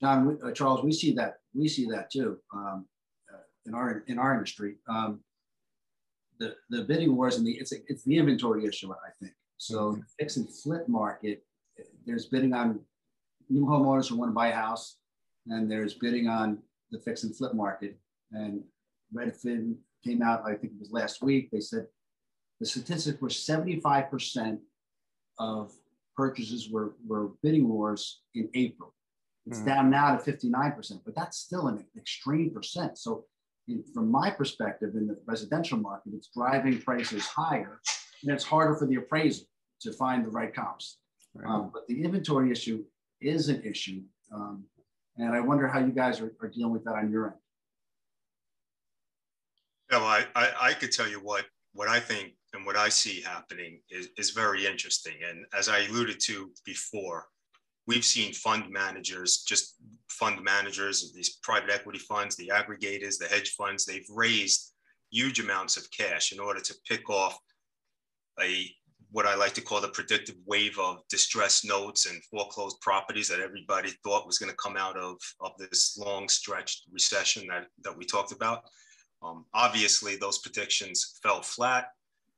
John, 0.01 0.39
uh, 0.43 0.51
Charles, 0.51 0.83
we 0.83 0.91
see 0.91 1.13
that 1.13 1.35
we 1.53 1.67
see 1.67 1.85
that 1.91 2.11
too 2.11 2.39
um, 2.53 2.87
uh, 3.31 3.37
in 3.65 3.75
our 3.75 4.03
in 4.07 4.17
our 4.17 4.33
industry. 4.33 4.77
Um, 4.89 5.21
the 6.39 6.55
the 6.69 6.83
bidding 6.83 7.15
wars 7.15 7.37
and 7.37 7.45
the 7.45 7.51
it's 7.51 7.71
a, 7.71 7.77
it's 7.87 8.03
the 8.03 8.17
inventory 8.17 8.65
issue, 8.65 8.91
I 8.91 9.11
think. 9.19 9.33
So 9.57 9.91
mm-hmm. 9.91 9.99
the 9.99 10.05
fix 10.19 10.37
and 10.37 10.49
flip 10.49 10.87
market, 10.87 11.43
there's 12.05 12.25
bidding 12.25 12.53
on 12.53 12.79
new 13.49 13.65
homeowners 13.65 14.09
who 14.09 14.17
want 14.17 14.31
to 14.31 14.35
buy 14.35 14.47
a 14.47 14.55
house, 14.55 14.97
and 15.47 15.69
there's 15.71 15.93
bidding 15.93 16.27
on 16.27 16.57
the 16.89 16.99
fix 16.99 17.23
and 17.23 17.35
flip 17.35 17.53
market. 17.53 17.97
And 18.31 18.63
Redfin 19.15 19.75
came 20.03 20.23
out, 20.23 20.43
I 20.45 20.55
think 20.55 20.73
it 20.73 20.79
was 20.79 20.91
last 20.91 21.21
week. 21.21 21.51
They 21.51 21.59
said 21.59 21.85
the 22.59 22.65
statistics 22.65 23.21
were 23.21 23.29
75 23.29 24.09
percent 24.09 24.59
of 25.41 25.73
purchases 26.15 26.69
were, 26.69 26.93
were 27.05 27.31
bidding 27.41 27.67
wars 27.67 28.21
in 28.35 28.49
April. 28.53 28.93
It's 29.47 29.59
Mhm. 29.59 29.65
down 29.65 29.89
now 29.89 30.15
to 30.15 30.23
59%, 30.23 31.03
but 31.03 31.15
that's 31.15 31.37
still 31.37 31.67
an 31.67 31.83
extreme 31.97 32.51
percent. 32.53 32.97
So 32.99 33.25
in- 33.67 33.83
from 33.93 34.11
my 34.11 34.29
perspective, 34.29 34.95
in 34.95 35.07
the 35.07 35.19
residential 35.25 35.79
market, 35.79 36.13
it's 36.13 36.27
driving 36.27 36.79
prices 36.81 37.25
higher 37.25 37.81
and 38.21 38.31
it's 38.31 38.43
harder 38.43 38.75
for 38.75 38.85
the 38.85 38.95
appraiser 38.95 39.45
to 39.81 39.91
find 39.93 40.23
the 40.23 40.29
right 40.29 40.53
comps. 40.53 40.99
Right. 41.33 41.49
Um, 41.49 41.71
but 41.73 41.87
the 41.87 42.03
inventory 42.03 42.51
issue 42.51 42.85
is 43.19 43.49
an 43.49 43.63
issue. 43.63 44.03
Um, 44.31 44.69
and 45.17 45.33
I 45.33 45.39
wonder 45.39 45.67
how 45.67 45.79
you 45.79 45.91
guys 45.91 46.21
are, 46.21 46.35
are 46.39 46.49
dealing 46.49 46.71
with 46.73 46.83
that 46.83 46.95
on 46.95 47.11
your 47.11 47.31
end. 47.31 47.39
Yeah, 49.89 49.97
well, 49.97 50.07
I, 50.07 50.27
I, 50.35 50.53
I 50.69 50.73
could 50.73 50.91
tell 50.91 51.07
you 51.07 51.19
what, 51.19 51.45
what 51.73 51.87
I 51.87 51.99
think 51.99 52.35
and 52.53 52.65
what 52.65 52.75
I 52.75 52.89
see 52.89 53.21
happening 53.21 53.79
is, 53.89 54.09
is 54.17 54.31
very 54.31 54.65
interesting. 54.65 55.15
And 55.27 55.45
as 55.57 55.69
I 55.69 55.85
alluded 55.85 56.19
to 56.25 56.51
before, 56.65 57.27
we've 57.87 58.05
seen 58.05 58.33
fund 58.33 58.69
managers, 58.69 59.43
just 59.47 59.75
fund 60.09 60.43
managers 60.43 61.11
these 61.13 61.37
private 61.43 61.71
equity 61.71 61.99
funds, 61.99 62.35
the 62.35 62.51
aggregators, 62.53 63.17
the 63.17 63.27
hedge 63.29 63.51
funds, 63.51 63.85
they've 63.85 64.05
raised 64.09 64.73
huge 65.11 65.39
amounts 65.39 65.77
of 65.77 65.89
cash 65.91 66.31
in 66.31 66.39
order 66.39 66.61
to 66.61 66.75
pick 66.87 67.09
off 67.09 67.37
a 68.41 68.69
what 69.11 69.25
I 69.25 69.35
like 69.35 69.53
to 69.55 69.61
call 69.61 69.81
the 69.81 69.89
predictive 69.89 70.35
wave 70.45 70.79
of 70.79 71.05
distressed 71.09 71.65
notes 71.65 72.09
and 72.09 72.23
foreclosed 72.23 72.79
properties 72.79 73.27
that 73.27 73.41
everybody 73.41 73.89
thought 74.05 74.25
was 74.25 74.37
going 74.37 74.49
to 74.49 74.55
come 74.55 74.77
out 74.77 74.95
of, 74.95 75.17
of 75.41 75.51
this 75.57 75.97
long 75.97 76.29
stretched 76.29 76.85
recession 76.89 77.45
that, 77.47 77.67
that 77.83 77.97
we 77.97 78.05
talked 78.05 78.31
about. 78.31 78.63
Um, 79.21 79.45
obviously, 79.53 80.15
those 80.15 80.37
predictions 80.37 81.19
fell 81.21 81.41
flat. 81.41 81.87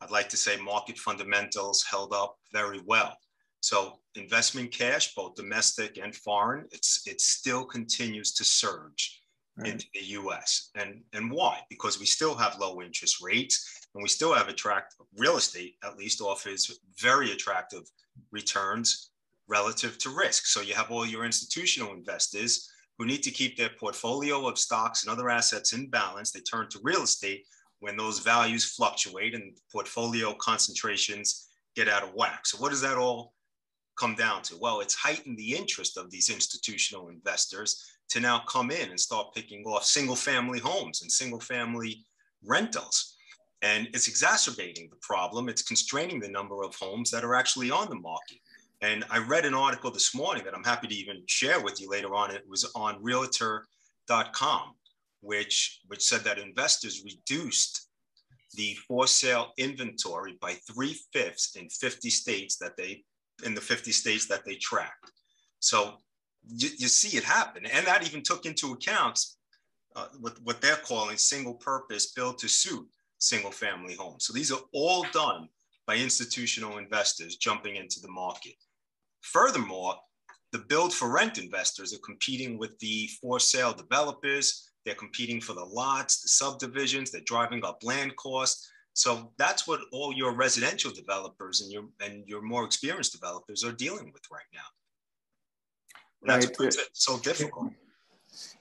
I'd 0.03 0.11
like 0.11 0.29
to 0.29 0.37
say 0.37 0.57
market 0.57 0.97
fundamentals 0.97 1.83
held 1.83 2.13
up 2.13 2.37
very 2.51 2.81
well. 2.85 3.17
So 3.61 3.99
investment 4.15 4.71
cash, 4.71 5.15
both 5.15 5.35
domestic 5.35 5.97
and 5.97 6.13
foreign, 6.13 6.65
it's 6.71 7.07
it 7.07 7.21
still 7.21 7.63
continues 7.65 8.33
to 8.33 8.43
surge 8.43 9.19
Right. 9.55 9.73
into 9.73 9.85
the 9.93 10.03
U.S. 10.19 10.71
And 10.73 11.03
and 11.13 11.29
why? 11.29 11.59
Because 11.69 11.99
we 11.99 12.07
still 12.07 12.33
have 12.33 12.57
low 12.59 12.81
interest 12.81 13.21
rates, 13.21 13.87
and 13.93 14.01
we 14.01 14.09
still 14.09 14.33
have 14.33 14.47
attractive 14.47 15.05
real 15.15 15.37
estate. 15.37 15.75
At 15.83 15.95
least 15.95 16.21
offers 16.21 16.79
very 16.99 17.33
attractive 17.33 17.83
returns 18.31 19.11
relative 19.47 19.99
to 19.99 20.09
risk. 20.09 20.47
So 20.47 20.61
you 20.61 20.73
have 20.73 20.89
all 20.89 21.05
your 21.05 21.23
institutional 21.23 21.93
investors 21.93 22.67
who 22.97 23.05
need 23.05 23.21
to 23.23 23.29
keep 23.29 23.55
their 23.55 23.69
portfolio 23.79 24.47
of 24.47 24.57
stocks 24.57 25.03
and 25.03 25.11
other 25.11 25.29
assets 25.29 25.73
in 25.73 25.87
balance. 25.87 26.31
They 26.31 26.39
turn 26.39 26.67
to 26.69 26.79
real 26.81 27.03
estate 27.03 27.45
when 27.83 27.97
those 27.97 28.19
values 28.19 28.63
fluctuate 28.63 29.35
and 29.35 29.57
portfolio 29.69 30.33
concentrations 30.35 31.49
get 31.75 31.89
out 31.89 32.01
of 32.01 32.13
whack. 32.13 32.45
So 32.45 32.57
what 32.57 32.69
does 32.69 32.79
that 32.79 32.97
all 32.97 33.33
come 33.99 34.15
down 34.15 34.41
to? 34.43 34.55
Well, 34.57 34.79
it's 34.79 34.95
heightened 34.95 35.37
the 35.37 35.53
interest 35.53 35.97
of 35.97 36.09
these 36.09 36.29
institutional 36.29 37.09
investors 37.09 37.85
to 38.11 38.21
now 38.21 38.39
come 38.47 38.71
in 38.71 38.89
and 38.89 38.97
start 38.97 39.33
picking 39.35 39.65
off 39.65 39.83
single 39.83 40.15
family 40.15 40.59
homes 40.59 41.01
and 41.01 41.11
single 41.11 41.41
family 41.41 42.05
rentals. 42.45 43.17
And 43.61 43.89
it's 43.93 44.07
exacerbating 44.07 44.89
the 44.89 44.97
problem. 45.01 45.49
It's 45.49 45.61
constraining 45.61 46.21
the 46.21 46.29
number 46.29 46.63
of 46.63 46.73
homes 46.75 47.11
that 47.11 47.25
are 47.25 47.35
actually 47.35 47.69
on 47.69 47.89
the 47.89 47.95
market. 47.95 48.37
And 48.79 49.03
I 49.09 49.17
read 49.17 49.45
an 49.45 49.53
article 49.53 49.91
this 49.91 50.15
morning 50.15 50.45
that 50.45 50.55
I'm 50.55 50.63
happy 50.63 50.87
to 50.87 50.95
even 50.95 51.23
share 51.25 51.61
with 51.61 51.81
you 51.81 51.89
later 51.89 52.15
on. 52.15 52.31
It 52.31 52.47
was 52.47 52.71
on 52.75 53.03
realtor.com, 53.03 54.75
which, 55.23 55.81
which 55.87 56.03
said 56.03 56.21
that 56.21 56.37
investors 56.37 57.03
reduced 57.03 57.89
the 58.55 58.75
for 58.87 59.07
sale 59.07 59.51
inventory 59.57 60.37
by 60.39 60.53
three 60.71 60.99
fifths 61.11 61.55
in 61.55 61.69
50 61.69 62.09
states 62.09 62.57
that 62.57 62.77
they, 62.77 63.03
in 63.43 63.55
the 63.55 63.61
50 63.61 63.91
states 63.91 64.27
that 64.27 64.45
they 64.45 64.55
tracked. 64.55 65.11
So 65.59 65.95
you, 66.47 66.69
you 66.77 66.87
see 66.87 67.17
it 67.17 67.23
happen. 67.23 67.65
And 67.65 67.87
that 67.87 68.05
even 68.05 68.21
took 68.21 68.45
into 68.45 68.73
account 68.73 69.19
uh, 69.95 70.07
what, 70.19 70.37
what 70.43 70.61
they're 70.61 70.75
calling 70.75 71.17
single 71.17 71.55
purpose 71.55 72.11
build 72.11 72.37
to 72.39 72.47
suit 72.47 72.87
single 73.19 73.51
family 73.51 73.95
homes. 73.95 74.25
So 74.25 74.33
these 74.33 74.51
are 74.51 74.59
all 74.73 75.05
done 75.13 75.47
by 75.87 75.95
institutional 75.95 76.77
investors 76.77 77.37
jumping 77.37 77.75
into 77.75 77.99
the 78.01 78.11
market. 78.11 78.55
Furthermore, 79.21 79.95
the 80.51 80.59
build 80.59 80.93
for 80.93 81.11
rent 81.11 81.37
investors 81.37 81.93
are 81.93 82.05
competing 82.05 82.57
with 82.57 82.77
the 82.79 83.09
for 83.21 83.39
sale 83.39 83.73
developers. 83.73 84.69
They're 84.85 84.95
competing 84.95 85.39
for 85.39 85.53
the 85.53 85.63
lots, 85.63 86.21
the 86.21 86.27
subdivisions, 86.27 87.11
they're 87.11 87.21
driving 87.21 87.63
up 87.63 87.83
land 87.83 88.15
costs. 88.15 88.69
So 88.93 89.31
that's 89.37 89.67
what 89.67 89.81
all 89.91 90.13
your 90.13 90.33
residential 90.35 90.91
developers 90.91 91.61
and 91.61 91.71
your 91.71 91.85
and 91.99 92.27
your 92.27 92.41
more 92.41 92.63
experienced 92.63 93.13
developers 93.13 93.63
are 93.63 93.71
dealing 93.71 94.11
with 94.13 94.23
right 94.31 94.43
now. 94.53 94.69
That's 96.25 96.45
Right. 96.45 96.59
what 96.59 96.65
makes 96.65 96.77
it 96.77 96.89
so 96.93 97.17
difficult. 97.19 97.71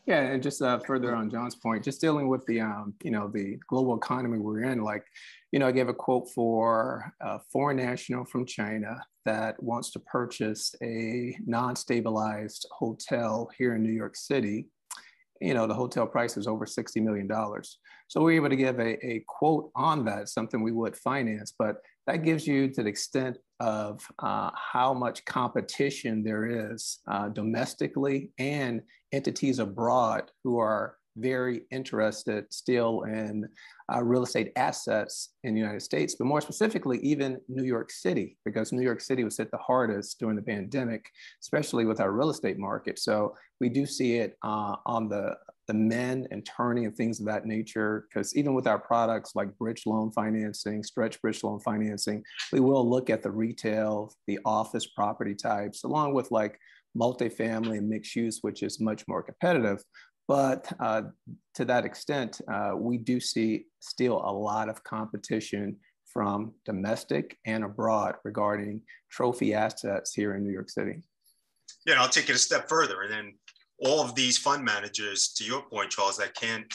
Yeah, 0.06 0.20
and 0.20 0.42
just 0.42 0.60
uh, 0.60 0.78
further 0.80 1.14
on 1.14 1.30
John's 1.30 1.54
point, 1.54 1.84
just 1.84 2.00
dealing 2.00 2.28
with 2.28 2.44
the 2.46 2.60
um, 2.60 2.94
you 3.02 3.10
know 3.10 3.28
the 3.28 3.58
global 3.68 3.96
economy 3.96 4.38
we're 4.38 4.64
in. 4.64 4.82
Like, 4.82 5.04
you 5.52 5.58
know, 5.58 5.68
I 5.68 5.72
gave 5.72 5.88
a 5.88 5.94
quote 5.94 6.30
for 6.30 7.12
a 7.20 7.38
foreign 7.52 7.76
national 7.76 8.24
from 8.24 8.44
China 8.46 9.00
that 9.24 9.62
wants 9.62 9.90
to 9.92 10.00
purchase 10.00 10.74
a 10.82 11.36
non-stabilized 11.46 12.66
hotel 12.72 13.50
here 13.56 13.76
in 13.76 13.82
New 13.82 13.92
York 13.92 14.16
City. 14.16 14.66
You 15.48 15.54
know, 15.54 15.66
the 15.66 15.74
hotel 15.82 16.06
price 16.06 16.36
is 16.36 16.46
over 16.46 16.66
sixty 16.66 17.00
million 17.00 17.26
dollars. 17.26 17.78
So 18.08 18.20
we're 18.22 18.36
able 18.40 18.50
to 18.50 18.56
give 18.66 18.78
a, 18.78 18.92
a 19.06 19.24
quote 19.26 19.70
on 19.74 20.04
that, 20.04 20.28
something 20.28 20.62
we 20.62 20.72
would 20.80 20.96
finance, 20.96 21.50
but 21.58 21.76
that 22.06 22.24
gives 22.24 22.46
you 22.46 22.68
to 22.74 22.82
the 22.82 22.88
extent 22.88 23.38
of 23.60 24.00
uh, 24.28 24.50
how 24.72 24.92
much 25.04 25.24
competition 25.24 26.22
there 26.22 26.44
is 26.70 27.00
uh, 27.12 27.28
domestically 27.40 28.18
and 28.38 28.82
entities 29.12 29.58
abroad 29.58 30.24
who 30.42 30.58
are 30.58 30.96
very 31.16 31.62
interested 31.70 32.40
still 32.50 33.02
in 33.02 33.46
uh, 33.92 34.02
real 34.02 34.22
estate 34.22 34.50
assets 34.56 35.34
in 35.44 35.54
the 35.54 35.60
United 35.60 35.82
States, 35.82 36.14
but 36.18 36.26
more 36.26 36.40
specifically, 36.40 36.98
even 37.00 37.38
New 37.48 37.64
York 37.64 37.90
City, 37.90 38.38
because 38.46 38.72
New 38.72 38.82
York 38.82 39.00
City 39.00 39.22
was 39.22 39.36
hit 39.36 39.50
the 39.50 39.58
hardest 39.58 40.18
during 40.18 40.36
the 40.36 40.42
pandemic, 40.54 41.04
especially 41.42 41.84
with 41.84 42.00
our 42.00 42.12
real 42.12 42.30
estate 42.30 42.58
market. 42.58 42.98
So 42.98 43.34
we 43.62 43.68
do 43.68 43.86
see 43.86 44.16
it 44.16 44.36
uh, 44.42 44.74
on 44.84 45.08
the 45.08 45.38
the 45.68 45.74
men 45.74 46.26
and 46.32 46.44
turning 46.44 46.86
and 46.86 46.96
things 46.96 47.20
of 47.20 47.26
that 47.26 47.46
nature. 47.46 48.06
Because 48.08 48.34
even 48.36 48.52
with 48.52 48.66
our 48.66 48.80
products 48.80 49.36
like 49.36 49.56
bridge 49.56 49.84
loan 49.86 50.10
financing, 50.10 50.82
stretch 50.82 51.22
bridge 51.22 51.44
loan 51.44 51.60
financing, 51.60 52.24
we 52.52 52.58
will 52.58 52.86
look 52.88 53.08
at 53.08 53.22
the 53.22 53.30
retail, 53.30 54.12
the 54.26 54.40
office 54.44 54.88
property 54.88 55.36
types, 55.36 55.84
along 55.84 56.12
with 56.14 56.32
like 56.32 56.58
multifamily 57.00 57.78
and 57.78 57.88
mixed 57.88 58.16
use, 58.16 58.40
which 58.42 58.64
is 58.64 58.80
much 58.80 59.06
more 59.06 59.22
competitive. 59.22 59.80
But 60.26 60.70
uh, 60.80 61.02
to 61.54 61.64
that 61.66 61.84
extent, 61.84 62.40
uh, 62.52 62.72
we 62.76 62.98
do 62.98 63.20
see 63.20 63.66
still 63.78 64.20
a 64.24 64.32
lot 64.32 64.68
of 64.68 64.82
competition 64.82 65.76
from 66.12 66.52
domestic 66.64 67.38
and 67.46 67.62
abroad 67.62 68.16
regarding 68.24 68.82
trophy 69.12 69.54
assets 69.54 70.12
here 70.12 70.34
in 70.34 70.42
New 70.42 70.52
York 70.52 70.70
City. 70.70 71.02
Yeah, 71.86 72.00
I'll 72.00 72.08
take 72.08 72.28
it 72.28 72.36
a 72.36 72.38
step 72.38 72.68
further. 72.68 73.02
And 73.02 73.12
then 73.12 73.34
all 73.84 74.00
of 74.00 74.14
these 74.14 74.38
fund 74.38 74.64
managers, 74.64 75.32
to 75.34 75.44
your 75.44 75.62
point, 75.62 75.90
Charles, 75.90 76.16
that 76.18 76.34
can't 76.34 76.72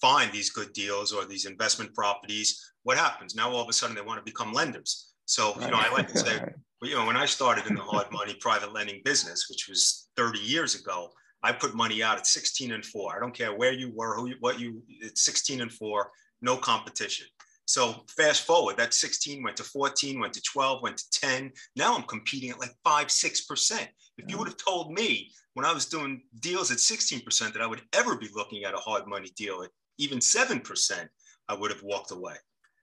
find 0.00 0.30
these 0.32 0.50
good 0.50 0.72
deals 0.72 1.12
or 1.12 1.24
these 1.24 1.46
investment 1.46 1.94
properties, 1.94 2.72
what 2.82 2.96
happens? 2.96 3.34
Now 3.34 3.50
all 3.50 3.62
of 3.62 3.68
a 3.68 3.72
sudden 3.72 3.94
they 3.94 4.02
want 4.02 4.18
to 4.18 4.30
become 4.30 4.52
lenders. 4.52 5.12
So, 5.26 5.54
you 5.60 5.68
know, 5.68 5.78
I 5.78 5.92
like 5.92 6.08
to 6.08 6.18
say, 6.18 6.40
you 6.82 6.94
know, 6.94 7.06
when 7.06 7.16
I 7.16 7.26
started 7.26 7.66
in 7.66 7.74
the 7.74 7.82
hard 7.82 8.10
money 8.10 8.34
private 8.40 8.72
lending 8.72 9.00
business, 9.04 9.46
which 9.48 9.68
was 9.68 10.08
30 10.16 10.40
years 10.40 10.74
ago, 10.74 11.10
I 11.42 11.52
put 11.52 11.74
money 11.74 12.02
out 12.02 12.18
at 12.18 12.26
16 12.26 12.72
and 12.72 12.84
four. 12.84 13.16
I 13.16 13.20
don't 13.20 13.34
care 13.34 13.54
where 13.54 13.72
you 13.72 13.92
were, 13.94 14.14
who, 14.14 14.28
you, 14.28 14.36
what 14.40 14.58
you, 14.58 14.82
it's 14.88 15.22
16 15.22 15.60
and 15.60 15.72
four, 15.72 16.10
no 16.42 16.56
competition. 16.56 17.26
So 17.66 18.04
fast 18.08 18.42
forward, 18.42 18.76
that 18.78 18.92
16 18.92 19.42
went 19.42 19.56
to 19.58 19.62
14, 19.62 20.18
went 20.18 20.32
to 20.34 20.42
12, 20.42 20.82
went 20.82 20.96
to 20.98 21.20
10. 21.20 21.52
Now 21.76 21.96
I'm 21.96 22.02
competing 22.02 22.50
at 22.50 22.58
like 22.58 22.74
five, 22.82 23.06
6%. 23.06 23.86
If 24.22 24.30
you 24.30 24.38
would 24.38 24.48
have 24.48 24.56
told 24.56 24.92
me 24.92 25.30
when 25.54 25.66
I 25.66 25.72
was 25.72 25.86
doing 25.86 26.22
deals 26.40 26.70
at 26.70 26.78
16% 26.78 27.52
that 27.52 27.62
I 27.62 27.66
would 27.66 27.82
ever 27.92 28.16
be 28.16 28.28
looking 28.34 28.64
at 28.64 28.74
a 28.74 28.78
hard 28.78 29.06
money 29.06 29.30
deal 29.36 29.62
at 29.62 29.70
even 29.98 30.18
7%, 30.18 31.08
I 31.48 31.54
would 31.54 31.70
have 31.70 31.82
walked 31.82 32.10
away. 32.10 32.34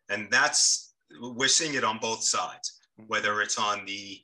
And 0.10 0.28
that's, 0.32 0.94
we're 1.22 1.48
seeing 1.48 1.76
it 1.76 1.84
on 1.84 2.00
both 2.00 2.24
sides, 2.24 2.80
whether 3.08 3.42
it's 3.42 3.58
on 3.58 3.86
the 3.86 4.20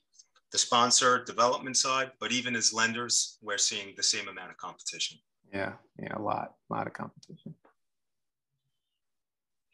the 0.52 0.60
sponsor 0.60 1.24
development 1.24 1.76
side, 1.76 2.12
but 2.20 2.32
even 2.32 2.56
as 2.56 2.72
lenders, 2.72 3.40
we're 3.42 3.58
seeing 3.58 3.92
the 3.98 4.04
same 4.04 4.28
amount 4.28 4.52
of 4.52 4.58
competition. 4.58 5.18
Yeah, 5.52 5.74
yeah, 6.00 6.16
a 6.16 6.22
lot, 6.22 6.54
a 6.70 6.74
lot 6.74 6.86
of 6.86 6.94
competition. 6.94 7.56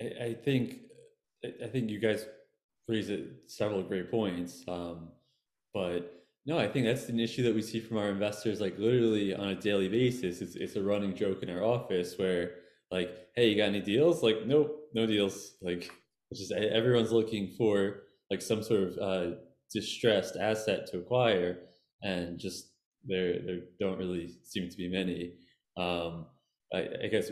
I, 0.02 0.06
I 0.24 0.34
think 0.34 0.80
I 1.44 1.68
think 1.68 1.90
you 1.90 2.00
guys 2.00 2.26
raised 2.88 3.12
several 3.48 3.84
great 3.84 4.10
points. 4.10 4.64
Um, 4.68 5.10
but 5.74 6.18
no, 6.46 6.58
I 6.58 6.68
think 6.68 6.86
that's 6.86 7.10
an 7.10 7.20
issue 7.20 7.44
that 7.44 7.56
we 7.56 7.62
see 7.62 7.80
from 7.80 7.98
our 7.98 8.10
investors, 8.10 8.62
like 8.62 8.78
literally 8.80 9.36
on 9.36 9.50
a 9.50 9.56
daily 9.56 9.90
basis. 9.90 10.42
It's 10.42 10.56
it's 10.56 10.76
a 10.76 10.84
running 10.84 11.16
joke 11.16 11.44
in 11.44 11.50
our 11.50 11.64
office 11.64 12.18
where 12.18 12.56
like, 12.92 13.12
hey, 13.36 13.50
you 13.50 13.58
got 13.58 13.70
any 13.70 13.82
deals? 13.82 14.24
Like, 14.24 14.46
nope, 14.46 14.90
no 14.94 15.06
deals. 15.06 15.56
Like, 15.62 15.92
it's 16.32 16.40
just 16.40 16.52
everyone's 16.52 17.12
looking 17.12 17.54
for 17.58 18.04
like 18.32 18.42
some 18.42 18.64
sort 18.64 18.84
of 18.84 18.98
uh, 18.98 19.36
distressed 19.74 20.38
asset 20.38 20.88
to 20.88 21.00
acquire, 21.00 21.60
and 22.02 22.40
just 22.40 22.72
there 23.06 23.40
there 23.46 23.60
don't 23.80 23.98
really 23.98 24.36
seem 24.44 24.70
to 24.70 24.78
be 24.78 24.90
many. 24.90 25.34
Um, 25.78 26.28
I, 26.74 26.88
I 27.04 27.08
guess 27.08 27.32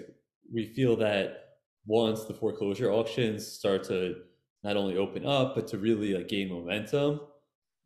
we 0.53 0.73
feel 0.73 0.95
that 0.97 1.43
once 1.85 2.25
the 2.25 2.33
foreclosure 2.33 2.91
auctions 2.91 3.47
start 3.47 3.83
to 3.85 4.15
not 4.63 4.77
only 4.77 4.97
open 4.97 5.25
up 5.25 5.55
but 5.55 5.67
to 5.67 5.77
really 5.77 6.13
like 6.13 6.27
gain 6.27 6.49
momentum, 6.49 7.21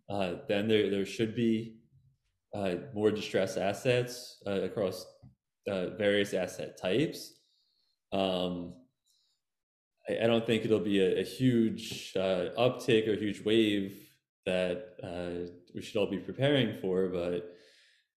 uh, 0.10 0.36
then 0.48 0.68
there 0.68 0.90
there 0.90 1.06
should 1.06 1.36
be 1.36 1.82
uh, 2.54 2.76
more 2.94 3.12
distressed 3.12 3.58
assets 3.58 4.42
uh, 4.46 4.62
across 4.62 5.06
uh, 5.70 5.92
various 5.92 6.34
asset 6.34 6.78
types. 6.82 7.34
Um, 8.12 8.74
I, 10.10 10.24
I, 10.24 10.28
don't 10.28 10.46
think 10.46 10.66
it'll 10.66 10.80
be 10.80 11.00
a, 11.00 11.22
a 11.22 11.24
huge 11.24 12.12
uh, 12.18 12.50
uptick 12.58 13.08
or 13.08 13.16
huge 13.16 13.46
wave 13.46 14.06
that 14.46 14.96
uh, 15.02 15.50
we 15.74 15.82
should 15.82 15.96
all 15.96 16.10
be 16.10 16.18
preparing 16.18 16.78
for, 16.82 17.08
but 17.08 17.56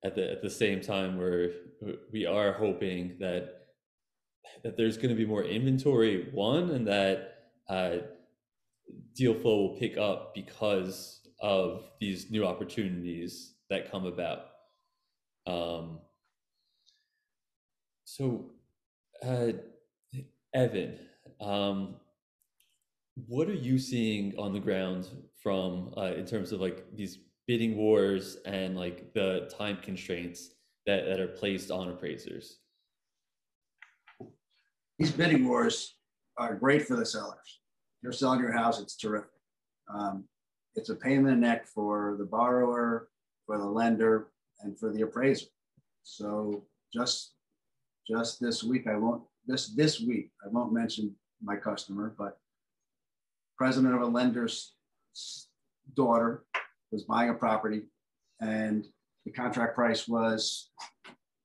at 0.04 0.16
the 0.16 0.32
at 0.32 0.42
the 0.42 0.50
same 0.50 0.80
time, 0.80 1.16
we're 1.16 1.52
we 2.12 2.26
are 2.26 2.54
hoping 2.54 3.16
that 3.20 3.50
that 4.64 4.76
there's 4.76 4.96
going 4.96 5.10
to 5.10 5.14
be 5.14 5.26
more 5.26 5.44
inventory 5.44 6.28
one, 6.32 6.70
and 6.70 6.88
that 6.88 7.34
deal 9.14 9.34
flow 9.34 9.56
will 9.58 9.78
pick 9.78 9.96
up 9.96 10.34
because 10.34 11.20
of 11.40 11.90
these 12.00 12.30
new 12.30 12.46
opportunities 12.46 13.54
that 13.70 13.90
come 13.90 14.06
about. 14.06 14.46
Um, 15.46 15.98
so, 18.04 18.50
uh, 19.22 19.52
Evan, 20.54 20.98
um, 21.40 21.96
what 23.26 23.48
are 23.48 23.54
you 23.54 23.78
seeing 23.78 24.34
on 24.38 24.52
the 24.52 24.60
ground 24.60 25.08
from 25.42 25.92
uh, 25.96 26.12
in 26.14 26.26
terms 26.26 26.52
of 26.52 26.60
like 26.60 26.84
these 26.94 27.18
bidding 27.46 27.76
wars 27.76 28.38
and 28.46 28.76
like 28.76 29.12
the 29.14 29.52
time 29.56 29.78
constraints 29.82 30.50
that, 30.86 31.06
that 31.06 31.20
are 31.20 31.28
placed 31.28 31.70
on 31.70 31.88
appraisers? 31.88 32.58
These 34.98 35.12
bidding 35.12 35.46
wars 35.46 35.96
are 36.38 36.54
great 36.54 36.86
for 36.86 36.96
the 36.96 37.06
sellers. 37.06 37.60
You're 38.02 38.12
selling 38.12 38.40
your 38.40 38.52
house, 38.52 38.80
it's 38.80 38.96
terrific. 38.96 39.30
Um, 39.92 40.24
it's 40.76 40.90
a 40.90 40.94
pain 40.94 41.18
in 41.18 41.24
the 41.24 41.36
neck 41.36 41.66
for 41.66 42.16
the 42.18 42.24
borrower, 42.24 43.08
for 43.46 43.58
the 43.58 43.64
lender, 43.64 44.28
and 44.60 44.78
for 44.78 44.92
the 44.92 45.02
appraiser. 45.02 45.46
So 46.02 46.64
just 46.92 47.32
just 48.06 48.40
this 48.40 48.62
week, 48.62 48.86
I 48.86 48.96
won't 48.96 49.22
this 49.46 49.68
this 49.68 50.00
week 50.00 50.30
I 50.44 50.48
won't 50.48 50.72
mention 50.72 51.14
my 51.42 51.56
customer, 51.56 52.14
but 52.18 52.38
president 53.56 53.94
of 53.94 54.02
a 54.02 54.06
lender's 54.06 54.74
daughter 55.94 56.44
was 56.90 57.04
buying 57.04 57.30
a 57.30 57.34
property, 57.34 57.82
and 58.40 58.86
the 59.24 59.32
contract 59.32 59.74
price 59.74 60.08
was 60.08 60.70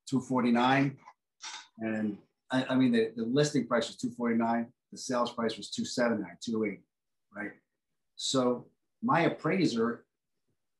249, 0.09 0.97
and 1.79 2.17
I, 2.51 2.65
I 2.69 2.75
mean 2.75 2.91
the, 2.91 3.11
the 3.15 3.23
listing 3.23 3.67
price 3.67 3.87
was 3.87 3.97
249, 3.97 4.67
the 4.91 4.97
sales 4.97 5.31
price 5.31 5.55
was 5.55 5.69
279, 5.69 6.37
280, 6.43 6.83
right? 7.35 7.51
So 8.15 8.67
my 9.01 9.21
appraiser, 9.21 10.05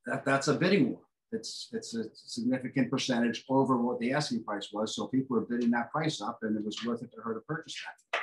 that, 0.06 0.26
that's 0.26 0.48
a 0.48 0.54
bidding 0.54 0.90
war. 0.90 1.00
It's 1.32 1.70
it's 1.74 1.94
a 1.94 2.06
significant 2.14 2.90
percentage 2.90 3.46
over 3.50 3.78
what 3.78 4.00
the 4.00 4.14
asking 4.14 4.44
price 4.44 4.70
was. 4.74 4.96
So 4.96 5.08
people 5.08 5.36
were 5.36 5.46
bidding 5.46 5.70
that 5.72 5.92
price 5.92 6.22
up, 6.22 6.40
and 6.42 6.58
it 6.58 6.66
was 6.66 6.84
worth 6.84 7.04
it 7.04 7.12
to 7.14 7.22
her 7.22 7.36
to 7.36 7.40
purchase 7.42 7.76
that. 7.86 8.22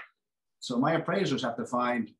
So 0.59 0.79
my 0.79 0.95
appraisers 0.95 1.43
have 1.43 1.57
to 1.57 1.67
find 1.67 2.11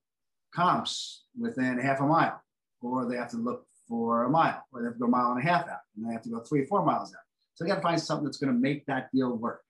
comps 0.55 1.25
within 1.39 1.79
half 1.79 2.01
a 2.01 2.07
mile, 2.07 2.41
or 2.81 3.05
they 3.05 3.17
have 3.17 3.31
to 3.33 3.37
look 3.37 3.67
for 3.89 4.25
a 4.25 4.31
mile, 4.31 4.65
or 4.73 4.81
they 4.81 4.87
have 4.87 4.95
to 4.95 5.01
go 5.01 5.07
a 5.07 5.09
mile 5.09 5.33
and 5.33 5.41
a 5.41 5.47
half 5.47 5.69
out, 5.69 5.81
and 5.97 6.09
they 6.09 6.13
have 6.13 6.23
to 6.23 6.31
go 6.31 6.41
three 6.41 6.63
or 6.63 6.67
four 6.67 6.85
miles 6.85 7.13
out. 7.13 7.21
So 7.55 7.65
they 7.65 7.69
got 7.69 7.77
to 7.77 7.83
find 7.83 8.01
something 8.01 8.25
that's 8.25 8.39
going 8.39 8.53
to 8.53 8.59
make 8.59 8.87
that 8.87 9.11
deal 9.13 9.37
work. 9.37 9.63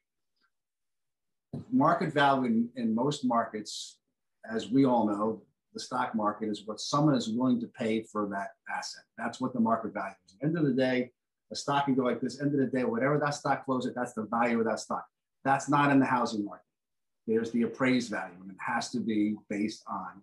Market 1.72 2.12
value 2.12 2.44
in, 2.44 2.68
in 2.76 2.94
most 2.94 3.24
markets, 3.24 3.98
as 4.50 4.68
we 4.68 4.84
all 4.84 5.06
know, 5.06 5.42
the 5.76 5.80
stock 5.80 6.14
market 6.14 6.48
is 6.48 6.62
what 6.64 6.80
someone 6.80 7.14
is 7.14 7.28
willing 7.28 7.60
to 7.60 7.66
pay 7.66 8.02
for 8.02 8.26
that 8.30 8.52
asset. 8.74 9.02
That's 9.18 9.42
what 9.42 9.52
the 9.52 9.60
market 9.60 9.92
value 9.92 10.14
is. 10.26 10.32
At 10.32 10.40
the 10.40 10.46
end 10.46 10.56
of 10.56 10.64
the 10.64 10.72
day, 10.72 11.10
a 11.52 11.54
stock 11.54 11.84
can 11.84 11.94
go 11.94 12.02
like 12.02 12.18
this. 12.18 12.40
End 12.40 12.54
of 12.54 12.58
the 12.58 12.66
day, 12.66 12.84
whatever 12.84 13.18
that 13.18 13.34
stock 13.34 13.66
closes 13.66 13.90
at, 13.90 13.94
that's 13.94 14.14
the 14.14 14.22
value 14.22 14.58
of 14.58 14.64
that 14.64 14.80
stock. 14.80 15.04
That's 15.44 15.68
not 15.68 15.90
in 15.90 16.00
the 16.00 16.06
housing 16.06 16.46
market. 16.46 16.64
There's 17.26 17.50
the 17.50 17.64
appraised 17.64 18.10
value, 18.10 18.36
and 18.40 18.50
it 18.50 18.56
has 18.58 18.90
to 18.92 19.00
be 19.00 19.36
based 19.50 19.82
on 19.86 20.22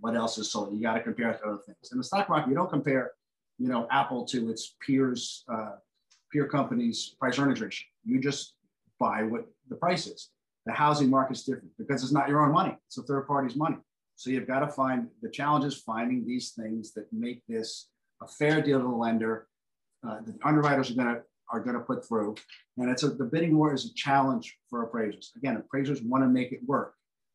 what 0.00 0.14
else 0.14 0.36
is 0.36 0.52
sold. 0.52 0.74
You 0.74 0.82
got 0.82 0.94
to 0.94 1.00
compare 1.00 1.30
it 1.30 1.38
to 1.38 1.46
other 1.46 1.62
things. 1.64 1.90
In 1.90 1.96
the 1.96 2.04
stock 2.04 2.28
market, 2.28 2.50
you 2.50 2.54
don't 2.54 2.68
compare, 2.68 3.12
you 3.58 3.68
know, 3.68 3.88
Apple 3.90 4.26
to 4.26 4.50
its 4.50 4.76
peers, 4.86 5.42
uh, 5.50 5.76
peer 6.30 6.46
companies' 6.48 7.16
price 7.18 7.38
earnings 7.38 7.62
ratio. 7.62 7.86
You 8.04 8.20
just 8.20 8.56
buy 9.00 9.22
what 9.22 9.46
the 9.70 9.76
price 9.76 10.06
is. 10.06 10.28
The 10.66 10.72
housing 10.72 11.08
market's 11.08 11.44
different 11.44 11.70
because 11.78 12.02
it's 12.02 12.12
not 12.12 12.28
your 12.28 12.44
own 12.44 12.52
money; 12.52 12.76
it's 12.88 12.98
a 12.98 13.02
third 13.04 13.26
party's 13.26 13.56
money. 13.56 13.78
So 14.16 14.30
you've 14.30 14.46
got 14.46 14.60
to 14.60 14.68
find 14.68 15.08
the 15.22 15.30
challenges 15.30 15.76
finding 15.76 16.26
these 16.26 16.50
things 16.50 16.94
that 16.94 17.06
make 17.12 17.42
this 17.46 17.88
a 18.22 18.26
fair 18.26 18.62
deal 18.62 18.80
to 18.80 18.84
the 18.84 18.90
lender. 18.90 19.46
Uh, 20.06 20.20
the 20.24 20.34
underwriters 20.42 20.90
are 20.90 20.94
going 20.94 21.14
to 21.14 21.22
are 21.52 21.60
going 21.60 21.76
to 21.76 21.82
put 21.82 22.04
through, 22.04 22.34
and 22.76 22.90
it's 22.90 23.04
a, 23.04 23.08
the 23.08 23.24
bidding 23.24 23.56
war 23.56 23.72
is 23.72 23.84
a 23.84 23.94
challenge 23.94 24.56
for 24.68 24.82
appraisers. 24.82 25.30
Again, 25.36 25.56
appraisers 25.56 26.02
want 26.02 26.24
to 26.24 26.28
make 26.28 26.50
it 26.50 26.58
work, 26.66 26.94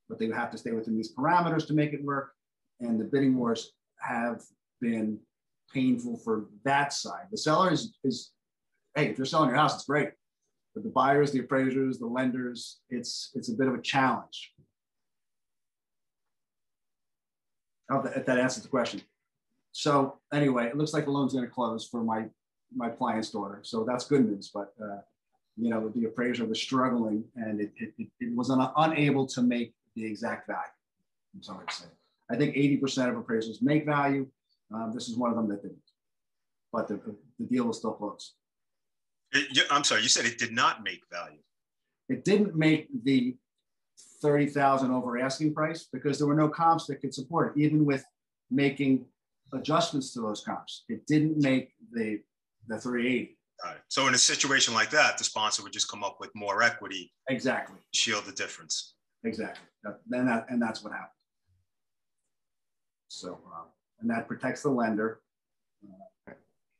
but 0.10 0.20
they 0.20 0.28
have 0.28 0.52
to 0.52 0.58
stay 0.58 0.72
within 0.72 0.98
these 0.98 1.16
parameters 1.16 1.66
to 1.68 1.74
make 1.74 1.94
it 1.94 2.04
work. 2.04 2.34
And 2.82 3.00
the 3.00 3.06
bidding 3.06 3.38
wars 3.38 3.72
have 4.02 4.42
been 4.82 5.18
painful 5.74 6.18
for 6.18 6.48
that 6.66 6.92
side. 6.92 7.28
The 7.32 7.38
seller 7.38 7.72
is, 7.72 7.96
is 8.04 8.32
hey, 8.96 9.06
if 9.08 9.18
you're 9.18 9.26
selling 9.26 9.48
your 9.48 9.58
house, 9.58 9.76
it's 9.76 9.86
great. 9.86 10.10
But 10.74 10.84
the 10.84 10.90
buyers, 10.90 11.32
the 11.32 11.40
appraisers, 11.40 11.98
the 11.98 12.08
lenders, 12.08 12.82
it's 12.90 13.32
it's 13.34 13.50
a 13.50 13.54
bit 13.54 13.70
of 13.70 13.76
a 13.76 13.82
challenge. 13.82 14.52
If 17.92 18.26
that 18.26 18.38
answers 18.38 18.64
the 18.64 18.70
question. 18.70 19.02
So 19.72 20.18
anyway, 20.34 20.68
it 20.68 20.78
looks 20.78 20.94
like 20.94 21.06
the 21.06 21.12
loan's 21.12 21.34
going 21.34 21.46
to 21.46 21.52
close 21.52 21.88
for 21.88 22.04
my 22.04 22.26
my 22.76 22.89
client's 22.89 23.30
daughter. 23.30 23.60
So 23.64 23.84
that's 23.84 24.06
good 24.06 24.26
news. 24.30 24.50
But 24.54 24.74
uh, 24.82 25.02
you 25.58 25.70
know, 25.70 25.89
the 25.89 26.06
appraiser 26.06 26.46
was 26.46 26.62
struggling 26.62 27.24
and 27.36 27.62
it, 27.62 27.72
it, 27.78 28.08
it 28.20 28.36
was 28.36 28.50
un 28.50 28.70
unable 28.78 29.28
to 29.28 29.42
make 29.42 29.74
the 29.96 30.06
exact 30.06 30.48
value. 30.48 30.62
I'm 31.36 31.44
sorry 31.44 31.66
to 31.68 31.74
say. 31.74 31.86
I 32.30 32.36
think 32.38 32.56
80% 32.56 33.10
of 33.10 33.16
appraisals 33.16 33.62
make 33.62 33.86
value. 33.86 34.28
Um, 34.74 34.92
this 34.94 35.10
is 35.10 35.18
one 35.18 35.32
of 35.32 35.36
them 35.36 35.50
that 35.50 35.62
didn't. 35.62 35.78
But 36.72 36.88
the, 36.88 37.02
the 37.39 37.46
deal 37.46 37.66
was 37.66 37.78
still 37.78 37.92
close. 37.92 38.36
It, 39.34 39.66
I'm 39.70 39.84
sorry, 39.84 40.02
you 40.02 40.10
said 40.10 40.26
it 40.26 40.38
did 40.38 40.52
not 40.54 40.84
make 40.84 41.02
value. 41.12 41.39
It 42.10 42.24
didn't 42.24 42.56
make 42.56 42.88
the 43.04 43.36
30,000 44.22 44.92
over 44.92 45.18
asking 45.20 45.54
price 45.54 45.88
because 45.92 46.18
there 46.18 46.28
were 46.28 46.36
no 46.36 46.48
comps 46.48 46.86
that 46.88 46.98
could 47.02 47.14
support 47.14 47.56
it, 47.56 47.62
even 47.62 47.86
with 47.86 48.04
making 48.50 49.06
adjustments 49.54 50.14
to 50.14 50.22
those 50.22 50.44
comps. 50.44 50.84
It 50.90 51.06
didn't 51.08 51.38
make 51.38 51.74
the, 51.92 52.22
the 52.68 52.78
380. 52.78 53.38
Right. 53.64 53.78
So 53.90 54.08
in 54.08 54.14
a 54.14 54.18
situation 54.18 54.74
like 54.74 54.90
that, 54.92 55.18
the 55.18 55.24
sponsor 55.24 55.64
would 55.64 55.74
just 55.74 55.90
come 55.90 56.04
up 56.04 56.18
with 56.20 56.32
more 56.34 56.64
equity. 56.64 57.12
Exactly. 57.30 57.78
Shield 57.94 58.26
the 58.26 58.32
difference. 58.32 58.96
Exactly. 59.24 59.66
Then 60.08 60.26
that, 60.26 60.48
and 60.50 60.62
that's 60.62 60.84
what 60.84 60.94
happened. 60.94 61.10
So, 63.08 63.40
uh, 63.54 63.66
and 64.00 64.10
that 64.10 64.28
protects 64.28 64.64
the 64.64 64.70
lender. 64.70 65.22
Uh, 65.84 66.34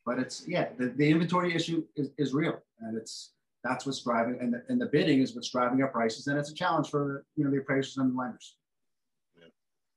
but 0.04 0.18
it's, 0.18 0.44
yeah, 0.48 0.68
the, 0.78 0.86
the 0.88 1.08
inventory 1.08 1.54
issue 1.54 1.84
is, 1.94 2.10
is 2.18 2.34
real 2.34 2.58
and 2.80 2.96
it's, 2.96 3.32
that's 3.64 3.86
what's 3.86 4.02
driving, 4.02 4.38
and 4.40 4.54
the, 4.54 4.62
and 4.68 4.80
the 4.80 4.86
bidding 4.86 5.20
is 5.20 5.34
what's 5.34 5.50
driving 5.50 5.82
up 5.82 5.92
prices, 5.92 6.26
and 6.26 6.38
it's 6.38 6.50
a 6.50 6.54
challenge 6.54 6.90
for 6.90 7.24
you 7.36 7.44
know 7.44 7.50
the 7.50 7.58
appraisers 7.58 7.96
and 7.96 8.12
the 8.12 8.18
lenders. 8.18 8.56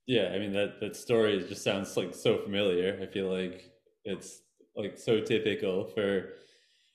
Yeah, 0.08 0.32
I 0.34 0.40
mean 0.40 0.54
that 0.54 0.80
that 0.82 0.96
story 0.96 1.44
just 1.48 1.64
sounds 1.64 1.98
like 1.98 2.14
so 2.14 2.38
familiar. 2.38 3.00
I 3.02 3.08
feel 3.08 3.32
like 3.32 3.72
it's 4.04 4.42
like 4.76 4.98
so 4.98 5.20
typical 5.20 5.86
for 5.86 6.34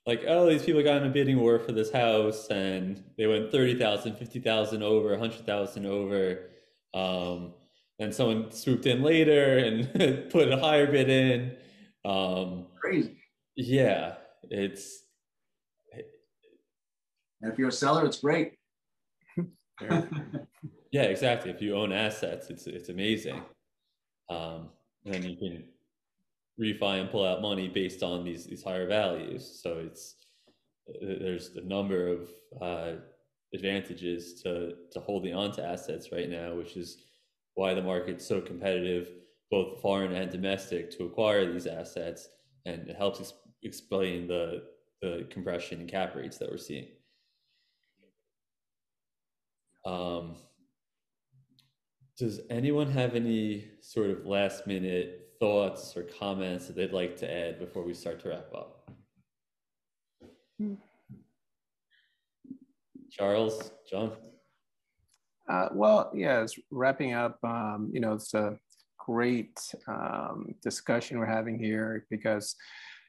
like 0.07 0.23
oh 0.29 0.49
these 0.49 0.63
people 0.63 0.83
got 0.83 1.03
in 1.03 1.09
a 1.09 1.11
bidding 1.11 1.41
war 1.41 1.59
for 1.59 1.73
this 1.73 1.91
house 1.91 2.49
and 2.49 3.03
they 3.19 3.27
went 3.27 3.51
30,000, 3.51 4.17
50,000 4.17 4.83
over, 4.83 5.11
100,000 5.11 5.87
over. 5.87 6.51
Um, 6.95 7.55
and 7.99 8.15
someone 8.15 8.51
swooped 8.51 8.87
in 8.87 9.03
later 9.03 9.59
and 9.59 10.31
put 10.31 10.51
a 10.51 10.59
higher 10.59 10.91
bid 10.91 11.11
in. 11.11 11.57
Um, 12.05 12.67
Crazy. 12.81 13.17
Yeah, 13.57 14.15
it's 14.45 15.03
and 17.43 17.53
if 17.53 17.59
you're 17.59 17.69
a 17.69 17.73
seller, 17.73 18.05
it's 18.05 18.21
great. 18.21 18.55
yeah, 20.93 21.03
exactly. 21.03 21.51
If 21.51 21.63
you 21.63 21.77
own 21.77 21.93
assets, 21.93 22.51
it's 22.51 22.67
it's 22.67 22.89
amazing. 22.89 23.43
Um, 24.29 24.69
and 25.05 25.15
then 25.15 25.23
you 25.23 25.37
can 25.37 25.65
refi 26.61 27.01
and 27.01 27.11
pull 27.11 27.27
out 27.27 27.41
money 27.41 27.69
based 27.69 28.03
on 28.03 28.25
these 28.25 28.47
these 28.47 28.63
higher 28.63 28.87
values. 28.87 29.61
So 29.63 29.79
it's 29.79 30.17
there's 31.01 31.57
a 31.57 31.63
number 31.63 32.09
of 32.09 32.31
uh, 32.61 33.01
advantages 33.55 34.43
to 34.43 34.75
to 34.93 35.01
holding 35.01 35.35
on 35.35 35.53
to 35.53 35.65
assets 35.65 36.13
right 36.13 36.29
now, 36.29 36.55
which 36.55 36.77
is 36.77 36.99
why 37.55 37.75
the 37.75 37.83
market's 37.83 38.27
so 38.27 38.41
competitive, 38.41 39.11
both 39.51 39.81
foreign 39.81 40.13
and 40.13 40.31
domestic, 40.31 40.91
to 40.93 41.05
acquire 41.05 41.51
these 41.51 41.67
assets, 41.67 42.29
and 42.67 42.89
it 42.89 42.97
helps 42.97 43.21
ex- 43.21 43.33
explain 43.63 44.27
the 44.27 44.65
the 45.01 45.27
compression 45.31 45.81
in 45.81 45.87
cap 45.87 46.15
rates 46.15 46.37
that 46.37 46.51
we're 46.51 46.59
seeing. 46.59 46.89
Um, 49.85 50.37
does 52.19 52.41
anyone 52.51 52.91
have 52.91 53.15
any 53.15 53.69
sort 53.81 54.11
of 54.11 54.27
last 54.27 54.67
minute 54.67 55.31
thoughts 55.41 55.97
or 55.97 56.03
comments 56.03 56.67
that 56.67 56.77
they'd 56.77 56.93
like 56.93 57.17
to 57.17 57.33
add 57.33 57.59
before 57.59 57.83
we 57.83 57.95
start 57.95 58.21
to 58.21 58.29
wrap 58.29 58.53
up? 58.55 58.91
Charles, 63.11 63.73
John? 63.91 64.13
Uh, 65.49 65.69
well, 65.73 66.13
yes, 66.15 66.53
wrapping 66.71 67.15
up, 67.15 67.39
um, 67.43 67.91
you 67.93 68.01
know, 68.01 68.13
it's 68.13 68.35
a 68.35 68.57
great 68.99 69.59
um, 69.89 70.55
discussion 70.63 71.19
we're 71.19 71.27
having 71.27 71.59
here 71.59 72.07
because, 72.11 72.55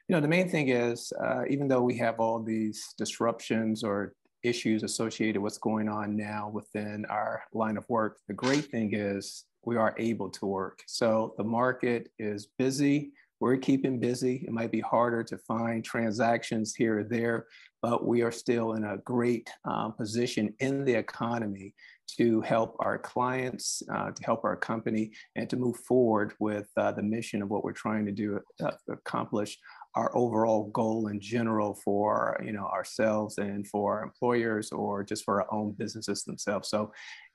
you 0.07 0.15
know, 0.15 0.22
the 0.22 0.28
main 0.28 0.49
thing 0.49 0.69
is, 0.69 1.11
uh, 1.24 1.43
even 1.49 1.67
though 1.67 1.84
we 1.84 1.97
have 1.97 2.19
all 2.19 2.41
these 2.41 2.95
disruptions 2.97 3.84
or 3.84 4.13
issues 4.44 4.84
associated 4.84 5.39
with 5.39 5.52
what's 5.52 5.58
going 5.58 5.89
on 5.89 6.16
now 6.16 6.50
within 6.54 7.06
our 7.06 7.44
line 7.54 7.78
of 7.78 7.88
work, 7.89 8.20
the 8.28 8.34
great 8.34 8.66
thing 8.66 8.94
is 8.94 9.46
we 9.64 9.78
are 9.78 9.96
able 9.98 10.30
to 10.30 10.46
work. 10.46 10.82
So 10.88 11.34
the 11.38 11.44
market 11.44 12.10
is 12.20 12.48
busy. 12.58 13.12
We're 13.39 13.58
keeping 13.58 14.00
busy. 14.00 14.44
It 14.48 14.52
might 14.52 14.72
be 14.72 14.82
harder 14.82 15.24
to 15.24 15.38
find 15.38 15.84
transactions 15.84 16.76
here 16.76 17.00
or 17.00 17.04
there, 17.04 17.48
but 17.82 18.06
we 18.06 18.22
are 18.22 18.32
still 18.32 18.74
in 18.74 18.84
a 18.84 18.98
great 18.98 19.50
um, 19.66 19.94
position 19.94 20.54
in 20.60 20.86
the 20.86 20.94
economy 20.94 21.74
to 22.18 22.42
help 22.42 22.76
our 22.80 22.98
clients, 22.98 23.82
uh, 23.94 24.12
to 24.12 24.24
help 24.24 24.44
our 24.44 24.56
company, 24.56 25.12
and 25.36 25.50
to 25.50 25.58
move 25.58 25.78
forward 25.78 26.34
with 26.39 26.68
uh, 26.78 26.92
the 26.92 27.02
mission 27.02 27.42
of 27.42 27.50
what 27.50 27.64
we're 27.64 27.72
trying 27.72 28.06
to 28.06 28.12
do, 28.12 28.39
uh, 28.64 28.72
accomplish 28.89 29.58
our 29.96 30.16
overall 30.16 30.70
goal 30.70 31.08
in 31.08 31.20
general 31.20 31.74
for 31.74 32.39
you 32.44 32.54
know 32.54 32.66
ourselves 32.66 33.38
and 33.38 33.68
for 33.68 33.98
our 33.98 34.04
employers 34.04 34.72
or 34.72 35.04
just 35.04 35.24
for 35.26 35.42
our 35.42 35.54
own 35.54 35.72
businesses 35.72 36.24
themselves. 36.24 36.70
So 36.70 36.94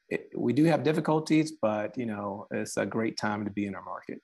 it, 0.09 0.31
we 0.37 0.53
do 0.53 0.65
have 0.65 0.83
difficulties, 0.83 1.53
but 1.61 1.97
you 1.99 2.07
know 2.07 2.47
it's 2.51 2.77
a 2.77 2.87
great 2.87 3.17
time 3.17 3.45
to 3.45 3.51
be 3.51 3.67
in 3.67 3.75
our 3.75 3.85
market. 3.85 4.21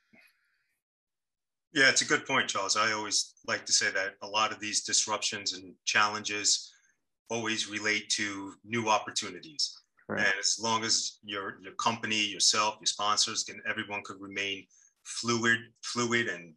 Yeah, 1.75 1.89
it's 1.89 2.03
a 2.03 2.07
good 2.07 2.27
point, 2.27 2.49
Charles. 2.49 2.77
I 2.77 2.93
always 2.93 3.35
like 3.47 3.65
to 3.65 3.73
say 3.73 3.91
that 3.91 4.15
a 4.23 4.27
lot 4.27 4.53
of 4.53 4.61
these 4.61 4.83
disruptions 4.83 5.55
and 5.55 5.75
challenges 5.87 6.71
always 7.31 7.69
relate 7.69 8.11
to 8.11 8.53
new 8.65 8.89
opportunities. 8.91 9.75
Right. 10.09 10.21
And 10.21 10.35
as 10.39 10.59
long 10.61 10.85
as 10.85 11.19
your 11.25 11.59
your 11.63 11.75
company, 11.75 12.21
yourself, 12.21 12.77
your 12.81 12.87
sponsors, 12.87 13.45
can 13.45 13.61
everyone 13.69 14.03
could 14.05 14.21
remain 14.21 14.67
fluid, 15.05 15.59
fluid, 15.83 16.29
and 16.29 16.55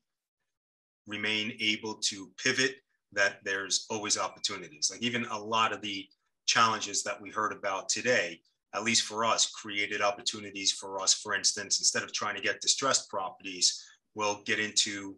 remain 1.08 1.53
able 1.60 1.95
to 1.95 2.32
pivot, 2.43 2.76
that 3.14 3.38
there's 3.43 3.86
always 3.89 4.18
opportunities. 4.18 4.89
Like 4.91 5.01
even 5.01 5.26
a 5.26 5.39
lot 5.39 5.74
of 5.74 5.82
the 5.82 6.06
challenges 6.45 7.03
that 7.03 7.20
we 7.22 7.30
heard 7.30 7.51
about 7.53 7.89
today, 7.89 8.39
at 8.74 8.84
least 8.84 9.03
for 9.03 9.24
us, 9.24 9.49
created 9.51 10.01
opportunities 10.01 10.72
for 10.72 11.01
us. 11.01 11.14
For 11.14 11.34
instance, 11.34 11.80
instead 11.80 12.03
of 12.03 12.12
trying 12.12 12.36
to 12.36 12.41
get 12.41 12.62
distressed 12.62 13.10
properties, 13.10 13.82
we'll 14.16 14.41
get 14.43 14.60
into 14.60 15.16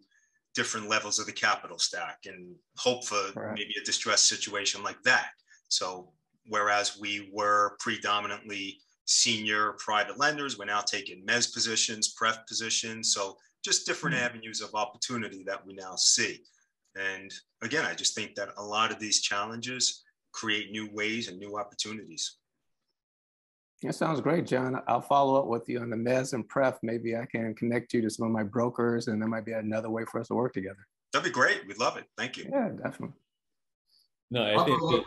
different 0.54 0.90
levels 0.90 1.20
of 1.20 1.26
the 1.26 1.32
capital 1.32 1.78
stack 1.78 2.20
and 2.26 2.56
hope 2.78 3.06
for 3.06 3.32
right. 3.36 3.54
maybe 3.54 3.74
a 3.80 3.86
distressed 3.86 4.28
situation 4.28 4.84
like 4.84 5.02
that. 5.04 5.30
So 5.70 6.12
whereas 6.48 6.98
we 7.00 7.30
were 7.34 7.76
predominantly 7.80 8.80
senior 9.06 9.74
private 9.78 10.18
lenders, 10.18 10.58
we're 10.58 10.66
now 10.66 10.82
taking 10.82 11.26
mez 11.26 11.54
positions, 11.54 12.14
pref 12.14 12.46
positions. 12.48 13.14
So 13.14 13.38
just 13.68 13.86
different 13.86 14.16
mm-hmm. 14.16 14.26
avenues 14.26 14.62
of 14.62 14.74
opportunity 14.74 15.44
that 15.46 15.66
we 15.66 15.74
now 15.74 15.96
see. 15.98 16.40
And 16.96 17.32
again, 17.62 17.86
I 17.86 17.94
just 17.94 18.16
think 18.16 18.34
that 18.36 18.50
a 18.58 18.64
lot 18.64 18.92
of 18.92 19.00
these 19.00 19.22
challenges 19.22 20.04
create 20.32 20.72
new 20.72 20.90
ways 20.94 21.28
and 21.28 21.38
new 21.38 21.58
opportunities. 21.58 22.38
That 23.84 23.94
sounds 23.94 24.22
great, 24.22 24.48
John. 24.48 24.82
I'll 24.88 25.02
follow 25.02 25.40
up 25.40 25.48
with 25.48 25.68
you 25.68 25.82
on 25.82 25.90
the 25.90 25.98
mez 25.98 26.34
and 26.34 26.48
pref. 26.48 26.80
Maybe 26.82 27.16
I 27.16 27.26
can 27.30 27.54
connect 27.56 27.94
you 27.94 28.02
to 28.02 28.10
some 28.10 28.26
of 28.26 28.32
my 28.32 28.42
brokers, 28.42 29.08
and 29.08 29.22
that 29.22 29.28
might 29.28 29.46
be 29.46 29.52
another 29.52 29.90
way 29.90 30.04
for 30.10 30.20
us 30.22 30.30
to 30.30 30.34
work 30.34 30.54
together. 30.54 30.88
That'd 31.14 31.26
be 31.26 31.32
great. 31.32 31.68
We'd 31.68 31.78
love 31.78 31.98
it. 31.98 32.06
Thank 32.18 32.38
you. 32.38 32.46
Yeah, 32.52 32.70
definitely. 32.70 33.16
No, 34.32 34.44
I 34.44 34.66
think. 34.66 34.80
That, 34.80 35.04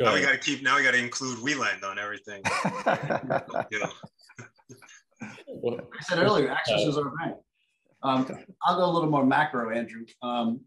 now 0.00 0.14
we 0.14 0.20
got 0.22 0.32
to 0.32 0.38
keep. 0.38 0.62
Now 0.62 0.76
we 0.76 0.82
got 0.82 0.92
to 0.92 0.98
include 0.98 1.40
Wieland 1.42 1.84
on 1.84 1.98
everything. 1.98 2.42
yeah. 2.44 3.90
I 5.22 6.02
said 6.02 6.18
earlier, 6.18 6.48
Axos 6.48 6.88
is 6.88 6.98
our 6.98 7.10
bank. 7.16 7.36
Um, 8.02 8.26
I'll 8.64 8.76
go 8.76 8.84
a 8.84 8.92
little 8.92 9.10
more 9.10 9.26
macro, 9.26 9.74
Andrew. 9.76 10.04
Um, 10.22 10.60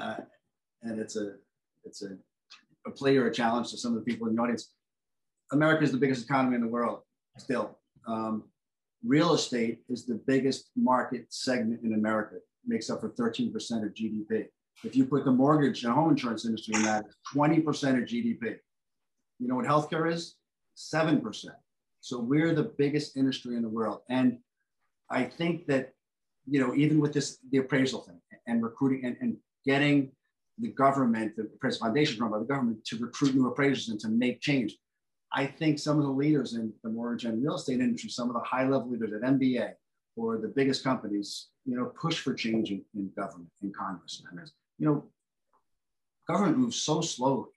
uh, 0.00 0.16
and 0.82 1.00
it's 1.00 1.16
a 1.16 1.34
it's 1.84 2.02
a, 2.02 2.16
a 2.86 2.90
play 2.90 3.16
or 3.16 3.26
a 3.26 3.34
challenge 3.34 3.70
to 3.70 3.78
some 3.78 3.96
of 3.96 3.98
the 3.98 4.04
people 4.04 4.28
in 4.28 4.36
the 4.36 4.42
audience. 4.42 4.72
America 5.52 5.82
is 5.82 5.92
the 5.92 5.98
biggest 5.98 6.24
economy 6.24 6.54
in 6.54 6.60
the 6.60 6.68
world 6.68 7.00
still. 7.38 7.78
Um, 8.06 8.44
real 9.04 9.32
estate 9.34 9.80
is 9.88 10.06
the 10.06 10.20
biggest 10.26 10.70
market 10.76 11.26
segment 11.30 11.82
in 11.82 11.94
America, 11.94 12.36
makes 12.66 12.90
up 12.90 13.00
for 13.00 13.10
13% 13.10 13.52
of 13.84 13.94
GDP. 13.94 14.46
If 14.84 14.94
you 14.94 15.06
put 15.06 15.24
the 15.24 15.32
mortgage 15.32 15.84
and 15.84 15.92
home 15.92 16.10
insurance 16.10 16.44
industry 16.44 16.74
in 16.74 16.82
that, 16.82 17.06
20% 17.34 17.64
of 17.64 18.04
GDP. 18.04 18.56
You 19.38 19.48
know 19.48 19.56
what 19.56 19.66
healthcare 19.66 20.10
is? 20.12 20.36
7%. 20.76 21.46
So 22.00 22.20
we're 22.20 22.54
the 22.54 22.72
biggest 22.78 23.16
industry 23.16 23.56
in 23.56 23.62
the 23.62 23.68
world. 23.68 24.00
And 24.08 24.38
I 25.10 25.24
think 25.24 25.66
that, 25.66 25.92
you 26.50 26.60
know, 26.60 26.74
even 26.74 27.00
with 27.00 27.12
this, 27.12 27.38
the 27.50 27.58
appraisal 27.58 28.00
thing 28.00 28.20
and 28.46 28.62
recruiting 28.62 29.04
and, 29.04 29.16
and 29.20 29.36
getting 29.64 30.10
the 30.58 30.68
government, 30.68 31.36
the 31.36 31.42
appraisal 31.42 31.86
foundation 31.86 32.20
run 32.20 32.30
by 32.30 32.38
the 32.38 32.44
government 32.44 32.84
to 32.86 32.96
recruit 32.96 33.34
new 33.34 33.46
appraisers 33.46 33.88
and 33.88 34.00
to 34.00 34.08
make 34.08 34.40
change. 34.40 34.76
I 35.32 35.46
think 35.46 35.78
some 35.78 35.98
of 35.98 36.04
the 36.04 36.10
leaders 36.10 36.54
in 36.54 36.72
the 36.82 36.90
mortgage 36.90 37.24
and 37.26 37.42
real 37.42 37.56
estate 37.56 37.80
industry, 37.80 38.10
some 38.10 38.28
of 38.28 38.34
the 38.34 38.40
high 38.40 38.66
level 38.66 38.90
leaders 38.90 39.12
at 39.12 39.20
MBA 39.20 39.72
or 40.16 40.38
the 40.38 40.48
biggest 40.48 40.82
companies, 40.82 41.48
you 41.64 41.76
know, 41.76 41.92
push 42.00 42.18
for 42.18 42.34
change 42.34 42.70
in, 42.70 42.82
in 42.94 43.10
government, 43.14 43.50
in 43.62 43.72
Congress. 43.72 44.22
And 44.30 44.40
you 44.78 44.86
know, 44.86 45.04
government 46.26 46.58
moves 46.58 46.82
so 46.82 47.02
slowly. 47.02 47.50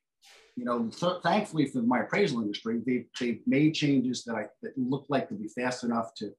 You 0.57 0.65
know, 0.65 0.89
th- 0.89 1.23
thankfully 1.23 1.65
for 1.67 1.79
my 1.79 2.01
appraisal 2.01 2.41
industry, 2.41 2.81
they, 2.85 3.05
they've 3.19 3.41
made 3.47 3.73
changes 3.73 4.25
that 4.25 4.35
I 4.35 4.47
that 4.61 4.77
look 4.77 5.05
like 5.07 5.29
to 5.29 5.33
be 5.33 5.47
fast 5.47 5.85
enough 5.85 6.13
to 6.15 6.33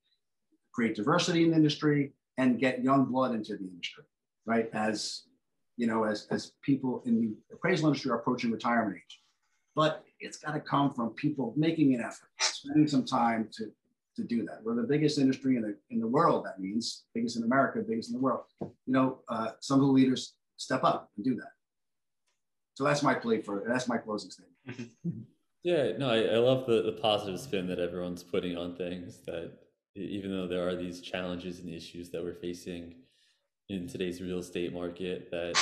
create 0.72 0.94
diversity 0.94 1.44
in 1.44 1.50
the 1.50 1.56
industry 1.56 2.12
and 2.38 2.58
get 2.58 2.82
young 2.82 3.04
blood 3.06 3.34
into 3.34 3.56
the 3.56 3.64
industry, 3.64 4.04
right? 4.46 4.68
As 4.72 5.22
you 5.76 5.86
know, 5.86 6.04
as, 6.04 6.26
as 6.30 6.52
people 6.62 7.02
in 7.06 7.20
the 7.20 7.54
appraisal 7.54 7.88
industry 7.88 8.10
are 8.10 8.16
approaching 8.16 8.50
retirement 8.50 8.96
age. 8.96 9.20
But 9.74 10.04
it's 10.20 10.36
got 10.36 10.52
to 10.52 10.60
come 10.60 10.92
from 10.92 11.10
people 11.10 11.54
making 11.56 11.94
an 11.94 12.02
effort, 12.02 12.28
spending 12.38 12.86
some 12.86 13.04
time 13.04 13.48
to, 13.52 13.72
to 14.16 14.22
do 14.22 14.44
that. 14.44 14.60
We're 14.62 14.74
the 14.74 14.82
biggest 14.82 15.18
industry 15.18 15.56
in 15.56 15.62
the, 15.62 15.76
in 15.90 15.98
the 15.98 16.06
world, 16.06 16.44
that 16.44 16.60
means, 16.60 17.04
biggest 17.14 17.36
in 17.36 17.44
America, 17.44 17.80
biggest 17.80 18.10
in 18.10 18.16
the 18.16 18.20
world. 18.20 18.44
You 18.60 18.70
know, 18.86 19.18
uh, 19.28 19.52
some 19.60 19.80
of 19.80 19.86
the 19.86 19.92
leaders 19.92 20.34
step 20.56 20.84
up 20.84 21.10
and 21.16 21.24
do 21.24 21.34
that. 21.36 21.52
So 22.74 22.84
that's 22.84 23.02
my 23.02 23.14
plea 23.14 23.40
for 23.42 23.64
that's 23.66 23.88
my 23.88 23.98
closing 23.98 24.30
statement. 24.30 24.90
yeah, 25.62 25.96
no, 25.98 26.10
I, 26.10 26.34
I 26.34 26.38
love 26.38 26.66
the, 26.66 26.82
the 26.82 26.92
positive 26.92 27.38
spin 27.38 27.66
that 27.66 27.78
everyone's 27.78 28.22
putting 28.22 28.56
on 28.56 28.76
things 28.76 29.18
that 29.26 29.52
even 29.94 30.30
though 30.30 30.46
there 30.46 30.66
are 30.66 30.76
these 30.76 31.00
challenges 31.00 31.60
and 31.60 31.68
issues 31.68 32.10
that 32.10 32.22
we're 32.22 32.34
facing 32.34 32.94
in 33.68 33.86
today's 33.86 34.20
real 34.20 34.38
estate 34.38 34.72
market, 34.72 35.30
that 35.30 35.54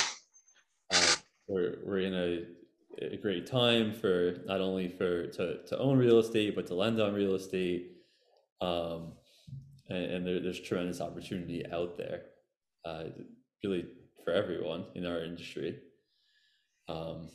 uh, 0.93 1.15
we're, 1.47 1.77
we're 1.85 1.99
in 1.99 2.13
a, 2.13 3.13
a 3.13 3.17
great 3.17 3.45
time 3.45 3.93
for 3.93 4.37
not 4.45 4.61
only 4.61 4.87
for 4.87 5.27
to, 5.27 5.63
to 5.63 5.77
own 5.77 5.97
real 5.97 6.19
estate, 6.19 6.55
but 6.55 6.67
to 6.67 6.75
lend 6.75 7.01
on 7.01 7.13
real 7.13 7.35
estate. 7.35 7.91
Um, 8.61 9.13
and, 9.89 10.05
and 10.05 10.27
there, 10.27 10.39
there's 10.39 10.59
tremendous 10.59 11.01
opportunity 11.01 11.65
out 11.71 11.97
there. 11.97 12.23
Uh, 12.83 13.03
really 13.63 13.85
for 14.23 14.33
everyone 14.33 14.85
in 14.95 15.05
our 15.05 15.23
industry. 15.23 15.77
Um, 16.87 17.29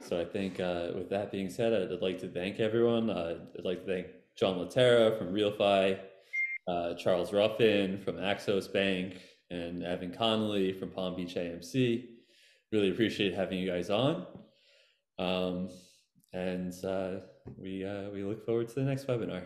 so 0.00 0.20
I 0.20 0.24
think 0.24 0.60
uh, 0.60 0.88
with 0.94 1.10
that 1.10 1.30
being 1.30 1.50
said, 1.50 1.72
I'd, 1.72 1.92
I'd 1.92 2.02
like 2.02 2.18
to 2.20 2.28
thank 2.28 2.60
everyone. 2.60 3.10
Uh, 3.10 3.38
I'd 3.58 3.64
like 3.64 3.84
to 3.84 3.92
thank 3.92 4.06
John 4.36 4.56
Laterra 4.56 5.16
from 5.18 5.32
RealFi, 5.32 5.98
uh, 6.68 6.94
Charles 6.94 7.32
Ruffin 7.32 7.98
from 7.98 8.16
Axos 8.16 8.72
Bank, 8.72 9.20
and 9.52 9.84
Evan 9.84 10.12
Connolly 10.12 10.72
from 10.72 10.90
Palm 10.90 11.14
Beach 11.14 11.34
AMC. 11.34 12.06
Really 12.72 12.90
appreciate 12.90 13.34
having 13.34 13.58
you 13.58 13.70
guys 13.70 13.90
on. 13.90 14.26
Um, 15.18 15.68
and 16.32 16.72
uh, 16.84 17.20
we 17.58 17.84
uh, 17.84 18.08
we 18.10 18.24
look 18.24 18.44
forward 18.46 18.68
to 18.68 18.74
the 18.74 18.82
next 18.82 19.06
webinar. 19.06 19.44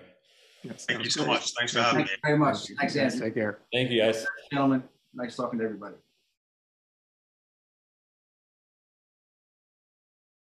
Thank 0.64 1.04
you 1.04 1.10
so 1.10 1.26
much. 1.26 1.52
Thanks 1.58 1.72
for 1.72 1.80
having 1.80 2.06
Thank 2.06 2.06
me. 2.06 2.08
Thank 2.08 2.18
you 2.18 2.28
very 2.28 2.38
much. 2.38 2.68
Thanks, 2.78 2.96
Andy. 2.96 3.20
Take 3.20 3.34
care. 3.34 3.58
Thank 3.72 3.90
you, 3.90 4.00
guys. 4.00 4.24
Gentlemen, 4.52 4.82
nice 5.14 5.36
talking 5.36 5.58
to 5.58 5.64
everybody. 5.64 5.96